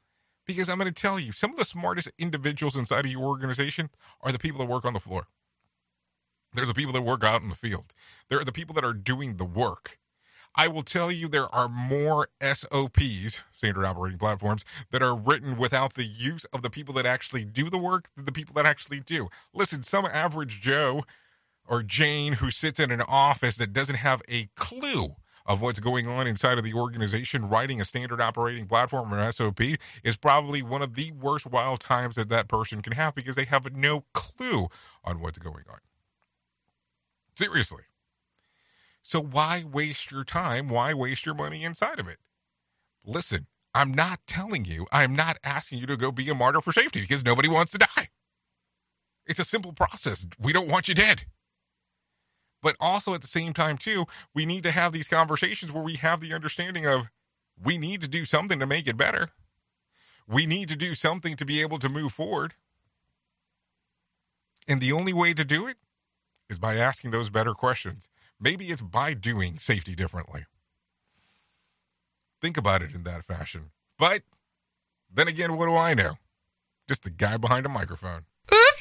Because 0.47 0.69
I'm 0.69 0.79
going 0.79 0.93
to 0.93 1.03
tell 1.03 1.19
you, 1.19 1.33
some 1.33 1.51
of 1.53 1.57
the 1.57 1.65
smartest 1.65 2.11
individuals 2.19 2.77
inside 2.77 3.07
of 3.07 3.11
your 3.11 3.23
organization 3.23 3.89
are 4.21 4.33
the 4.33 4.39
people 4.39 4.59
that 4.61 4.69
work 4.69 4.85
on 4.85 4.93
the 4.93 5.01
floor. 5.01 5.27
They're 6.53 6.67
the 6.67 6.75
people 6.75 6.93
that 6.93 7.03
work 7.03 7.25
out 7.25 7.43
in 7.43 7.49
the 7.49 7.55
field. 7.55 7.95
They're 8.29 8.45
the 8.45 8.53
people 8.53 8.75
that 8.75 8.85
are 8.85 8.93
doing 8.93 9.37
the 9.37 9.45
work. 9.45 9.99
I 10.57 10.69
will 10.69 10.83
tell 10.83 11.11
you 11.11 11.29
there 11.29 11.53
are 11.53 11.69
more 11.69 12.29
SOPs, 12.41 13.43
standard 13.53 13.85
operating 13.85 14.19
platforms, 14.19 14.65
that 14.91 15.03
are 15.03 15.17
written 15.17 15.57
without 15.57 15.95
the 15.95 16.05
use 16.05 16.45
of 16.47 16.63
the 16.63 16.71
people 16.71 16.95
that 16.95 17.07
actually 17.07 17.45
do 17.45 17.69
the 17.71 17.79
work 17.79 18.09
than 18.15 18.25
the 18.25 18.33
people 18.33 18.55
that 18.55 18.67
actually 18.67 19.01
do. 19.01 19.29
Listen, 19.53 19.83
some 19.83 20.07
average 20.07 20.61
Joe 20.61 21.03
or 21.67 21.83
Jane 21.83 22.35
who 22.35 22.51
sits 22.51 22.79
in 22.79 22.93
an 22.93 23.03
office 23.03 23.57
that 23.57 23.73
doesn't 23.73 23.97
have 23.97 24.23
a 24.29 24.49
clue 24.55 25.17
of 25.47 25.61
what's 25.61 25.81
going 25.81 26.07
on 26.07 26.27
inside 26.27 26.59
of 26.59 26.65
the 26.65 26.75
organization, 26.75 27.49
writing 27.49 27.81
a 27.81 27.85
standard 27.85 28.21
operating 28.21 28.67
platform 28.67 29.13
or 29.13 29.31
SOP 29.31 29.61
is 30.03 30.17
probably 30.17 30.63
one 30.63 30.83
of 30.83 30.95
the 30.95 31.13
worst 31.13 31.47
wild 31.47 31.81
times 31.81 32.17
that 32.17 32.29
that 32.31 32.49
person 32.49 32.81
can 32.81 32.95
have 32.95 33.15
because 33.15 33.37
they 33.37 33.45
have 33.45 33.77
no 33.77 34.05
clue 34.13 34.69
on 35.05 35.21
what's 35.21 35.39
going 35.39 35.65
on. 35.71 35.79
Seriously. 37.37 37.83
So 39.03 39.21
why 39.21 39.65
waste 39.71 40.11
your 40.11 40.25
time? 40.25 40.69
Why 40.69 40.95
waste 40.95 41.27
your 41.27 41.35
money 41.35 41.63
inside 41.63 41.99
of 41.99 42.09
it? 42.09 42.19
Listen, 43.05 43.47
I'm 43.75 43.93
not 43.93 44.21
telling 44.27 44.65
you, 44.65 44.87
I'm 44.93 45.15
not 45.15 45.37
asking 45.45 45.79
you 45.79 45.87
to 45.87 45.97
go 45.97 46.11
be 46.11 46.29
a 46.31 46.35
martyr 46.35 46.63
for 46.63 46.73
safety 46.73 47.03
because 47.03 47.25
nobody 47.25 47.49
wants 47.49 47.73
to 47.73 47.79
die. 47.79 48.09
It's 49.27 49.39
a 49.39 49.45
simple 49.45 49.73
process. 49.73 50.27
We 50.39 50.53
don't 50.53 50.71
want 50.71 50.89
you 50.89 50.95
dead. 50.95 51.25
But 52.65 52.77
also 52.81 53.13
at 53.13 53.21
the 53.21 53.27
same 53.27 53.53
time, 53.53 53.77
too, 53.77 54.07
we 54.35 54.47
need 54.47 54.63
to 54.63 54.71
have 54.71 54.93
these 54.93 55.07
conversations 55.07 55.71
where 55.71 55.83
we 55.83 55.97
have 55.97 56.23
the 56.23 56.33
understanding 56.33 56.87
of 56.87 57.11
we 57.63 57.77
need 57.77 58.01
to 58.01 58.09
do 58.09 58.25
something 58.25 58.59
to 58.59 58.67
make 58.67 58.89
it 58.89 58.97
better. 58.97 59.29
We 60.27 60.47
need 60.47 60.69
to 60.71 60.77
do 60.77 60.95
something 60.95 61.37
to 61.37 61.45
be 61.45 61.61
able 61.61 61.79
to 61.79 61.91
move 61.91 62.13
forward. 62.13 62.55
And 64.67 64.81
the 64.81 64.93
only 64.93 65.13
way 65.13 65.35
to 65.35 65.45
do 65.45 65.69
it 65.69 65.77
is 66.49 66.59
by 66.59 66.77
asking 66.77 67.11
those 67.11 67.29
better 67.29 67.53
questions. 67.53 68.09
Maybe 68.41 68.71
it's 68.71 68.81
by 68.81 69.13
doing 69.13 69.59
safety 69.59 69.95
differently. 69.95 70.47
Think 72.41 72.57
about 72.57 72.81
it 72.81 72.95
in 72.95 73.03
that 73.03 73.25
fashion. 73.25 73.73
But 73.99 74.23
then 75.13 75.29
again, 75.29 75.59
what 75.59 75.67
do 75.67 75.77
I 75.77 75.93
know? 75.93 76.15
Just 76.89 77.07
a 77.07 77.11
guy 77.11 77.37
behind 77.37 77.67
a 77.67 77.69
microphone. 77.69 78.23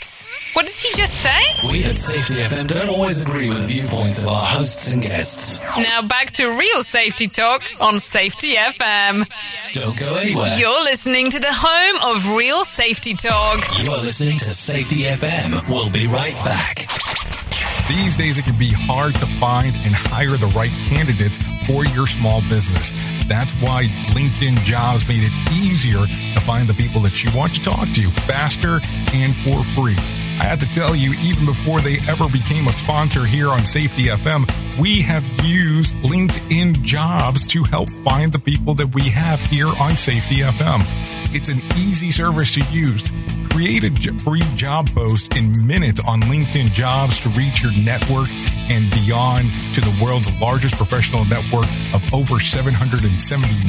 Oops! 0.03 0.53
What 0.53 0.65
did 0.65 0.75
he 0.75 0.93
just 0.97 1.13
say? 1.21 1.69
We 1.71 1.85
at 1.85 1.95
Safety 1.95 2.41
FM 2.43 2.67
don't 2.67 2.89
always 2.89 3.21
agree 3.21 3.47
with 3.47 3.69
viewpoints 3.69 4.21
of 4.23 4.29
our 4.29 4.43
hosts 4.43 4.91
and 4.91 5.01
guests. 5.01 5.61
Now 5.77 6.01
back 6.01 6.31
to 6.33 6.47
real 6.47 6.83
safety 6.83 7.27
talk 7.27 7.63
on 7.79 7.99
Safety 7.99 8.55
FM. 8.55 9.23
Don't 9.71 9.97
go 9.97 10.15
anywhere. 10.15 10.49
You're 10.59 10.83
listening 10.83 11.29
to 11.31 11.39
the 11.39 11.51
home 11.51 12.11
of 12.11 12.35
real 12.35 12.65
safety 12.65 13.13
talk. 13.13 13.63
You 13.81 13.91
are 13.91 14.01
listening 14.01 14.37
to 14.39 14.49
Safety 14.49 15.03
FM. 15.03 15.69
We'll 15.69 15.89
be 15.89 16.07
right 16.07 16.35
back. 16.43 16.79
These 17.87 18.17
days, 18.17 18.37
it 18.37 18.43
can 18.45 18.57
be 18.57 18.71
hard 18.71 19.15
to 19.15 19.25
find 19.25 19.75
and 19.75 19.93
hire 20.11 20.35
the 20.37 20.47
right 20.47 20.71
candidates 20.89 21.39
for 21.65 21.85
your 21.85 22.07
small 22.07 22.41
business. 22.49 22.91
That's 23.27 23.53
why 23.53 23.85
LinkedIn 24.11 24.57
Jobs 24.65 25.07
made 25.07 25.23
it 25.23 25.33
easier 25.53 26.05
to 26.05 26.39
find 26.41 26.67
the 26.67 26.73
people 26.73 27.01
that 27.01 27.23
you 27.23 27.29
want 27.37 27.55
to 27.55 27.61
talk 27.61 27.89
to 27.89 28.09
faster 28.27 28.79
and 29.13 29.35
for 29.35 29.63
free. 29.75 29.95
I 30.39 30.45
have 30.45 30.59
to 30.59 30.73
tell 30.73 30.95
you, 30.95 31.13
even 31.21 31.45
before 31.45 31.79
they 31.79 31.97
ever 32.09 32.27
became 32.27 32.67
a 32.67 32.73
sponsor 32.73 33.23
here 33.23 33.49
on 33.49 33.59
Safety 33.59 34.03
FM, 34.03 34.49
we 34.79 35.01
have 35.01 35.23
used 35.45 35.97
LinkedIn 35.97 36.81
Jobs 36.81 37.45
to 37.47 37.63
help 37.63 37.89
find 37.89 38.31
the 38.31 38.39
people 38.39 38.73
that 38.75 38.93
we 38.93 39.03
have 39.09 39.39
here 39.41 39.69
on 39.79 39.91
Safety 39.91 40.37
FM. 40.37 40.81
It's 41.35 41.49
an 41.49 41.59
easy 41.77 42.11
service 42.11 42.55
to 42.55 42.61
use. 42.75 43.11
Create 43.49 43.83
a 43.83 43.91
free 44.19 44.41
job 44.55 44.89
post 44.89 45.37
in 45.37 45.65
minutes 45.67 46.01
on 46.07 46.19
LinkedIn 46.21 46.73
Jobs 46.73 47.21
to 47.21 47.29
reach 47.29 47.61
your 47.61 47.71
network 47.71 48.27
and 48.69 48.89
beyond 48.91 49.51
to 49.73 49.81
the 49.81 49.93
world's 50.01 50.29
largest 50.39 50.75
professional 50.75 51.25
network 51.25 51.67
of 51.93 52.01
over 52.13 52.39
770 52.39 53.09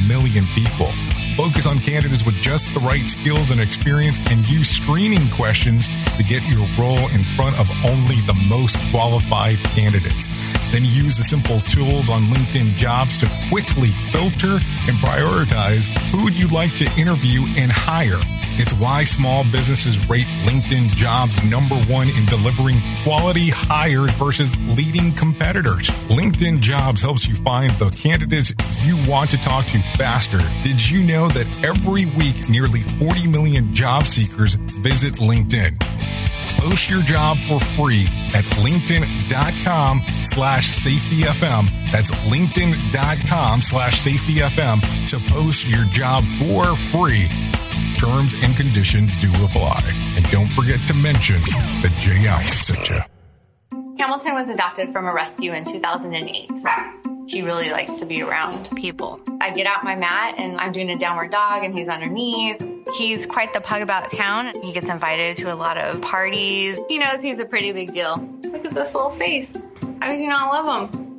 million 0.07 0.45
people. 0.55 0.87
Focus 1.35 1.67
on 1.67 1.79
candidates 1.79 2.25
with 2.25 2.35
just 2.35 2.73
the 2.73 2.79
right 2.79 3.09
skills 3.09 3.51
and 3.51 3.59
experience 3.59 4.19
and 4.31 4.47
use 4.49 4.69
screening 4.69 5.27
questions 5.31 5.89
to 6.15 6.23
get 6.23 6.41
your 6.47 6.65
role 6.79 7.09
in 7.11 7.21
front 7.35 7.59
of 7.59 7.69
only 7.83 8.21
the 8.23 8.37
most 8.47 8.77
qualified 8.91 9.57
candidates. 9.75 10.27
Then 10.71 10.83
use 10.83 11.17
the 11.17 11.23
simple 11.23 11.59
tools 11.59 12.09
on 12.09 12.23
LinkedIn 12.31 12.75
jobs 12.75 13.17
to 13.19 13.27
quickly 13.49 13.89
filter 14.11 14.63
and 14.87 14.95
prioritize 15.03 15.89
who 16.11 16.31
you'd 16.31 16.51
like 16.51 16.75
to 16.77 16.87
interview 16.99 17.43
and 17.57 17.71
hire. 17.71 18.19
It's 18.57 18.73
why 18.79 19.03
small 19.03 19.43
businesses 19.43 20.09
rate 20.09 20.27
LinkedIn 20.43 20.95
jobs 20.95 21.43
number 21.49 21.75
one 21.91 22.07
in 22.09 22.25
delivering 22.25 22.77
quality 23.03 23.49
hires 23.49 24.13
versus 24.15 24.57
leading 24.77 25.11
competitors. 25.13 25.89
LinkedIn 26.07 26.61
jobs 26.61 27.01
helps 27.01 27.27
you 27.27 27.35
find 27.35 27.71
the 27.71 27.89
candidates 27.89 28.53
you 28.87 28.95
want 29.11 29.29
to 29.31 29.37
talk 29.37 29.65
to 29.67 29.79
faster. 29.97 30.39
Did 30.63 30.79
you 30.89 31.03
know 31.03 31.27
that 31.29 31.47
every 31.65 32.05
week 32.17 32.49
nearly 32.49 32.81
40 32.81 33.27
million 33.27 33.73
job 33.73 34.03
seekers 34.03 34.55
visit 34.55 35.15
LinkedIn? 35.15 35.77
Post 36.57 36.89
your 36.89 37.01
job 37.03 37.37
for 37.37 37.59
free 37.59 38.05
at 38.33 38.45
linkedin.com 38.63 40.01
slash 40.23 40.69
safetyfm. 40.69 41.91
That's 41.91 42.11
linkedin.com 42.25 43.61
slash 43.61 43.99
safetyfm 43.99 45.09
to 45.09 45.33
post 45.33 45.67
your 45.67 45.85
job 45.91 46.23
for 46.39 46.63
free. 46.75 47.27
Terms 47.97 48.33
and 48.43 48.55
conditions 48.55 49.15
do 49.17 49.29
apply. 49.43 49.79
And 50.15 50.25
don't 50.29 50.47
forget 50.47 50.79
to 50.87 50.93
mention 50.95 51.37
that 51.37 52.25
Allen 52.27 52.43
sent 52.43 52.89
you. 52.89 52.99
Hamilton 53.97 54.33
was 54.35 54.49
adopted 54.49 54.89
from 54.89 55.05
a 55.05 55.13
rescue 55.13 55.53
in 55.53 55.63
2008. 55.63 56.51
He 57.27 57.41
really 57.41 57.71
likes 57.71 57.93
to 57.99 58.05
be 58.05 58.21
around 58.21 58.69
people. 58.75 59.19
I 59.41 59.49
get 59.49 59.65
out 59.65 59.83
my 59.83 59.95
mat 59.95 60.35
and 60.37 60.57
I'm 60.57 60.71
doing 60.71 60.89
a 60.89 60.97
downward 60.97 61.31
dog 61.31 61.63
and 61.63 61.73
he's 61.73 61.89
underneath. 61.89 62.63
He's 62.97 63.25
quite 63.25 63.53
the 63.53 63.61
pug 63.61 63.81
about 63.81 64.11
town. 64.11 64.51
He 64.61 64.73
gets 64.73 64.89
invited 64.89 65.37
to 65.37 65.53
a 65.53 65.55
lot 65.55 65.77
of 65.77 66.01
parties. 66.01 66.79
He 66.87 66.99
knows 66.99 67.23
he's 67.23 67.39
a 67.39 67.45
pretty 67.45 67.71
big 67.71 67.93
deal. 67.93 68.17
Look 68.43 68.65
at 68.65 68.71
this 68.71 68.93
little 68.93 69.11
face. 69.11 69.61
How 70.01 70.09
could 70.09 70.19
you 70.19 70.27
not 70.27 70.51
love 70.51 70.93
him? 70.93 71.04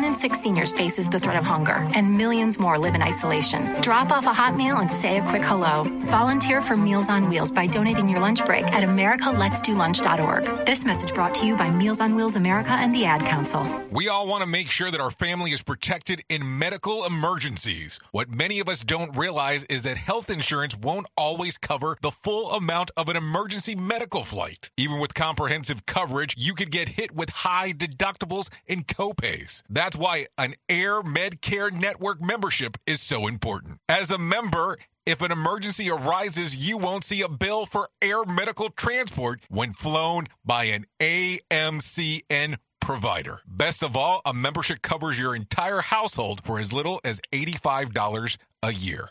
One 0.00 0.08
in 0.08 0.14
six 0.14 0.40
seniors 0.40 0.72
faces 0.72 1.10
the 1.10 1.20
threat 1.20 1.36
of 1.36 1.44
hunger, 1.44 1.86
and 1.94 2.16
millions 2.16 2.58
more 2.58 2.78
live 2.78 2.94
in 2.94 3.02
isolation. 3.02 3.78
Drop 3.82 4.10
off 4.10 4.24
a 4.24 4.32
hot 4.32 4.56
meal 4.56 4.78
and 4.78 4.90
say 4.90 5.18
a 5.18 5.28
quick 5.28 5.42
hello. 5.42 5.84
Volunteer 6.06 6.62
for 6.62 6.74
Meals 6.74 7.10
on 7.10 7.28
Wheels 7.28 7.52
by 7.52 7.66
donating 7.66 8.08
your 8.08 8.18
lunch 8.18 8.42
break 8.46 8.64
at 8.72 8.82
americaletsdolunch.org. 8.82 10.64
This 10.64 10.86
message 10.86 11.14
brought 11.14 11.34
to 11.34 11.46
you 11.46 11.54
by 11.54 11.68
Meals 11.70 12.00
on 12.00 12.14
Wheels 12.14 12.36
America 12.36 12.70
and 12.70 12.94
the 12.94 13.04
Ad 13.04 13.20
Council. 13.20 13.62
We 13.90 14.08
all 14.08 14.26
want 14.26 14.42
to 14.42 14.48
make 14.48 14.70
sure 14.70 14.90
that 14.90 15.02
our 15.02 15.10
family 15.10 15.50
is 15.50 15.62
protected 15.62 16.22
in 16.30 16.58
medical 16.58 17.04
emergencies. 17.04 17.98
What 18.10 18.30
many 18.30 18.58
of 18.58 18.70
us 18.70 18.82
don't 18.82 19.14
realize 19.14 19.64
is 19.64 19.82
that 19.82 19.98
health 19.98 20.30
insurance 20.30 20.74
won't 20.74 21.10
always 21.14 21.58
cover 21.58 21.98
the 22.00 22.10
full 22.10 22.52
amount 22.52 22.90
of 22.96 23.10
an 23.10 23.16
emergency 23.16 23.74
medical 23.74 24.24
flight. 24.24 24.70
Even 24.78 24.98
with 24.98 25.12
comprehensive 25.12 25.84
coverage, 25.84 26.34
you 26.38 26.54
could 26.54 26.70
get 26.70 26.88
hit 26.88 27.14
with 27.14 27.28
high 27.28 27.74
deductibles 27.74 28.48
and 28.66 28.86
copays. 28.86 29.62
That's 29.68 29.89
why 29.96 30.26
an 30.36 30.54
Air 30.68 31.02
Medcare 31.02 31.72
Network 31.72 32.22
membership 32.24 32.76
is 32.86 33.00
so 33.00 33.26
important. 33.26 33.78
As 33.88 34.10
a 34.10 34.18
member, 34.18 34.76
if 35.06 35.22
an 35.22 35.32
emergency 35.32 35.90
arises, 35.90 36.54
you 36.54 36.76
won't 36.76 37.04
see 37.04 37.22
a 37.22 37.28
bill 37.28 37.66
for 37.66 37.88
air 38.02 38.24
medical 38.24 38.70
transport 38.70 39.40
when 39.48 39.72
flown 39.72 40.26
by 40.44 40.64
an 40.64 40.84
AMCN 41.00 42.56
provider. 42.80 43.40
Best 43.46 43.82
of 43.82 43.96
all, 43.96 44.20
a 44.24 44.34
membership 44.34 44.82
covers 44.82 45.18
your 45.18 45.34
entire 45.34 45.80
household 45.80 46.42
for 46.44 46.58
as 46.58 46.72
little 46.72 47.00
as 47.04 47.20
$85 47.32 48.36
a 48.62 48.72
year. 48.72 49.10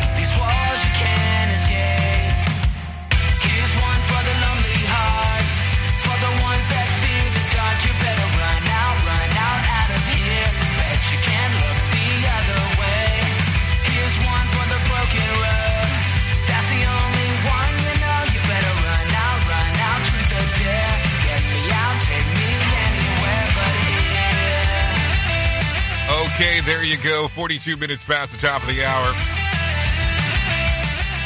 Okay, 26.41 26.59
there 26.61 26.83
you 26.83 26.97
go. 26.97 27.27
42 27.27 27.77
minutes 27.77 28.03
past 28.03 28.33
the 28.33 28.47
top 28.47 28.63
of 28.63 28.67
the 28.67 28.83
hour. 28.83 29.40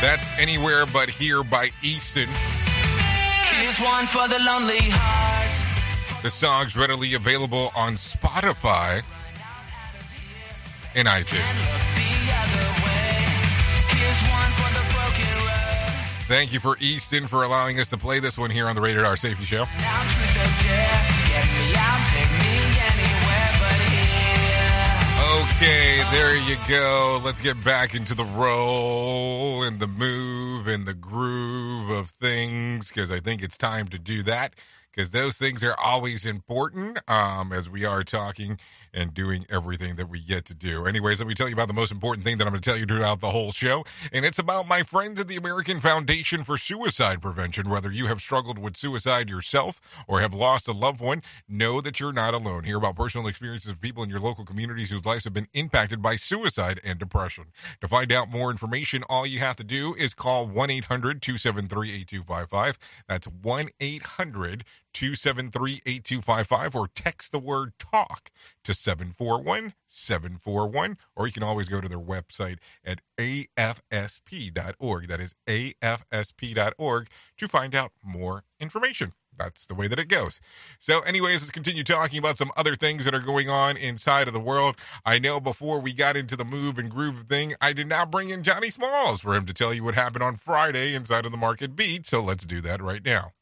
That's 0.02 0.28
Anywhere 0.38 0.86
But 0.92 1.10
Here 1.10 1.44
by 1.44 1.70
Easton. 1.82 2.28
Here's 3.44 3.80
one 3.80 4.06
for 4.06 4.28
the 4.28 4.40
lonely 4.40 4.80
hearts. 4.82 5.64
The 6.22 6.30
song's 6.30 6.76
readily 6.76 7.14
available 7.14 7.72
on 7.76 7.94
Spotify 7.94 9.04
and 10.96 11.08
iTunes. 11.08 11.96
Here's 13.96 14.22
one 14.30 14.52
for 14.52 14.74
the 14.74 14.84
broken 14.94 15.46
road. 15.46 15.56
Thank 16.28 16.54
you 16.54 16.60
for 16.60 16.78
Easton 16.80 17.28
for 17.28 17.44
allowing 17.44 17.80
us 17.80 17.90
to 17.92 17.98
play 17.98 18.20
this 18.20 18.38
one 18.38 18.50
here 18.50 18.68
on 18.68 18.76
the 18.76 18.82
Rated 18.82 19.04
R 19.06 19.16
Safety 19.16 19.46
Show. 19.46 19.66
Okay, 25.58 26.04
there 26.12 26.36
you 26.36 26.58
go. 26.68 27.22
Let's 27.24 27.40
get 27.40 27.64
back 27.64 27.96
into 27.96 28.14
the 28.14 28.26
roll 28.26 29.64
and 29.64 29.80
the 29.80 29.88
move 29.88 30.68
and 30.68 30.86
the 30.86 30.94
groove 30.94 31.90
of 31.92 32.10
things 32.10 32.90
because 32.90 33.10
I 33.10 33.22
think 33.22 33.42
it's 33.42 33.58
time 33.58 33.88
to 33.88 33.98
do 33.98 34.22
that 34.24 34.54
because 34.92 35.12
those 35.12 35.38
things 35.38 35.64
are 35.64 35.76
always 35.82 36.26
important 36.26 37.00
um, 37.10 37.54
as 37.54 37.70
we 37.70 37.86
are 37.86 38.04
talking 38.04 38.60
and 38.96 39.14
doing 39.14 39.46
everything 39.50 39.96
that 39.98 40.10
we 40.10 40.22
get 40.22 40.46
to 40.46 40.56
do. 40.56 40.88
Anyways, 40.88 41.20
let 41.20 41.28
me 41.28 41.36
tell 41.36 41.48
you 41.48 41.54
about 41.54 41.68
the 41.68 41.74
most 41.74 41.92
important 41.92 42.26
thing 42.26 42.38
that 42.38 42.48
I'm 42.48 42.52
going 42.52 42.62
to 42.62 42.70
tell 42.70 42.80
you 42.80 42.86
throughout 42.86 43.20
the 43.20 43.30
whole 43.30 43.52
show, 43.52 43.84
and 44.12 44.26
it's 44.26 44.40
about 44.40 44.68
my 44.68 44.82
friends 44.82 45.20
at 45.20 45.28
the 45.28 45.36
American 45.36 45.80
Foundation 45.80 46.44
for 46.44 46.58
Suicide 46.58 47.22
Prevention. 47.22 47.70
Whether 47.70 47.92
you 47.92 48.08
have 48.08 48.22
struggled 48.22 48.58
with 48.58 48.78
suicide 48.78 49.30
yourself 49.30 49.82
or 50.08 50.22
have 50.22 50.34
lost 50.34 50.68
a 50.68 50.72
loved 50.72 51.02
one, 51.02 51.22
know 51.48 51.82
that 51.82 52.00
you're 52.00 52.14
not 52.14 52.34
alone. 52.34 52.64
Hear 52.64 52.78
about 52.78 52.96
personal 52.96 53.28
experiences 53.28 53.70
of 53.70 53.82
people 53.82 54.02
in 54.04 54.10
your 54.10 54.20
local 54.20 54.46
communities 54.46 54.90
whose 54.90 55.06
lives 55.06 55.26
have 55.26 55.34
been 55.34 55.48
impacted 55.54 56.02
by 56.02 56.16
suicide 56.16 56.80
and 56.84 56.98
depression. 56.98 57.46
To 57.82 57.88
find 57.88 58.12
out 58.12 58.32
more 58.32 58.50
information, 58.50 59.04
all 59.10 59.26
you 59.26 59.40
have 59.40 59.58
to 59.58 59.64
do 59.64 59.94
is 59.96 60.14
call 60.14 60.48
1 60.48 60.70
800 60.70 61.22
273 61.22 61.90
8255. 61.90 62.80
That's 63.08 63.28
1 63.28 63.68
800 63.80 64.64
273 64.96 65.82
8255 65.86 66.74
or 66.74 66.88
text 66.96 67.34
the 67.34 67.40
word 67.40 67.74
talk 67.78 68.32
to 68.64 68.74
741 68.74 69.74
741 69.88 70.96
or 71.18 71.28
you 71.28 71.34
can 71.34 71.44
always 71.44 71.68
go 71.68 71.82
to 71.82 71.90
their 71.90 72.00
website 72.00 72.60
at 72.86 73.02
afsp.org 73.18 75.08
that 75.10 75.20
is 75.20 75.36
afsp.org 75.48 77.10
to 77.38 77.48
find 77.48 77.76
out 77.76 77.92
more 78.02 78.46
information 78.58 79.12
that's 79.38 79.68
the 79.68 79.76
way 79.76 79.90
that 79.90 80.00
it 80.00 80.08
goes. 80.08 80.40
So, 80.80 81.02
anyways, 81.02 81.42
let's 81.42 81.52
continue 81.52 81.84
talking 81.84 82.20
about 82.20 82.38
some 82.38 82.52
other 82.56 82.74
things 82.74 83.04
that 83.04 83.14
are 83.14 83.20
going 83.20 83.50
on 83.50 83.76
inside 83.76 84.30
of 84.30 84.34
the 84.34 84.40
world. 84.40 84.78
I 85.06 85.20
know 85.20 85.42
before 85.42 85.82
we 85.82 85.92
got 85.92 86.16
into 86.16 86.38
the 86.38 86.46
move 86.46 86.80
and 86.80 86.90
groove 86.90 87.24
thing, 87.24 87.54
I 87.60 87.74
did 87.74 87.88
not 87.88 88.10
bring 88.10 88.30
in 88.30 88.44
Johnny 88.44 88.70
Smalls 88.70 89.20
for 89.20 89.36
him 89.36 89.46
to 89.48 89.54
tell 89.54 89.74
you 89.74 89.84
what 89.84 89.96
happened 89.96 90.24
on 90.24 90.38
Friday 90.38 90.96
inside 90.96 91.26
of 91.26 91.32
the 91.32 91.38
market 91.38 91.76
beat. 91.76 92.06
So, 92.06 92.22
let's 92.22 92.46
do 92.46 92.62
that 92.62 92.82
right 92.82 93.04
now. 93.04 93.34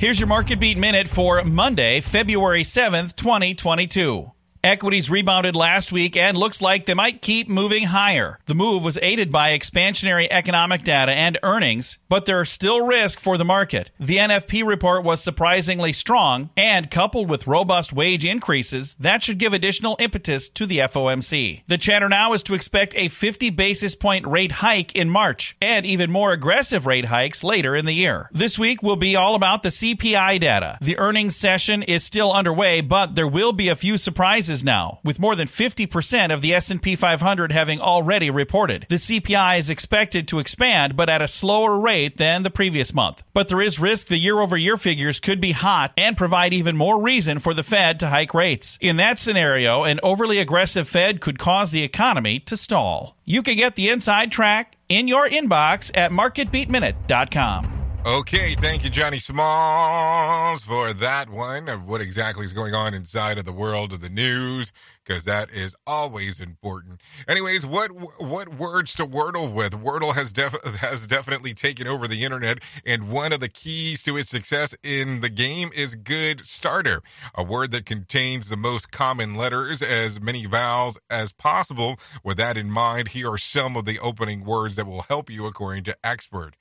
Here's 0.00 0.18
your 0.18 0.28
Market 0.28 0.58
Beat 0.58 0.78
Minute 0.78 1.08
for 1.08 1.44
Monday, 1.44 2.00
February 2.00 2.62
7th, 2.62 3.14
2022. 3.16 4.30
Equities 4.62 5.08
rebounded 5.08 5.56
last 5.56 5.90
week 5.90 6.14
and 6.18 6.36
looks 6.36 6.60
like 6.60 6.84
they 6.84 6.92
might 6.92 7.22
keep 7.22 7.48
moving 7.48 7.84
higher. 7.84 8.38
The 8.44 8.54
move 8.54 8.84
was 8.84 8.98
aided 9.00 9.32
by 9.32 9.52
expansionary 9.52 10.28
economic 10.30 10.82
data 10.82 11.12
and 11.12 11.38
earnings, 11.42 11.98
but 12.10 12.26
there's 12.26 12.50
still 12.50 12.84
risk 12.84 13.18
for 13.18 13.38
the 13.38 13.44
market. 13.44 13.90
The 13.98 14.18
NFP 14.18 14.66
report 14.66 15.02
was 15.02 15.22
surprisingly 15.22 15.94
strong, 15.94 16.50
and 16.58 16.90
coupled 16.90 17.30
with 17.30 17.46
robust 17.46 17.94
wage 17.94 18.22
increases, 18.22 18.96
that 18.96 19.22
should 19.22 19.38
give 19.38 19.54
additional 19.54 19.96
impetus 19.98 20.50
to 20.50 20.66
the 20.66 20.78
FOMC. 20.78 21.62
The 21.66 21.78
chatter 21.78 22.10
now 22.10 22.34
is 22.34 22.42
to 22.42 22.54
expect 22.54 22.92
a 22.96 23.08
50 23.08 23.48
basis 23.48 23.94
point 23.94 24.26
rate 24.26 24.52
hike 24.52 24.94
in 24.94 25.08
March, 25.08 25.56
and 25.62 25.86
even 25.86 26.10
more 26.10 26.32
aggressive 26.32 26.84
rate 26.84 27.06
hikes 27.06 27.42
later 27.42 27.74
in 27.74 27.86
the 27.86 27.94
year. 27.94 28.28
This 28.30 28.58
week 28.58 28.82
will 28.82 28.96
be 28.96 29.16
all 29.16 29.34
about 29.34 29.62
the 29.62 29.70
CPI 29.70 30.38
data. 30.38 30.76
The 30.82 30.98
earnings 30.98 31.34
session 31.34 31.82
is 31.82 32.04
still 32.04 32.30
underway, 32.30 32.82
but 32.82 33.14
there 33.14 33.26
will 33.26 33.54
be 33.54 33.70
a 33.70 33.74
few 33.74 33.96
surprises 33.96 34.49
now, 34.64 34.98
with 35.04 35.20
more 35.20 35.36
than 35.36 35.46
50% 35.46 36.32
of 36.32 36.40
the 36.40 36.52
S&P 36.54 36.96
500 36.96 37.52
having 37.52 37.80
already 37.80 38.30
reported. 38.30 38.86
The 38.88 38.96
CPI 38.96 39.58
is 39.58 39.70
expected 39.70 40.26
to 40.28 40.38
expand, 40.38 40.96
but 40.96 41.08
at 41.08 41.22
a 41.22 41.28
slower 41.28 41.78
rate 41.78 42.16
than 42.16 42.42
the 42.42 42.50
previous 42.50 42.92
month. 42.92 43.22
But 43.32 43.48
there 43.48 43.60
is 43.60 43.78
risk 43.78 44.08
the 44.08 44.18
year-over-year 44.18 44.76
figures 44.76 45.20
could 45.20 45.40
be 45.40 45.52
hot 45.52 45.92
and 45.96 46.16
provide 46.16 46.52
even 46.52 46.76
more 46.76 47.00
reason 47.00 47.38
for 47.38 47.54
the 47.54 47.62
Fed 47.62 48.00
to 48.00 48.08
hike 48.08 48.34
rates. 48.34 48.76
In 48.80 48.96
that 48.96 49.18
scenario, 49.18 49.84
an 49.84 50.00
overly 50.02 50.38
aggressive 50.38 50.88
Fed 50.88 51.20
could 51.20 51.38
cause 51.38 51.70
the 51.70 51.84
economy 51.84 52.40
to 52.40 52.56
stall. 52.56 53.16
You 53.24 53.42
can 53.42 53.56
get 53.56 53.76
the 53.76 53.88
inside 53.88 54.32
track 54.32 54.76
in 54.88 55.06
your 55.08 55.28
inbox 55.28 55.90
at 55.96 56.10
marketbeatminute.com. 56.10 57.79
Okay, 58.06 58.54
thank 58.54 58.82
you, 58.82 58.88
Johnny 58.88 59.18
Smalls, 59.18 60.64
for 60.64 60.94
that 60.94 61.28
one 61.28 61.68
of 61.68 61.86
what 61.86 62.00
exactly 62.00 62.46
is 62.46 62.54
going 62.54 62.74
on 62.74 62.94
inside 62.94 63.36
of 63.36 63.44
the 63.44 63.52
world 63.52 63.92
of 63.92 64.00
the 64.00 64.08
news, 64.08 64.72
because 65.04 65.26
that 65.26 65.50
is 65.50 65.76
always 65.86 66.40
important. 66.40 67.02
Anyways, 67.28 67.66
what 67.66 67.90
what 68.18 68.54
words 68.54 68.94
to 68.94 69.06
wordle 69.06 69.52
with? 69.52 69.72
Wordle 69.74 70.14
has 70.14 70.32
def- 70.32 70.64
has 70.76 71.06
definitely 71.06 71.52
taken 71.52 71.86
over 71.86 72.08
the 72.08 72.24
internet, 72.24 72.60
and 72.86 73.10
one 73.10 73.34
of 73.34 73.40
the 73.40 73.50
keys 73.50 74.02
to 74.04 74.16
its 74.16 74.30
success 74.30 74.74
in 74.82 75.20
the 75.20 75.28
game 75.28 75.68
is 75.76 75.94
good 75.94 76.46
starter, 76.46 77.02
a 77.34 77.42
word 77.42 77.70
that 77.72 77.84
contains 77.84 78.48
the 78.48 78.56
most 78.56 78.90
common 78.90 79.34
letters, 79.34 79.82
as 79.82 80.18
many 80.22 80.46
vowels 80.46 80.96
as 81.10 81.32
possible. 81.32 81.96
With 82.24 82.38
that 82.38 82.56
in 82.56 82.70
mind, 82.70 83.08
here 83.08 83.30
are 83.30 83.38
some 83.38 83.76
of 83.76 83.84
the 83.84 83.98
opening 83.98 84.42
words 84.46 84.76
that 84.76 84.86
will 84.86 85.02
help 85.02 85.28
you, 85.28 85.44
according 85.44 85.84
to 85.84 85.96
expert 86.02 86.56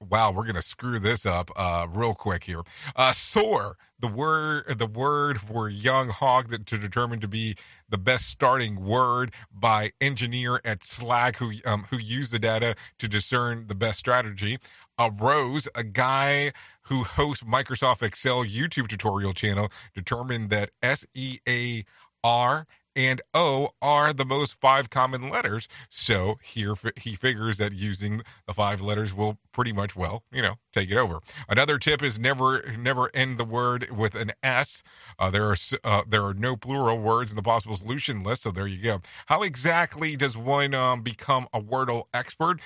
wow, 0.00 0.32
we're 0.32 0.44
gonna 0.44 0.62
screw 0.62 0.98
this 0.98 1.24
up 1.26 1.50
uh, 1.56 1.86
real 1.90 2.14
quick 2.14 2.44
here. 2.44 2.62
Uh, 2.96 3.12
soar, 3.12 3.76
the 3.98 4.08
word, 4.08 4.78
the 4.78 4.86
word 4.86 5.40
for 5.40 5.68
young 5.68 6.08
hog 6.08 6.48
that 6.48 6.66
to 6.66 6.78
determine 6.78 7.20
to 7.20 7.28
be 7.28 7.56
the 7.88 7.98
best 7.98 8.28
starting 8.28 8.84
word 8.84 9.32
by 9.52 9.90
engineer 10.00 10.60
at 10.64 10.84
Slack 10.84 11.36
who 11.36 11.52
um, 11.64 11.86
who 11.90 11.98
used 11.98 12.32
the 12.32 12.38
data 12.38 12.74
to 12.98 13.08
discern 13.08 13.66
the 13.66 13.74
best 13.74 13.98
strategy. 13.98 14.58
A 14.98 15.10
rose, 15.10 15.68
a 15.74 15.84
guy 15.84 16.52
who 16.82 17.04
hosts 17.04 17.42
Microsoft 17.42 18.02
Excel 18.02 18.44
YouTube 18.44 18.88
tutorial 18.88 19.32
channel, 19.32 19.70
determined 19.94 20.50
that 20.50 20.70
S 20.82 21.06
E 21.14 21.38
A 21.48 21.84
R 22.22 22.66
and 22.96 23.20
O 23.32 23.70
are 23.82 24.12
the 24.12 24.24
most 24.24 24.60
five 24.60 24.90
common 24.90 25.28
letters. 25.28 25.68
So 25.90 26.38
here 26.42 26.74
he 26.96 27.14
figures 27.14 27.58
that 27.58 27.72
using 27.72 28.22
the 28.46 28.54
five 28.54 28.80
letters 28.80 29.14
will 29.14 29.38
pretty 29.52 29.72
much 29.72 29.96
well, 29.96 30.24
you 30.32 30.42
know, 30.42 30.54
take 30.72 30.90
it 30.90 30.96
over. 30.96 31.20
Another 31.48 31.78
tip 31.78 32.02
is 32.02 32.18
never 32.18 32.74
never 32.76 33.10
end 33.14 33.38
the 33.38 33.44
word 33.44 33.90
with 33.90 34.14
an 34.14 34.32
S. 34.42 34.82
Uh, 35.18 35.30
there 35.30 35.44
are 35.44 35.56
uh, 35.84 36.02
there 36.08 36.24
are 36.24 36.34
no 36.34 36.56
plural 36.56 36.98
words 36.98 37.32
in 37.32 37.36
the 37.36 37.42
possible 37.42 37.76
solution 37.76 38.22
list, 38.22 38.42
so 38.42 38.50
there 38.50 38.66
you 38.66 38.82
go. 38.82 39.00
How 39.26 39.42
exactly 39.42 40.16
does 40.16 40.36
one 40.36 40.74
um, 40.74 41.02
become 41.02 41.46
a 41.52 41.60
Wordle 41.60 42.04
expert? 42.12 42.60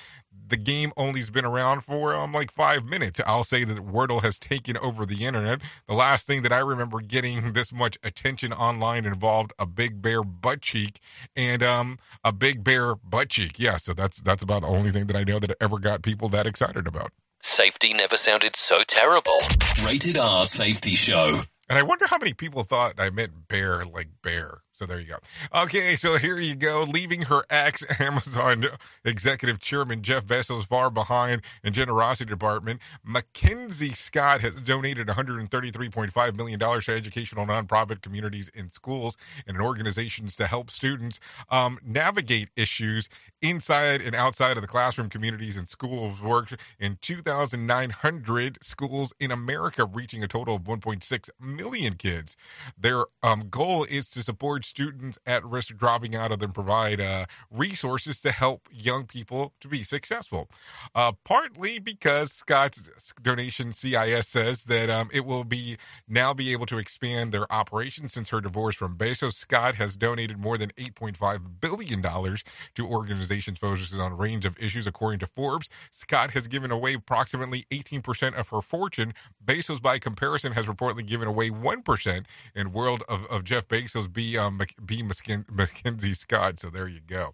The 0.49 0.57
game 0.57 0.91
only's 0.97 1.29
been 1.29 1.45
around 1.45 1.81
for 1.81 2.15
um, 2.15 2.33
like 2.33 2.51
five 2.51 2.85
minutes. 2.85 3.19
I'll 3.25 3.43
say 3.43 3.63
that 3.63 3.77
Wordle 3.77 4.21
has 4.21 4.37
taken 4.37 4.77
over 4.77 5.05
the 5.05 5.25
internet. 5.25 5.61
The 5.87 5.93
last 5.93 6.27
thing 6.27 6.41
that 6.43 6.51
I 6.51 6.59
remember 6.59 7.01
getting 7.01 7.53
this 7.53 7.73
much 7.73 7.97
attention 8.03 8.53
online 8.53 9.05
involved 9.05 9.53
a 9.57 9.65
big 9.65 10.01
bear 10.01 10.23
butt 10.23 10.61
cheek 10.61 10.99
and 11.35 11.63
um, 11.63 11.97
a 12.23 12.33
big 12.33 12.63
bear 12.63 12.95
butt 12.95 13.29
cheek. 13.29 13.59
Yeah, 13.59 13.77
so 13.77 13.93
that's 13.93 14.21
that's 14.21 14.43
about 14.43 14.61
the 14.61 14.67
only 14.67 14.91
thing 14.91 15.07
that 15.07 15.15
I 15.15 15.23
know 15.23 15.39
that 15.39 15.55
ever 15.61 15.79
got 15.79 16.01
people 16.01 16.29
that 16.29 16.45
excited 16.47 16.87
about. 16.87 17.11
Safety 17.41 17.93
never 17.93 18.17
sounded 18.17 18.55
so 18.55 18.81
terrible. 18.87 19.39
Rated 19.85 20.17
R 20.17 20.45
Safety 20.45 20.95
Show. 20.95 21.41
And 21.69 21.77
I 21.77 21.83
wonder 21.83 22.07
how 22.07 22.17
many 22.17 22.33
people 22.33 22.63
thought 22.63 22.95
I 22.97 23.11
meant 23.11 23.47
bear 23.47 23.85
like 23.85 24.09
bear. 24.23 24.61
So 24.79 24.85
there 24.85 25.01
you 25.01 25.07
go. 25.07 25.17
Okay, 25.63 25.97
so 25.97 26.17
here 26.17 26.39
you 26.39 26.55
go. 26.55 26.85
Leaving 26.89 27.23
her 27.23 27.43
ex 27.49 27.83
Amazon 27.99 28.63
executive 29.03 29.59
chairman 29.59 30.03
Jeff 30.03 30.25
Bezos 30.25 30.65
far 30.65 30.89
behind 30.89 31.41
in 31.65 31.73
generosity 31.73 32.29
department, 32.29 32.79
Mackenzie 33.03 33.91
Scott 33.91 34.39
has 34.39 34.53
donated 34.61 35.07
$133.5 35.07 36.37
million 36.37 36.57
to 36.57 36.91
educational 36.93 37.45
nonprofit 37.45 38.01
communities 38.01 38.47
in 38.55 38.69
schools 38.69 39.17
and 39.45 39.59
organizations 39.59 40.37
to 40.37 40.47
help 40.47 40.69
students 40.71 41.19
um, 41.49 41.77
navigate 41.85 42.47
issues 42.55 43.09
inside 43.41 43.99
and 43.99 44.15
outside 44.15 44.55
of 44.55 44.61
the 44.61 44.67
classroom 44.67 45.09
communities 45.09 45.57
and 45.57 45.67
schools. 45.67 46.21
Worked 46.21 46.55
in 46.79 46.97
2,900 47.01 48.63
schools 48.63 49.13
in 49.19 49.29
America, 49.29 49.83
reaching 49.83 50.23
a 50.23 50.27
total 50.29 50.55
of 50.55 50.61
1.6 50.61 51.29
million 51.37 51.95
kids. 51.95 52.37
Their 52.77 53.03
um, 53.21 53.49
goal 53.49 53.83
is 53.83 54.07
to 54.11 54.23
support 54.23 54.68
students 54.69 55.17
at 55.25 55.45
risk 55.45 55.71
of 55.71 55.77
dropping 55.77 56.15
out 56.15 56.31
of 56.31 56.39
them 56.39 56.51
provide 56.51 57.01
uh, 57.01 57.25
resources 57.51 58.21
to 58.21 58.31
help 58.31 58.67
young 58.71 59.05
people 59.05 59.53
to 59.59 59.67
be 59.67 59.83
successful. 59.83 60.49
Uh, 60.95 61.11
partly 61.23 61.79
because 61.79 62.31
Scott's 62.31 63.13
donation 63.21 63.73
CIS 63.73 64.27
says 64.27 64.65
that 64.65 64.89
um, 64.89 65.09
it 65.13 65.25
will 65.25 65.43
be 65.43 65.77
now 66.07 66.33
be 66.33 66.51
able 66.51 66.65
to 66.67 66.77
expand 66.77 67.31
their 67.31 67.51
operations 67.51 68.13
since 68.13 68.29
her 68.29 68.41
divorce 68.41 68.75
from 68.75 68.97
Bezos. 68.97 69.33
Scott 69.33 69.75
has 69.75 69.95
donated 69.95 70.37
more 70.37 70.57
than 70.57 70.69
8.5 70.71 71.61
billion 71.61 72.01
dollars 72.01 72.43
to 72.75 72.87
organizations 72.87 73.59
focused 73.59 73.97
on 73.99 74.11
a 74.11 74.15
range 74.15 74.45
of 74.45 74.57
issues, 74.59 74.85
according 74.87 75.19
to 75.19 75.27
Forbes. 75.27 75.69
Scott 75.91 76.31
has 76.31 76.47
given 76.47 76.71
away 76.71 76.93
approximately 76.93 77.65
18% 77.71 78.37
of 78.37 78.49
her 78.49 78.61
fortune. 78.61 79.13
Bezos, 79.43 79.81
by 79.81 79.99
comparison, 79.99 80.53
has 80.53 80.65
reportedly 80.65 81.05
given 81.05 81.27
away 81.27 81.49
1%. 81.49 82.25
In 82.55 82.71
world 82.71 83.03
of, 83.09 83.25
of 83.27 83.43
Jeff 83.43 83.67
Bezos, 83.67 84.11
be 84.11 84.37
um, 84.37 84.58
B. 84.85 85.03
Mackenzie 85.03 86.13
Scott. 86.13 86.59
So 86.59 86.69
there 86.69 86.87
you 86.87 87.01
go. 87.05 87.33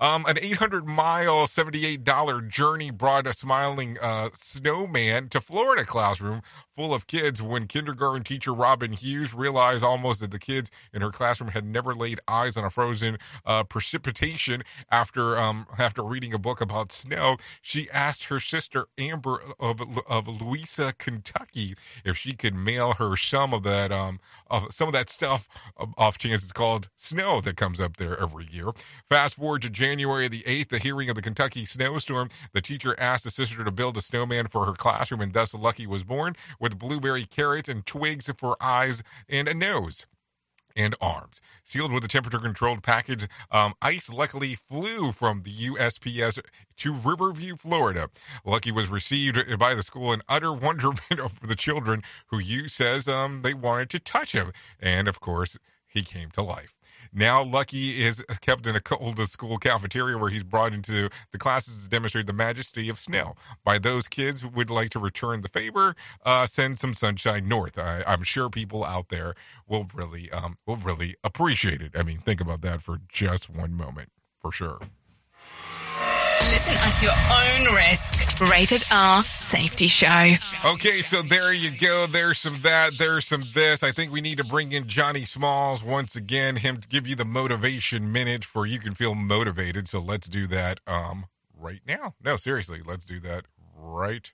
Um, 0.00 0.24
an 0.26 0.38
800 0.40 0.86
mile, 0.86 1.46
$78 1.46 2.48
journey 2.48 2.90
brought 2.90 3.26
a 3.26 3.32
smiling 3.32 3.98
uh, 4.00 4.30
snowman 4.32 5.28
to 5.30 5.40
Florida 5.40 5.84
classroom 5.84 6.42
full 6.74 6.94
of 6.94 7.06
kids 7.06 7.42
when 7.42 7.66
kindergarten 7.66 8.24
teacher 8.24 8.52
Robin 8.52 8.92
Hughes 8.92 9.34
realized 9.34 9.84
almost 9.84 10.20
that 10.20 10.30
the 10.30 10.38
kids 10.38 10.70
in 10.92 11.02
her 11.02 11.10
classroom 11.10 11.50
had 11.50 11.64
never 11.64 11.94
laid 11.94 12.20
eyes 12.26 12.56
on 12.56 12.64
a 12.64 12.70
frozen 12.70 13.18
uh, 13.44 13.64
precipitation 13.64 14.62
after 14.90 15.38
um, 15.38 15.66
after 15.78 16.02
reading 16.02 16.32
a 16.32 16.38
book 16.38 16.60
about 16.60 16.90
snow. 16.92 17.36
She 17.60 17.88
asked 17.92 18.24
her 18.24 18.40
sister 18.40 18.86
Amber 18.96 19.42
of, 19.60 19.82
of 20.08 20.28
Louisa, 20.40 20.94
Kentucky, 20.96 21.74
if 22.04 22.16
she 22.16 22.32
could 22.32 22.54
mail 22.54 22.94
her 22.94 23.16
some 23.16 23.52
of 23.52 23.62
that 23.64 23.92
um, 23.92 24.18
of 24.50 24.72
some 24.72 24.88
of 24.88 24.94
that 24.94 25.10
stuff 25.10 25.48
off 25.98 26.18
chance 26.18 26.51
called 26.52 26.88
snow 26.96 27.40
that 27.40 27.56
comes 27.56 27.80
up 27.80 27.96
there 27.96 28.18
every 28.20 28.46
year. 28.50 28.72
Fast 29.08 29.36
forward 29.36 29.62
to 29.62 29.70
January 29.70 30.28
the 30.28 30.42
8th, 30.42 30.68
the 30.68 30.78
hearing 30.78 31.08
of 31.08 31.16
the 31.16 31.22
Kentucky 31.22 31.64
snowstorm. 31.64 32.28
The 32.52 32.60
teacher 32.60 32.94
asked 32.98 33.24
the 33.24 33.30
sister 33.30 33.64
to 33.64 33.70
build 33.70 33.96
a 33.96 34.00
snowman 34.00 34.48
for 34.48 34.66
her 34.66 34.72
classroom, 34.72 35.20
and 35.20 35.32
thus 35.32 35.54
Lucky 35.54 35.86
was 35.86 36.04
born 36.04 36.36
with 36.60 36.78
blueberry 36.78 37.24
carrots 37.24 37.68
and 37.68 37.84
twigs 37.84 38.30
for 38.36 38.56
eyes 38.60 39.02
and 39.28 39.48
a 39.48 39.54
nose 39.54 40.06
and 40.76 40.94
arms. 41.00 41.40
Sealed 41.64 41.92
with 41.92 42.04
a 42.04 42.08
temperature 42.08 42.38
controlled 42.38 42.82
package, 42.82 43.28
um, 43.50 43.74
ice 43.80 44.12
luckily 44.12 44.54
flew 44.54 45.12
from 45.12 45.42
the 45.42 45.50
USPS 45.50 46.40
to 46.78 46.92
Riverview, 46.92 47.56
Florida. 47.56 48.08
Lucky 48.44 48.72
was 48.72 48.88
received 48.88 49.58
by 49.58 49.74
the 49.74 49.82
school 49.82 50.12
in 50.12 50.22
utter 50.28 50.52
wonderment 50.52 51.20
of 51.22 51.40
the 51.40 51.56
children 51.56 52.02
who 52.28 52.38
you 52.38 52.68
says 52.68 53.08
um, 53.08 53.42
they 53.42 53.54
wanted 53.54 53.90
to 53.90 53.98
touch 53.98 54.32
him. 54.32 54.52
And 54.80 55.08
of 55.08 55.20
course, 55.20 55.58
he 55.92 56.02
came 56.02 56.30
to 56.32 56.42
life. 56.42 56.78
Now, 57.12 57.42
Lucky 57.42 58.02
is 58.02 58.24
kept 58.40 58.66
in 58.66 58.74
a 58.76 58.80
cold 58.80 59.18
school 59.28 59.58
cafeteria 59.58 60.16
where 60.16 60.30
he's 60.30 60.42
brought 60.42 60.72
into 60.72 61.10
the 61.30 61.38
classes 61.38 61.82
to 61.82 61.88
demonstrate 61.88 62.26
the 62.26 62.32
majesty 62.32 62.88
of 62.88 62.98
snow. 62.98 63.34
By 63.64 63.78
those 63.78 64.08
kids 64.08 64.40
who 64.40 64.48
would 64.48 64.70
like 64.70 64.90
to 64.90 64.98
return 64.98 65.42
the 65.42 65.48
favor, 65.48 65.94
uh, 66.24 66.46
send 66.46 66.78
some 66.78 66.94
sunshine 66.94 67.48
north. 67.48 67.78
I, 67.78 68.02
am 68.06 68.22
sure 68.22 68.48
people 68.48 68.84
out 68.84 69.08
there 69.08 69.34
will 69.66 69.86
really, 69.94 70.30
um, 70.30 70.56
will 70.66 70.76
really 70.76 71.16
appreciate 71.22 71.82
it. 71.82 71.92
I 71.96 72.02
mean, 72.02 72.18
think 72.18 72.40
about 72.40 72.62
that 72.62 72.82
for 72.82 72.98
just 73.08 73.50
one 73.50 73.74
moment, 73.74 74.10
for 74.38 74.52
sure. 74.52 74.80
Listen 76.50 76.74
at 76.78 77.00
your 77.02 77.12
own 77.12 77.74
risk. 77.74 78.40
Rated 78.50 78.82
R 78.92 79.22
Safety 79.22 79.86
Show. 79.86 80.32
Okay, 80.64 81.00
so 81.00 81.22
there 81.22 81.54
you 81.54 81.70
go. 81.80 82.06
There's 82.06 82.38
some 82.38 82.60
that. 82.62 82.92
There's 82.98 83.26
some 83.26 83.42
this. 83.54 83.82
I 83.82 83.90
think 83.90 84.12
we 84.12 84.20
need 84.20 84.38
to 84.38 84.44
bring 84.44 84.72
in 84.72 84.86
Johnny 84.86 85.24
Smalls 85.24 85.82
once 85.82 86.16
again. 86.16 86.56
Him 86.56 86.78
to 86.78 86.88
give 86.88 87.06
you 87.06 87.16
the 87.16 87.24
motivation 87.24 88.12
minute 88.12 88.44
for 88.44 88.66
you 88.66 88.78
can 88.78 88.94
feel 88.94 89.14
motivated. 89.14 89.88
So 89.88 90.00
let's 90.00 90.28
do 90.28 90.46
that. 90.48 90.80
Um, 90.86 91.26
right 91.56 91.80
now. 91.86 92.14
No, 92.22 92.36
seriously, 92.36 92.80
let's 92.84 93.06
do 93.06 93.20
that 93.20 93.46
right 93.76 94.32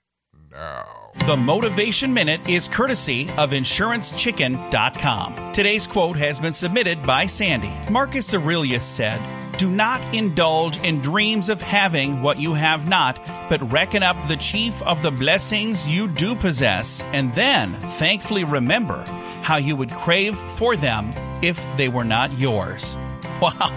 now. 0.51 1.11
The 1.25 1.37
Motivation 1.37 2.13
Minute 2.13 2.47
is 2.49 2.69
courtesy 2.69 3.23
of 3.37 3.51
InsuranceChicken.com. 3.51 5.51
Today's 5.51 5.87
quote 5.87 6.17
has 6.17 6.39
been 6.39 6.53
submitted 6.53 7.05
by 7.05 7.25
Sandy. 7.25 7.71
Marcus 7.91 8.33
Aurelius 8.33 8.85
said, 8.85 9.19
Do 9.57 9.69
not 9.69 10.01
indulge 10.15 10.81
in 10.83 11.01
dreams 11.01 11.49
of 11.49 11.61
having 11.61 12.21
what 12.21 12.39
you 12.39 12.53
have 12.53 12.87
not, 12.89 13.23
but 13.49 13.71
reckon 13.71 14.03
up 14.03 14.15
the 14.27 14.37
chief 14.37 14.81
of 14.83 15.01
the 15.01 15.11
blessings 15.11 15.87
you 15.87 16.07
do 16.07 16.35
possess, 16.35 17.03
and 17.13 17.33
then 17.33 17.69
thankfully 17.69 18.43
remember 18.43 19.03
how 19.41 19.57
you 19.57 19.75
would 19.75 19.91
crave 19.91 20.37
for 20.37 20.75
them 20.75 21.11
if 21.43 21.65
they 21.77 21.89
were 21.89 22.05
not 22.05 22.37
yours. 22.37 22.97
Wow, 23.39 23.69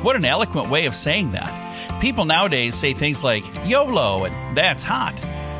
what 0.00 0.16
an 0.16 0.24
eloquent 0.24 0.70
way 0.70 0.86
of 0.86 0.94
saying 0.94 1.32
that. 1.32 2.00
People 2.00 2.24
nowadays 2.24 2.74
say 2.74 2.94
things 2.94 3.22
like 3.22 3.44
YOLO 3.66 4.24
and 4.24 4.56
that's 4.56 4.82
hot. 4.82 5.12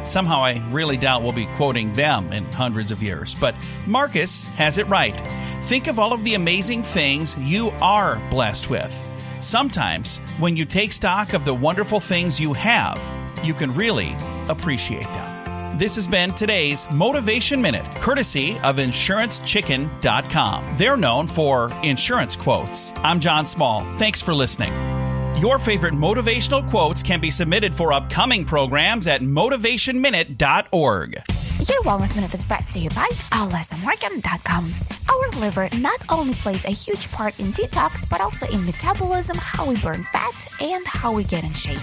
Somehow 0.05 0.43
I 0.43 0.63
really 0.71 0.97
doubt 0.97 1.23
we'll 1.23 1.33
be 1.33 1.47
quoting 1.57 1.93
them 1.93 2.33
in 2.33 2.45
hundreds 2.53 2.91
of 2.91 3.03
years. 3.03 3.35
But 3.35 3.55
Marcus 3.87 4.47
has 4.49 4.79
it 4.79 4.87
right. 4.89 5.17
Think 5.63 5.87
of 5.87 5.99
all 5.99 6.13
of 6.13 6.25
the 6.25 6.35
amazing 6.35 6.83
things 6.83 7.39
you 7.39 7.71
are 7.81 8.21
blessed 8.31 8.69
with. 8.71 8.93
Sometimes, 9.41 10.19
when 10.39 10.57
you 10.57 10.65
take 10.65 10.93
stock 10.93 11.33
of 11.33 11.45
the 11.45 11.55
wonderful 11.55 12.01
things 12.01 12.41
you 12.41 12.53
have, 12.53 13.01
you 13.45 13.55
can 13.55 13.75
really 13.75 14.15
appreciate 14.49 15.05
them. 15.05 15.79
This 15.79 15.97
has 15.97 16.07
been 16.07 16.31
today's 16.33 16.87
Motivation 16.93 17.61
Minute, 17.63 17.85
courtesy 17.97 18.53
of 18.63 18.77
InsuranceChicken.com. 18.77 20.75
They're 20.77 20.97
known 20.97 21.27
for 21.27 21.71
insurance 21.83 22.37
quotes. 22.37 22.93
I'm 22.99 23.19
John 23.19 23.47
Small. 23.47 23.83
Thanks 23.99 24.23
for 24.23 24.35
listening. 24.35 25.02
Your 25.39 25.59
favorite 25.59 25.95
motivational 25.95 26.69
quotes 26.69 27.03
can 27.03 27.21
be 27.21 27.31
submitted 27.31 27.75
for 27.75 27.93
upcoming 27.93 28.45
programs 28.45 29.07
at 29.09 29.23
motivationminute.org. 29.23 31.13
Your 31.13 31.83
Wellness 31.83 32.15
Minute 32.17 32.35
is 32.35 32.45
brought 32.45 32.69
to 32.71 32.79
you 32.79 32.89
by 32.91 33.09
alessamorgan.com. 33.31 34.71
Our 35.09 35.41
liver 35.41 35.69
not 35.79 36.05
only 36.11 36.35
plays 36.35 36.65
a 36.65 36.71
huge 36.71 37.11
part 37.13 37.41
in 37.41 37.47
detox, 37.47 38.09
but 38.09 38.21
also 38.21 38.47
in 38.49 38.65
metabolism, 38.67 39.37
how 39.39 39.69
we 39.69 39.81
burn 39.81 40.03
fat, 40.05 40.49
and 40.61 40.85
how 40.87 41.13
we 41.13 41.25
get 41.25 41.45
in 41.45 41.53
shape. 41.55 41.81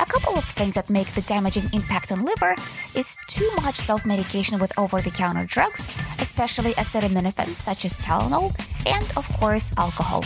A 0.00 0.06
couple 0.06 0.36
of 0.36 0.44
things 0.44 0.74
that 0.74 0.90
make 0.90 1.08
the 1.08 1.22
damaging 1.22 1.64
impact 1.72 2.12
on 2.12 2.24
liver 2.24 2.54
is 2.94 3.16
too 3.26 3.50
much 3.62 3.76
self-medication 3.76 4.58
with 4.58 4.76
over-the-counter 4.78 5.46
drugs, 5.46 5.88
especially 6.20 6.72
acetaminophen 6.72 7.48
such 7.48 7.84
as 7.84 7.98
Tylenol, 7.98 8.54
and 8.86 9.04
of 9.16 9.28
course 9.38 9.72
alcohol. 9.76 10.24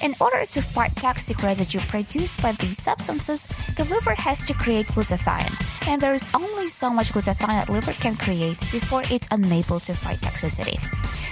In 0.00 0.14
order 0.20 0.46
to 0.46 0.62
fight 0.62 0.94
toxic 0.94 1.42
residue 1.42 1.80
produced 1.80 2.40
by 2.40 2.52
these 2.52 2.80
substances, 2.80 3.46
the 3.74 3.84
liver 3.84 4.14
has 4.14 4.38
to 4.46 4.54
create 4.54 4.86
glutathione, 4.86 5.52
and 5.88 6.00
there 6.00 6.14
is 6.14 6.28
only 6.34 6.68
so 6.68 6.88
much 6.88 7.12
glutathione 7.12 7.58
that 7.58 7.68
liver 7.68 7.92
can 7.92 8.16
create 8.16 8.60
before 8.70 9.02
it's 9.10 9.28
unable 9.32 9.80
to 9.80 9.92
fight 9.92 10.18
toxicity. 10.18 10.78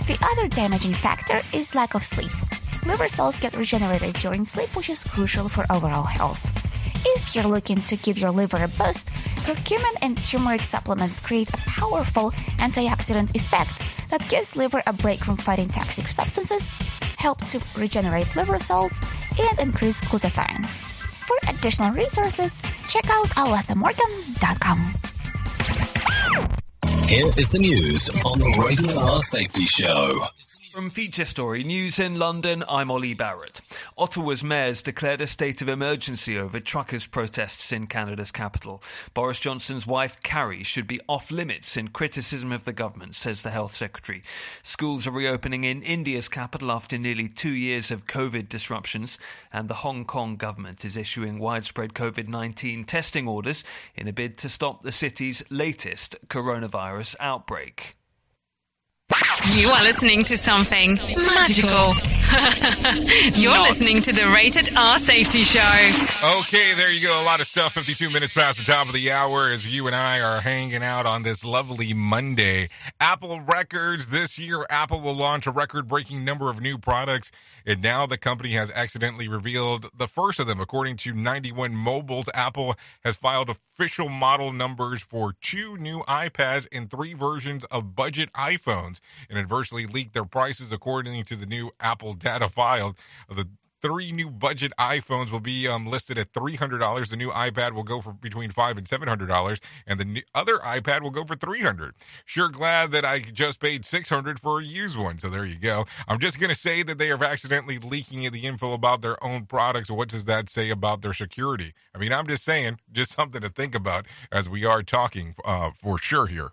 The 0.08 0.18
other 0.32 0.48
damaging 0.48 0.94
factor 0.94 1.40
is 1.56 1.76
lack 1.76 1.94
of 1.94 2.02
sleep. 2.02 2.30
Liver 2.86 3.08
cells 3.08 3.38
get 3.38 3.56
regenerated 3.56 4.14
during 4.14 4.44
sleep, 4.44 4.74
which 4.76 4.90
is 4.90 5.04
crucial 5.04 5.48
for 5.48 5.64
overall 5.70 6.02
health. 6.02 6.50
If 7.04 7.34
you're 7.34 7.44
looking 7.44 7.80
to 7.82 7.96
give 7.96 8.18
your 8.18 8.30
liver 8.30 8.58
a 8.58 8.68
boost, 8.68 9.08
curcumin 9.44 9.96
and 10.02 10.16
turmeric 10.22 10.62
supplements 10.62 11.20
create 11.20 11.48
a 11.50 11.56
powerful 11.56 12.30
antioxidant 12.58 13.34
effect 13.34 13.84
that 14.10 14.28
gives 14.28 14.56
liver 14.56 14.82
a 14.86 14.92
break 14.92 15.20
from 15.20 15.36
fighting 15.36 15.68
toxic 15.68 16.08
substances, 16.08 16.72
help 17.18 17.44
to 17.46 17.60
regenerate 17.78 18.34
liver 18.36 18.58
cells, 18.58 19.00
and 19.38 19.58
increase 19.58 20.00
glutathione. 20.02 20.64
For 21.26 21.36
additional 21.50 21.92
resources, 21.92 22.62
check 22.88 23.04
out 23.10 23.28
alessamorgan.com. 23.30 24.78
Here 27.08 27.26
is 27.36 27.48
the 27.50 27.58
news 27.58 28.10
on 28.24 28.38
the 28.38 28.64
Rated 28.64 28.96
R 28.96 29.18
Safety 29.18 29.64
Show. 29.64 30.45
From 30.76 30.90
Feature 30.90 31.24
Story 31.24 31.64
News 31.64 31.98
in 31.98 32.18
London, 32.18 32.62
I'm 32.68 32.90
Ollie 32.90 33.14
Barrett. 33.14 33.62
Ottawa's 33.96 34.44
mayors 34.44 34.82
declared 34.82 35.22
a 35.22 35.26
state 35.26 35.62
of 35.62 35.70
emergency 35.70 36.36
over 36.36 36.60
truckers' 36.60 37.06
protests 37.06 37.72
in 37.72 37.86
Canada's 37.86 38.30
capital. 38.30 38.82
Boris 39.14 39.40
Johnson's 39.40 39.86
wife, 39.86 40.22
Carrie, 40.22 40.64
should 40.64 40.86
be 40.86 41.00
off 41.08 41.30
limits 41.30 41.78
in 41.78 41.88
criticism 41.88 42.52
of 42.52 42.66
the 42.66 42.74
government, 42.74 43.14
says 43.14 43.40
the 43.40 43.50
Health 43.50 43.74
Secretary. 43.74 44.22
Schools 44.62 45.06
are 45.06 45.12
reopening 45.12 45.64
in 45.64 45.82
India's 45.82 46.28
capital 46.28 46.70
after 46.70 46.98
nearly 46.98 47.28
two 47.28 47.54
years 47.54 47.90
of 47.90 48.06
COVID 48.06 48.50
disruptions, 48.50 49.18
and 49.54 49.70
the 49.70 49.74
Hong 49.76 50.04
Kong 50.04 50.36
government 50.36 50.84
is 50.84 50.98
issuing 50.98 51.38
widespread 51.38 51.94
COVID 51.94 52.28
19 52.28 52.84
testing 52.84 53.26
orders 53.26 53.64
in 53.94 54.08
a 54.08 54.12
bid 54.12 54.36
to 54.36 54.50
stop 54.50 54.82
the 54.82 54.92
city's 54.92 55.42
latest 55.48 56.16
coronavirus 56.28 57.16
outbreak. 57.18 57.96
You 59.54 59.68
are 59.68 59.82
listening 59.84 60.24
to 60.24 60.36
something 60.36 60.96
magical. 60.96 61.94
You're 63.40 63.52
Not. 63.52 63.62
listening 63.62 64.02
to 64.02 64.12
the 64.12 64.30
Rated 64.34 64.76
R 64.76 64.98
Safety 64.98 65.42
Show. 65.42 65.60
Okay, 66.40 66.74
there 66.74 66.90
you 66.90 67.06
go. 67.06 67.22
A 67.22 67.24
lot 67.24 67.40
of 67.40 67.46
stuff. 67.46 67.72
52 67.72 68.10
minutes 68.10 68.34
past 68.34 68.58
the 68.58 68.64
top 68.64 68.88
of 68.88 68.92
the 68.92 69.12
hour 69.12 69.44
as 69.48 69.72
you 69.72 69.86
and 69.86 69.94
I 69.94 70.20
are 70.20 70.40
hanging 70.40 70.82
out 70.82 71.06
on 71.06 71.22
this 71.22 71.44
lovely 71.44 71.94
Monday. 71.94 72.68
Apple 73.00 73.40
Records. 73.40 74.08
This 74.08 74.38
year, 74.38 74.66
Apple 74.68 75.00
will 75.00 75.14
launch 75.14 75.46
a 75.46 75.52
record 75.52 75.86
breaking 75.86 76.24
number 76.24 76.50
of 76.50 76.60
new 76.60 76.76
products. 76.76 77.30
And 77.64 77.80
now 77.80 78.04
the 78.06 78.18
company 78.18 78.50
has 78.50 78.70
accidentally 78.72 79.28
revealed 79.28 79.86
the 79.96 80.08
first 80.08 80.40
of 80.40 80.48
them. 80.48 80.60
According 80.60 80.96
to 80.98 81.12
91 81.12 81.74
Mobiles, 81.74 82.28
Apple 82.34 82.74
has 83.04 83.16
filed 83.16 83.48
official 83.48 84.08
model 84.08 84.52
numbers 84.52 85.00
for 85.00 85.34
two 85.40 85.78
new 85.78 86.00
iPads 86.00 86.66
and 86.72 86.90
three 86.90 87.14
versions 87.14 87.64
of 87.66 87.94
budget 87.94 88.32
iPhones 88.32 88.95
and 89.28 89.38
adversely 89.38 89.86
leaked 89.86 90.14
their 90.14 90.24
prices 90.24 90.72
according 90.72 91.24
to 91.24 91.36
the 91.36 91.46
new 91.46 91.70
Apple 91.80 92.14
data 92.14 92.48
filed. 92.48 92.98
The 93.28 93.48
three 93.82 94.10
new 94.10 94.30
budget 94.30 94.72
iPhones 94.80 95.30
will 95.30 95.38
be 95.38 95.68
um, 95.68 95.86
listed 95.86 96.18
at 96.18 96.32
three 96.32 96.56
hundred 96.56 96.78
dollars. 96.78 97.10
The 97.10 97.16
new 97.16 97.30
iPad 97.30 97.72
will 97.72 97.84
go 97.84 98.00
for 98.00 98.12
between 98.12 98.50
five 98.50 98.76
and 98.78 98.88
seven 98.88 99.06
hundred 99.06 99.26
dollars, 99.28 99.60
and 99.86 100.00
the 100.00 100.04
new, 100.04 100.22
other 100.34 100.56
iPad 100.58 101.02
will 101.02 101.10
go 101.10 101.24
for 101.24 101.36
three 101.36 101.60
hundred. 101.60 101.94
Sure, 102.24 102.48
glad 102.48 102.90
that 102.92 103.04
I 103.04 103.20
just 103.20 103.60
paid 103.60 103.84
six 103.84 104.08
hundred 104.08 104.40
for 104.40 104.60
a 104.60 104.64
used 104.64 104.98
one. 104.98 105.18
So 105.18 105.28
there 105.28 105.44
you 105.44 105.58
go. 105.58 105.84
I'm 106.08 106.18
just 106.18 106.40
gonna 106.40 106.54
say 106.54 106.82
that 106.82 106.98
they 106.98 107.10
are 107.10 107.22
accidentally 107.22 107.78
leaking 107.78 108.28
the 108.32 108.46
info 108.46 108.72
about 108.72 109.02
their 109.02 109.22
own 109.22 109.46
products. 109.46 109.90
What 109.90 110.08
does 110.08 110.24
that 110.24 110.48
say 110.48 110.70
about 110.70 111.02
their 111.02 111.14
security? 111.14 111.72
I 111.94 111.98
mean, 111.98 112.12
I'm 112.12 112.26
just 112.26 112.44
saying, 112.44 112.78
just 112.90 113.12
something 113.12 113.42
to 113.42 113.50
think 113.50 113.74
about 113.74 114.06
as 114.32 114.48
we 114.48 114.64
are 114.64 114.82
talking 114.82 115.34
uh, 115.44 115.70
for 115.70 115.98
sure 115.98 116.26
here. 116.26 116.52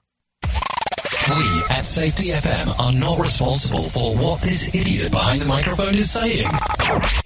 We 1.30 1.63
at 1.69 1.86
Safety 1.86 2.32
FM 2.32 2.78
are 2.80 2.91
not 2.91 3.17
responsible 3.17 3.84
for 3.84 4.13
what 4.15 4.41
this 4.41 4.76
idiot 4.76 5.09
behind 5.11 5.41
the 5.41 5.45
microphone 5.45 5.95
is 5.95 6.11
saying. 6.11 6.47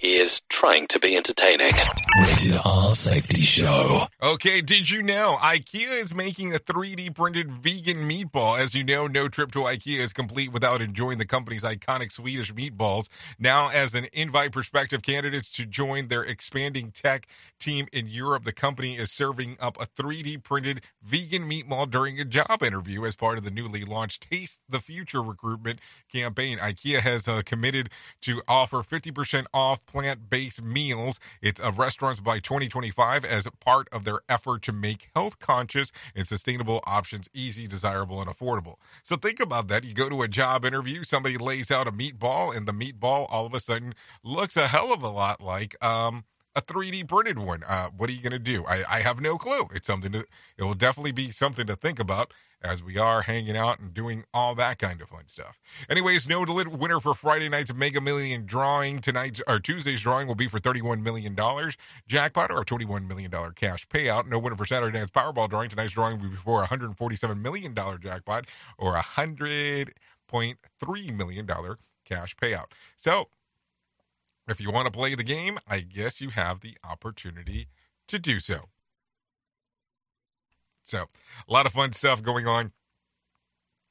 He 0.00 0.16
is 0.16 0.42
trying 0.48 0.86
to 0.88 1.00
be 1.00 1.16
entertaining. 1.16 1.72
Rated 2.20 2.60
R 2.64 2.92
Safety 2.92 3.40
Show. 3.40 4.02
Okay, 4.22 4.60
did 4.60 4.88
you 4.88 5.02
know 5.02 5.36
IKEA 5.40 6.02
is 6.02 6.14
making 6.14 6.54
a 6.54 6.58
3D 6.58 7.14
printed 7.14 7.50
vegan 7.50 8.08
meatball? 8.08 8.58
As 8.58 8.76
you 8.76 8.84
know, 8.84 9.08
no 9.08 9.28
trip 9.28 9.50
to 9.52 9.60
IKEA 9.60 9.98
is 9.98 10.12
complete 10.12 10.52
without 10.52 10.80
enjoying 10.80 11.18
the 11.18 11.26
company's 11.26 11.64
iconic 11.64 12.12
Swedish 12.12 12.54
meatballs. 12.54 13.08
Now, 13.38 13.70
as 13.70 13.94
an 13.94 14.06
invite 14.12 14.52
prospective 14.52 15.02
candidates 15.02 15.50
to 15.52 15.66
join 15.66 16.06
their 16.06 16.22
expanding 16.22 16.92
tech 16.92 17.26
team 17.58 17.88
in 17.92 18.06
Europe, 18.06 18.44
the 18.44 18.52
company 18.52 18.96
is 18.96 19.10
serving 19.10 19.56
up 19.60 19.76
a 19.80 19.86
3D 19.86 20.42
printed 20.44 20.82
vegan 21.02 21.50
meatball 21.50 21.90
during 21.90 22.20
a 22.20 22.24
job 22.24 22.62
interview 22.62 23.04
as 23.04 23.16
part 23.16 23.38
of 23.38 23.44
the 23.44 23.50
newly 23.50 23.84
launched 23.84 24.30
Taste 24.30 24.60
the 24.68 24.80
Future 24.80 25.22
recruitment 25.22 25.80
campaign. 26.12 26.58
IKEA 26.58 27.00
has 27.00 27.26
uh, 27.26 27.42
committed 27.44 27.90
to 28.22 28.40
offer 28.46 28.78
50% 28.78 29.46
off 29.52 29.84
plant 29.86 30.30
based 30.30 30.62
meals. 30.62 31.20
It's 31.42 31.60
a 31.60 31.70
restaurants 31.70 32.20
by 32.20 32.38
2025 32.38 33.24
as 33.24 33.48
part 33.60 33.88
of 33.92 34.04
their 34.04 34.20
effort 34.28 34.62
to 34.62 34.72
make 34.72 35.10
health 35.14 35.38
conscious 35.38 35.92
and 36.14 36.26
sustainable 36.26 36.80
options 36.86 37.28
easy, 37.34 37.66
desirable, 37.66 38.20
and 38.20 38.30
affordable. 38.30 38.76
So 39.02 39.16
think 39.16 39.40
about 39.40 39.68
that. 39.68 39.84
You 39.84 39.94
go 39.94 40.08
to 40.08 40.22
a 40.22 40.28
job 40.28 40.64
interview, 40.64 41.04
somebody 41.04 41.36
lays 41.36 41.70
out 41.70 41.88
a 41.88 41.92
meatball, 41.92 42.56
and 42.56 42.66
the 42.66 42.72
meatball 42.72 43.26
all 43.30 43.46
of 43.46 43.54
a 43.54 43.60
sudden 43.60 43.94
looks 44.22 44.56
a 44.56 44.68
hell 44.68 44.92
of 44.92 45.02
a 45.02 45.08
lot 45.08 45.40
like 45.40 45.82
um, 45.84 46.24
a 46.56 46.60
3D 46.60 47.08
printed 47.08 47.38
one. 47.38 47.62
Uh, 47.66 47.88
what 47.96 48.10
are 48.10 48.12
you 48.12 48.22
going 48.22 48.32
to 48.32 48.38
do? 48.38 48.64
I, 48.66 48.82
I 48.88 49.00
have 49.00 49.20
no 49.20 49.38
clue. 49.38 49.68
It's 49.74 49.86
something 49.86 50.12
to, 50.12 50.24
it 50.56 50.64
will 50.64 50.74
definitely 50.74 51.12
be 51.12 51.30
something 51.30 51.66
to 51.66 51.76
think 51.76 52.00
about 52.00 52.32
as 52.60 52.82
we 52.82 52.98
are 52.98 53.22
hanging 53.22 53.56
out 53.56 53.78
and 53.78 53.94
doing 53.94 54.24
all 54.34 54.54
that 54.56 54.78
kind 54.78 55.00
of 55.00 55.08
fun 55.08 55.28
stuff. 55.28 55.60
Anyways, 55.88 56.28
no 56.28 56.44
winner 56.48 57.00
for 57.00 57.14
Friday 57.14 57.48
night's 57.48 57.72
Mega 57.72 58.00
Million 58.00 58.46
drawing. 58.46 58.98
Tonight's 58.98 59.40
or 59.46 59.60
Tuesday's 59.60 60.02
drawing 60.02 60.26
will 60.26 60.34
be 60.34 60.48
for 60.48 60.58
$31 60.58 61.02
million 61.02 61.36
jackpot 62.08 62.50
or 62.50 62.62
a 62.62 62.64
$21 62.64 63.06
million 63.06 63.30
cash 63.54 63.86
payout. 63.88 64.26
No 64.26 64.38
winner 64.38 64.56
for 64.56 64.64
Saturday 64.64 64.98
night's 64.98 65.12
Powerball 65.12 65.48
drawing. 65.48 65.68
Tonight's 65.68 65.92
drawing 65.92 66.20
will 66.20 66.30
be 66.30 66.36
for 66.36 66.64
a 66.64 66.66
$147 66.66 67.40
million 67.40 67.74
jackpot 67.74 68.46
or 68.76 68.96
a 68.96 69.02
$100.3 69.02 71.16
million 71.16 71.46
cash 72.04 72.36
payout. 72.36 72.72
So, 72.96 73.28
if 74.48 74.60
you 74.60 74.70
want 74.70 74.86
to 74.86 74.92
play 74.92 75.14
the 75.14 75.24
game, 75.24 75.58
I 75.68 75.80
guess 75.80 76.20
you 76.20 76.30
have 76.30 76.60
the 76.60 76.76
opportunity 76.82 77.68
to 78.08 78.18
do 78.18 78.40
so. 78.40 78.68
So, 80.82 81.06
a 81.46 81.52
lot 81.52 81.66
of 81.66 81.72
fun 81.72 81.92
stuff 81.92 82.22
going 82.22 82.46
on 82.46 82.72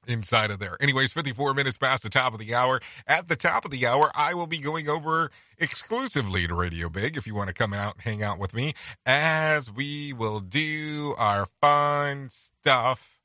inside 0.08 0.52
of 0.52 0.60
there. 0.60 0.78
Anyways, 0.82 1.14
54 1.14 1.54
minutes 1.54 1.78
past 1.78 2.04
the 2.04 2.10
top 2.10 2.34
of 2.34 2.40
the 2.40 2.56
hour. 2.56 2.80
At 3.06 3.28
the 3.28 3.36
top 3.36 3.66
of 3.66 3.72
the 3.72 3.86
hour, 3.86 4.12
I 4.16 4.34
will 4.34 4.48
be 4.48 4.60
going 4.60 4.90
over 4.90 5.30
exclusively 5.58 6.48
to 6.48 6.56
Radio 6.56 6.90
Big 6.90 7.18
if 7.18 7.28
you 7.28 7.36
want 7.36 7.50
to 7.50 7.54
come 7.54 7.74
out 7.74 7.96
and 7.96 8.04
hang 8.04 8.24
out 8.24 8.40
with 8.40 8.54
me 8.54 8.74
as 9.06 9.72
we 9.72 10.14
will 10.14 10.40
do 10.40 11.14
our 11.18 11.46
fun 11.62 12.30
stuff. 12.30 13.17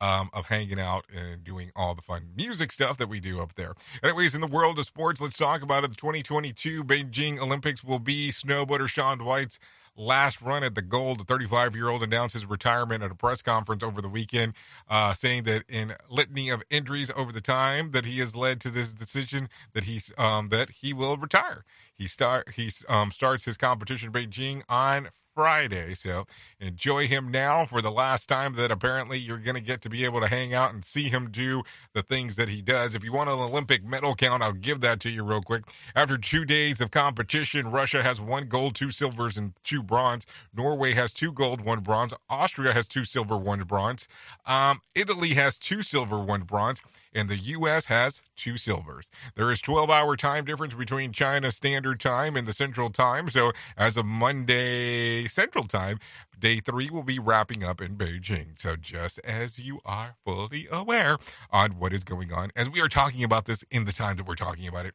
Um, 0.00 0.30
of 0.32 0.46
hanging 0.46 0.78
out 0.78 1.06
and 1.12 1.42
doing 1.42 1.72
all 1.74 1.92
the 1.92 2.02
fun 2.02 2.28
music 2.36 2.70
stuff 2.70 2.98
that 2.98 3.08
we 3.08 3.18
do 3.18 3.40
up 3.40 3.54
there. 3.56 3.74
Anyways, 4.00 4.32
in 4.32 4.40
the 4.40 4.46
world 4.46 4.78
of 4.78 4.84
sports, 4.84 5.20
let's 5.20 5.36
talk 5.36 5.60
about 5.60 5.82
it. 5.82 5.90
The 5.90 5.96
2022 5.96 6.84
Beijing 6.84 7.40
Olympics 7.40 7.82
will 7.82 7.98
be 7.98 8.30
snowboarder 8.30 8.86
Shaun 8.86 9.24
White's 9.24 9.58
last 9.98 10.40
run 10.40 10.62
at 10.62 10.74
the 10.74 10.82
gold. 10.82 11.18
The 11.18 11.24
35 11.24 11.74
year 11.74 11.88
old 11.88 12.02
announced 12.02 12.34
his 12.34 12.46
retirement 12.46 13.02
at 13.02 13.10
a 13.10 13.14
press 13.14 13.42
conference 13.42 13.82
over 13.82 14.00
the 14.00 14.08
weekend, 14.08 14.54
uh, 14.88 15.12
saying 15.12 15.42
that 15.44 15.64
in 15.68 15.94
litany 16.08 16.48
of 16.48 16.62
injuries 16.70 17.10
over 17.16 17.32
the 17.32 17.40
time 17.40 17.90
that 17.90 18.04
he 18.04 18.20
has 18.20 18.36
led 18.36 18.60
to 18.60 18.70
this 18.70 18.94
decision 18.94 19.48
that 19.74 19.84
he's 19.84 20.12
um, 20.16 20.48
that 20.48 20.70
he 20.70 20.92
will 20.92 21.16
retire. 21.16 21.64
He 21.98 22.06
start 22.06 22.54
he 22.54 22.70
um, 22.88 23.10
starts 23.10 23.44
his 23.44 23.56
competition 23.56 24.06
in 24.06 24.12
Beijing 24.12 24.62
on 24.68 25.08
Friday. 25.34 25.94
So 25.94 26.26
enjoy 26.60 27.08
him 27.08 27.30
now 27.30 27.64
for 27.64 27.82
the 27.82 27.90
last 27.90 28.28
time 28.28 28.54
that 28.54 28.70
apparently 28.70 29.18
you're 29.18 29.38
going 29.38 29.56
to 29.56 29.60
get 29.60 29.82
to 29.82 29.88
be 29.88 30.04
able 30.04 30.20
to 30.20 30.28
hang 30.28 30.54
out 30.54 30.72
and 30.72 30.84
see 30.84 31.08
him 31.08 31.30
do 31.30 31.64
the 31.94 32.02
things 32.02 32.36
that 32.36 32.48
he 32.48 32.62
does. 32.62 32.94
If 32.94 33.04
you 33.04 33.12
want 33.12 33.30
an 33.30 33.38
Olympic 33.38 33.84
medal 33.84 34.14
count, 34.14 34.44
I'll 34.44 34.52
give 34.52 34.80
that 34.80 35.00
to 35.00 35.10
you 35.10 35.24
real 35.24 35.40
quick. 35.40 35.64
After 35.96 36.16
two 36.16 36.44
days 36.44 36.80
of 36.80 36.92
competition, 36.92 37.70
Russia 37.70 38.02
has 38.04 38.20
one 38.20 38.46
gold, 38.46 38.76
two 38.76 38.90
silvers, 38.92 39.36
and 39.36 39.52
two 39.64 39.82
bronze. 39.82 40.24
Norway 40.54 40.94
has 40.94 41.12
two 41.12 41.32
gold, 41.32 41.64
one 41.64 41.80
bronze. 41.80 42.14
Austria 42.30 42.72
has 42.72 42.86
two 42.86 43.04
silver, 43.04 43.36
one 43.36 43.60
bronze. 43.60 44.06
Um, 44.46 44.80
Italy 44.94 45.30
has 45.30 45.58
two 45.58 45.82
silver, 45.82 46.18
one 46.18 46.42
bronze 46.42 46.80
and 47.18 47.28
the 47.28 47.36
U.S. 47.36 47.86
has 47.86 48.22
two 48.36 48.56
silvers. 48.56 49.10
There 49.34 49.50
is 49.50 49.60
12 49.60 49.90
hour 49.90 50.16
time 50.16 50.44
difference 50.44 50.74
between 50.74 51.10
China 51.10 51.50
Standard 51.50 51.98
Time 51.98 52.36
and 52.36 52.46
the 52.46 52.52
Central 52.52 52.90
Time. 52.90 53.28
So 53.28 53.50
as 53.76 53.96
of 53.96 54.06
Monday 54.06 55.24
Central 55.26 55.64
Time, 55.64 55.98
day 56.38 56.60
three 56.60 56.88
will 56.88 57.02
be 57.02 57.18
wrapping 57.18 57.64
up 57.64 57.80
in 57.80 57.96
Beijing. 57.96 58.56
So 58.58 58.76
just 58.76 59.18
as 59.24 59.58
you 59.58 59.80
are 59.84 60.14
fully 60.24 60.68
aware 60.70 61.18
on 61.50 61.72
what 61.72 61.92
is 61.92 62.04
going 62.04 62.32
on, 62.32 62.50
as 62.54 62.70
we 62.70 62.80
are 62.80 62.88
talking 62.88 63.24
about 63.24 63.46
this 63.46 63.64
in 63.64 63.84
the 63.84 63.92
time 63.92 64.16
that 64.16 64.28
we're 64.28 64.36
talking 64.36 64.68
about 64.68 64.86
it 64.86 64.94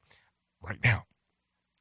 right 0.62 0.80
now. 0.82 1.04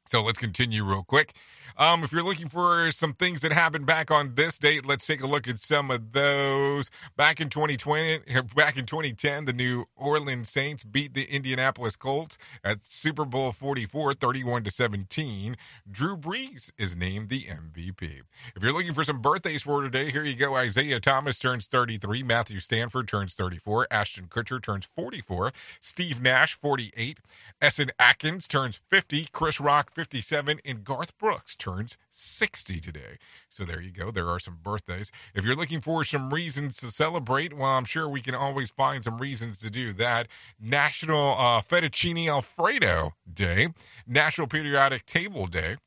So 0.05 0.21
let's 0.21 0.39
continue 0.39 0.83
real 0.83 1.03
quick. 1.03 1.33
Um, 1.77 2.03
if 2.03 2.11
you're 2.11 2.23
looking 2.23 2.49
for 2.49 2.91
some 2.91 3.13
things 3.13 3.41
that 3.41 3.51
happened 3.51 3.85
back 3.85 4.11
on 4.11 4.35
this 4.35 4.57
date, 4.57 4.85
let's 4.85 5.07
take 5.07 5.21
a 5.21 5.27
look 5.27 5.47
at 5.47 5.59
some 5.59 5.89
of 5.89 6.11
those. 6.11 6.89
Back 7.15 7.41
in 7.41 7.49
2020, 7.49 8.19
back 8.55 8.77
in 8.77 8.85
2010, 8.85 9.45
the 9.45 9.53
New 9.53 9.85
Orleans 9.95 10.49
Saints 10.49 10.83
beat 10.83 11.13
the 11.13 11.25
Indianapolis 11.25 11.95
Colts 11.95 12.37
at 12.63 12.83
Super 12.83 13.25
Bowl 13.25 13.51
44, 13.51 14.13
31 14.13 14.63
to 14.63 14.71
17. 14.71 15.55
Drew 15.89 16.17
Brees 16.17 16.71
is 16.77 16.95
named 16.95 17.29
the 17.29 17.43
MVP. 17.43 18.21
If 18.55 18.61
you're 18.61 18.73
looking 18.73 18.93
for 18.93 19.03
some 19.03 19.21
birthdays 19.21 19.63
for 19.63 19.81
today, 19.81 20.11
here 20.11 20.23
you 20.23 20.35
go. 20.35 20.55
Isaiah 20.55 20.99
Thomas 20.99 21.39
turns 21.39 21.67
33, 21.67 22.23
Matthew 22.23 22.59
Stafford 22.59 23.07
turns 23.07 23.33
34, 23.33 23.87
Ashton 23.89 24.27
Kutcher 24.27 24.61
turns 24.61 24.85
44, 24.85 25.51
Steve 25.79 26.21
Nash 26.21 26.53
48, 26.53 27.19
Essence 27.61 27.91
Atkins 27.99 28.47
turns 28.47 28.75
50, 28.75 29.29
Chris 29.31 29.59
Rock 29.59 29.91
57, 29.91 30.59
and 30.63 30.83
Garth 30.83 31.17
Brooks 31.17 31.52
turns 31.55 31.97
60 32.09 32.79
today. 32.79 33.17
So 33.49 33.63
there 33.63 33.81
you 33.81 33.91
go. 33.91 34.11
There 34.11 34.29
are 34.29 34.39
some 34.39 34.59
birthdays. 34.61 35.11
If 35.33 35.43
you're 35.43 35.55
looking 35.55 35.81
for 35.81 36.03
some 36.03 36.33
reasons 36.33 36.77
to 36.77 36.87
celebrate, 36.87 37.53
well, 37.53 37.71
I'm 37.71 37.85
sure 37.85 38.07
we 38.07 38.21
can 38.21 38.35
always 38.35 38.71
find 38.71 39.03
some 39.03 39.17
reasons 39.17 39.59
to 39.59 39.69
do 39.69 39.93
that. 39.93 40.27
National 40.59 41.33
uh, 41.37 41.61
Fettuccine 41.61 42.27
Alfredo 42.27 43.13
Day, 43.31 43.69
National 44.07 44.47
Periodic 44.47 45.05
Table 45.05 45.47
Day. 45.47 45.77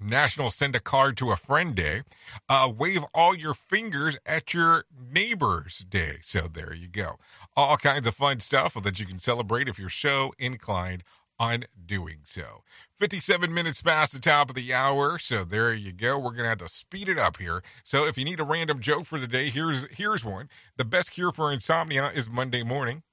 National 0.00 0.50
Send 0.50 0.76
a 0.76 0.80
Card 0.80 1.16
to 1.16 1.30
a 1.30 1.36
Friend 1.36 1.74
Day, 1.74 2.02
uh, 2.48 2.70
Wave 2.76 3.04
All 3.14 3.34
Your 3.34 3.54
Fingers 3.54 4.16
at 4.24 4.54
Your 4.54 4.84
Neighbor's 4.96 5.78
Day. 5.78 6.18
So 6.22 6.42
there 6.42 6.72
you 6.72 6.86
go. 6.86 7.16
All 7.56 7.76
kinds 7.76 8.06
of 8.06 8.14
fun 8.14 8.40
stuff 8.40 8.74
that 8.74 9.00
you 9.00 9.06
can 9.06 9.18
celebrate 9.18 9.68
if 9.68 9.78
you're 9.78 9.90
so 9.90 10.32
inclined 10.38 11.02
on 11.38 11.64
doing 11.84 12.18
so. 12.24 12.62
57 12.98 13.54
minutes 13.54 13.80
past 13.80 14.12
the 14.12 14.18
top 14.18 14.48
of 14.48 14.56
the 14.56 14.74
hour, 14.74 15.18
so 15.20 15.44
there 15.44 15.72
you 15.72 15.92
go. 15.92 16.18
We're 16.18 16.32
going 16.32 16.42
to 16.42 16.48
have 16.48 16.58
to 16.58 16.68
speed 16.68 17.08
it 17.08 17.16
up 17.16 17.36
here. 17.36 17.62
So 17.84 18.06
if 18.06 18.18
you 18.18 18.24
need 18.24 18.40
a 18.40 18.44
random 18.44 18.80
joke 18.80 19.06
for 19.06 19.20
the 19.20 19.28
day, 19.28 19.50
here's 19.50 19.86
here's 19.96 20.24
one. 20.24 20.48
The 20.76 20.84
best 20.84 21.12
cure 21.12 21.30
for 21.30 21.52
insomnia 21.52 22.10
is 22.12 22.28
Monday 22.28 22.64
morning. 22.64 23.04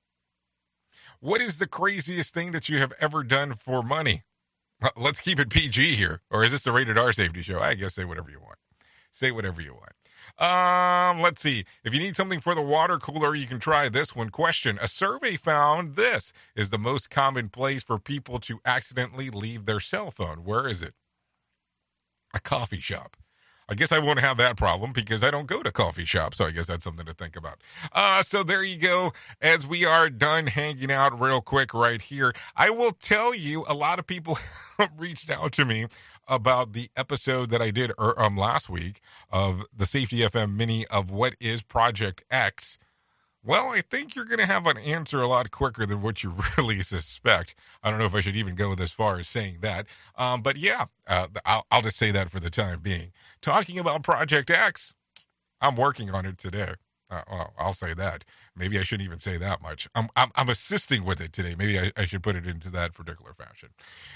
What 1.19 1.39
is 1.39 1.59
the 1.59 1.67
craziest 1.67 2.33
thing 2.33 2.51
that 2.51 2.67
you 2.67 2.79
have 2.79 2.93
ever 2.99 3.23
done 3.23 3.53
for 3.53 3.83
money? 3.83 4.23
Let's 4.97 5.21
keep 5.21 5.39
it 5.39 5.49
PG 5.49 5.95
here. 5.95 6.21
Or 6.31 6.43
is 6.43 6.51
this 6.51 6.63
the 6.63 6.71
rated 6.71 6.97
R 6.97 7.13
safety 7.13 7.43
show? 7.43 7.59
I 7.59 7.75
guess 7.75 7.93
say 7.93 8.05
whatever 8.05 8.31
you 8.31 8.39
want. 8.39 8.57
Say 9.11 9.31
whatever 9.31 9.61
you 9.61 9.73
want. 9.73 9.94
Um, 10.38 11.21
let's 11.21 11.41
see. 11.41 11.63
If 11.83 11.93
you 11.93 11.99
need 11.99 12.15
something 12.15 12.41
for 12.41 12.55
the 12.55 12.61
water 12.61 12.97
cooler, 12.97 13.36
you 13.36 13.47
can 13.47 13.59
try 13.59 13.88
this 13.88 14.15
one. 14.15 14.29
Question 14.29 14.77
A 14.81 14.88
survey 14.88 15.38
found 15.38 15.95
this 15.95 16.33
is 16.55 16.69
the 16.69 16.77
most 16.77 17.09
common 17.09 17.49
place 17.49 17.83
for 17.83 17.99
people 17.99 18.39
to 18.39 18.59
accidentally 18.65 19.29
leave 19.29 19.65
their 19.65 19.79
cell 19.79 20.11
phone. 20.11 20.43
Where 20.43 20.67
is 20.67 20.81
it? 20.81 20.93
A 22.33 22.39
coffee 22.41 22.81
shop. 22.81 23.15
I 23.67 23.73
guess 23.73 23.91
I 23.91 23.97
won't 23.97 24.19
have 24.19 24.38
that 24.38 24.57
problem 24.57 24.91
because 24.91 25.23
I 25.23 25.31
don't 25.31 25.47
go 25.47 25.63
to 25.63 25.71
coffee 25.71 26.05
shops. 26.05 26.38
So 26.38 26.45
I 26.45 26.51
guess 26.51 26.67
that's 26.67 26.83
something 26.83 27.05
to 27.05 27.13
think 27.13 27.36
about. 27.36 27.61
Uh, 27.91 28.21
so 28.21 28.43
there 28.43 28.63
you 28.63 28.77
go. 28.77 29.11
As 29.41 29.65
we 29.65 29.86
are 29.86 30.09
done 30.09 30.47
hanging 30.47 30.91
out 30.91 31.19
real 31.19 31.41
quick 31.41 31.73
right 31.73 32.01
here, 32.01 32.33
I 32.55 32.69
will 32.69 32.91
tell 32.91 33.33
you 33.33 33.65
a 33.67 33.73
lot 33.73 33.97
of 33.97 34.05
people 34.05 34.38
reached 34.97 35.31
out 35.31 35.51
to 35.53 35.65
me 35.65 35.88
about 36.28 36.73
the 36.73 36.89
episode 36.95 37.49
that 37.49 37.61
I 37.61 37.71
did 37.71 37.91
er, 37.99 38.19
um, 38.19 38.38
last 38.38 38.69
week 38.69 39.01
of 39.30 39.65
the 39.76 39.86
Safety 39.86 40.17
FM 40.17 40.55
mini 40.55 40.86
of 40.88 41.11
what 41.11 41.36
is 41.39 41.61
Project 41.61 42.23
X. 42.30 42.78
Well, 43.43 43.69
I 43.69 43.82
think 43.82 44.15
you're 44.15 44.26
going 44.26 44.39
to 44.39 44.47
have 44.47 44.65
an 44.65 44.80
answer 44.80 45.21
a 45.21 45.28
lot 45.28 45.51
quicker 45.51 45.86
than 45.86 46.01
what 46.01 46.23
you 46.23 46.34
really 46.57 46.82
suspect. 46.82 47.53
I 47.84 47.89
don't 47.89 47.99
know 47.99 48.05
if 48.05 48.15
I 48.15 48.21
should 48.21 48.36
even 48.36 48.55
go 48.55 48.73
this 48.73 48.91
far 48.91 49.19
as 49.19 49.30
saying 49.30 49.57
that. 49.61 49.86
Um, 50.15 50.41
but 50.41 50.57
yeah, 50.57 50.86
uh, 51.07 51.28
I'll, 51.45 51.65
I'll 51.69 51.82
just 51.84 51.97
say 51.97 52.09
that 52.09 52.32
for 52.32 52.39
the 52.39 52.49
time 52.49 52.80
being. 52.82 53.11
Talking 53.41 53.78
about 53.78 54.01
Project 54.01 54.49
X, 54.49 54.95
I'm 55.61 55.76
working 55.76 56.09
on 56.09 56.26
it 56.26 56.39
today. 56.39 56.73
Uh, 57.09 57.21
well, 57.30 57.53
I'll 57.57 57.73
say 57.73 57.93
that. 57.93 58.26
Maybe 58.57 58.79
I 58.79 58.83
shouldn't 58.83 59.05
even 59.05 59.19
say 59.19 59.37
that 59.37 59.61
much. 59.61 59.87
I'm, 59.93 60.07
I'm, 60.15 60.31
I'm 60.35 60.47
assisting 60.47 61.03
with 61.03 61.19
it 61.19 61.33
today. 61.33 61.55
Maybe 61.57 61.77
I, 61.77 61.91
I, 61.97 62.05
should 62.05 62.23
put 62.23 62.37
it 62.37 62.47
into 62.47 62.71
that 62.71 62.93
particular 62.93 63.33
fashion. 63.33 63.69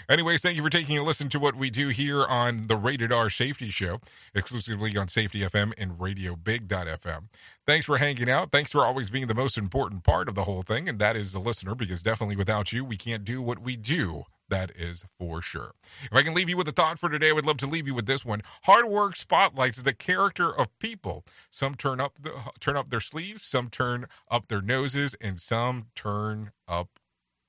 Anyways, 0.07 0.41
thank 0.41 0.55
you 0.55 0.63
for 0.63 0.69
taking 0.69 0.97
a 0.97 1.03
listen 1.03 1.27
to 1.29 1.39
what 1.39 1.55
we 1.55 1.69
do 1.69 1.89
here 1.89 2.25
on 2.25 2.67
the 2.67 2.77
Rated 2.77 3.11
R 3.11 3.29
Safety 3.29 3.69
Show, 3.69 3.99
exclusively 4.33 4.95
on 4.95 5.09
Safety 5.09 5.41
FM 5.41 5.73
and 5.77 5.93
RadioBig.fm. 5.93 7.23
Thanks 7.67 7.85
for 7.85 7.97
hanging 7.97 8.29
out. 8.29 8.51
Thanks 8.51 8.71
for 8.71 8.85
always 8.85 9.11
being 9.11 9.27
the 9.27 9.35
most 9.35 9.57
important 9.57 10.03
part 10.03 10.29
of 10.29 10.35
the 10.35 10.45
whole 10.45 10.61
thing, 10.61 10.87
and 10.87 10.99
that 10.99 11.17
is 11.17 11.33
the 11.33 11.39
listener, 11.39 11.75
because 11.75 12.01
definitely 12.01 12.37
without 12.37 12.71
you, 12.71 12.85
we 12.85 12.95
can't 12.95 13.25
do 13.25 13.41
what 13.41 13.59
we 13.59 13.75
do 13.75 14.23
that 14.49 14.71
is 14.75 15.05
for 15.17 15.41
sure. 15.41 15.73
If 16.03 16.13
I 16.13 16.21
can 16.21 16.33
leave 16.33 16.49
you 16.49 16.57
with 16.57 16.67
a 16.67 16.71
thought 16.71 16.99
for 16.99 17.09
today, 17.09 17.29
I 17.29 17.33
would 17.33 17.45
love 17.45 17.57
to 17.57 17.67
leave 17.67 17.87
you 17.87 17.93
with 17.93 18.05
this 18.05 18.25
one. 18.25 18.41
Hard 18.63 18.87
work 18.87 19.15
spotlights 19.15 19.81
the 19.81 19.93
character 19.93 20.53
of 20.53 20.77
people. 20.79 21.23
Some 21.49 21.75
turn 21.75 21.99
up 21.99 22.15
the, 22.21 22.33
turn 22.59 22.75
up 22.75 22.89
their 22.89 22.99
sleeves, 22.99 23.43
some 23.43 23.69
turn 23.69 24.07
up 24.29 24.47
their 24.47 24.61
noses, 24.61 25.15
and 25.21 25.39
some 25.39 25.87
turn 25.95 26.51
up 26.67 26.99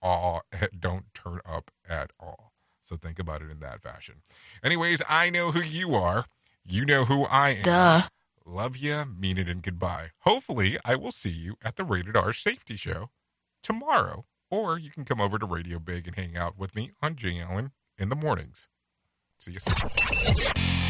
all 0.02 0.42
don't 0.78 1.12
turn 1.14 1.40
up 1.44 1.70
at 1.88 2.12
all. 2.18 2.52
So 2.80 2.96
think 2.96 3.18
about 3.18 3.42
it 3.42 3.50
in 3.50 3.60
that 3.60 3.82
fashion. 3.82 4.16
Anyways, 4.64 5.02
I 5.08 5.30
know 5.30 5.52
who 5.52 5.62
you 5.62 5.94
are. 5.94 6.24
You 6.64 6.84
know 6.84 7.04
who 7.04 7.24
I 7.26 7.50
am. 7.50 7.62
Duh. 7.62 8.02
Love 8.46 8.76
you, 8.76 9.04
mean 9.04 9.38
it, 9.38 9.48
and 9.48 9.62
goodbye. 9.62 10.10
Hopefully, 10.20 10.78
I 10.84 10.96
will 10.96 11.12
see 11.12 11.30
you 11.30 11.56
at 11.62 11.76
the 11.76 11.84
Rated 11.84 12.16
R 12.16 12.32
Safety 12.32 12.76
Show 12.76 13.10
tomorrow 13.62 14.24
or 14.50 14.78
you 14.78 14.90
can 14.90 15.04
come 15.04 15.20
over 15.20 15.38
to 15.38 15.46
Radio 15.46 15.78
Big 15.78 16.06
and 16.06 16.16
hang 16.16 16.36
out 16.36 16.58
with 16.58 16.74
me 16.74 16.90
on 17.00 17.14
Jay 17.14 17.40
Allen 17.40 17.70
in 17.96 18.08
the 18.08 18.16
mornings. 18.16 18.68
See 19.38 19.52
you 19.52 19.60
soon. 19.60 20.89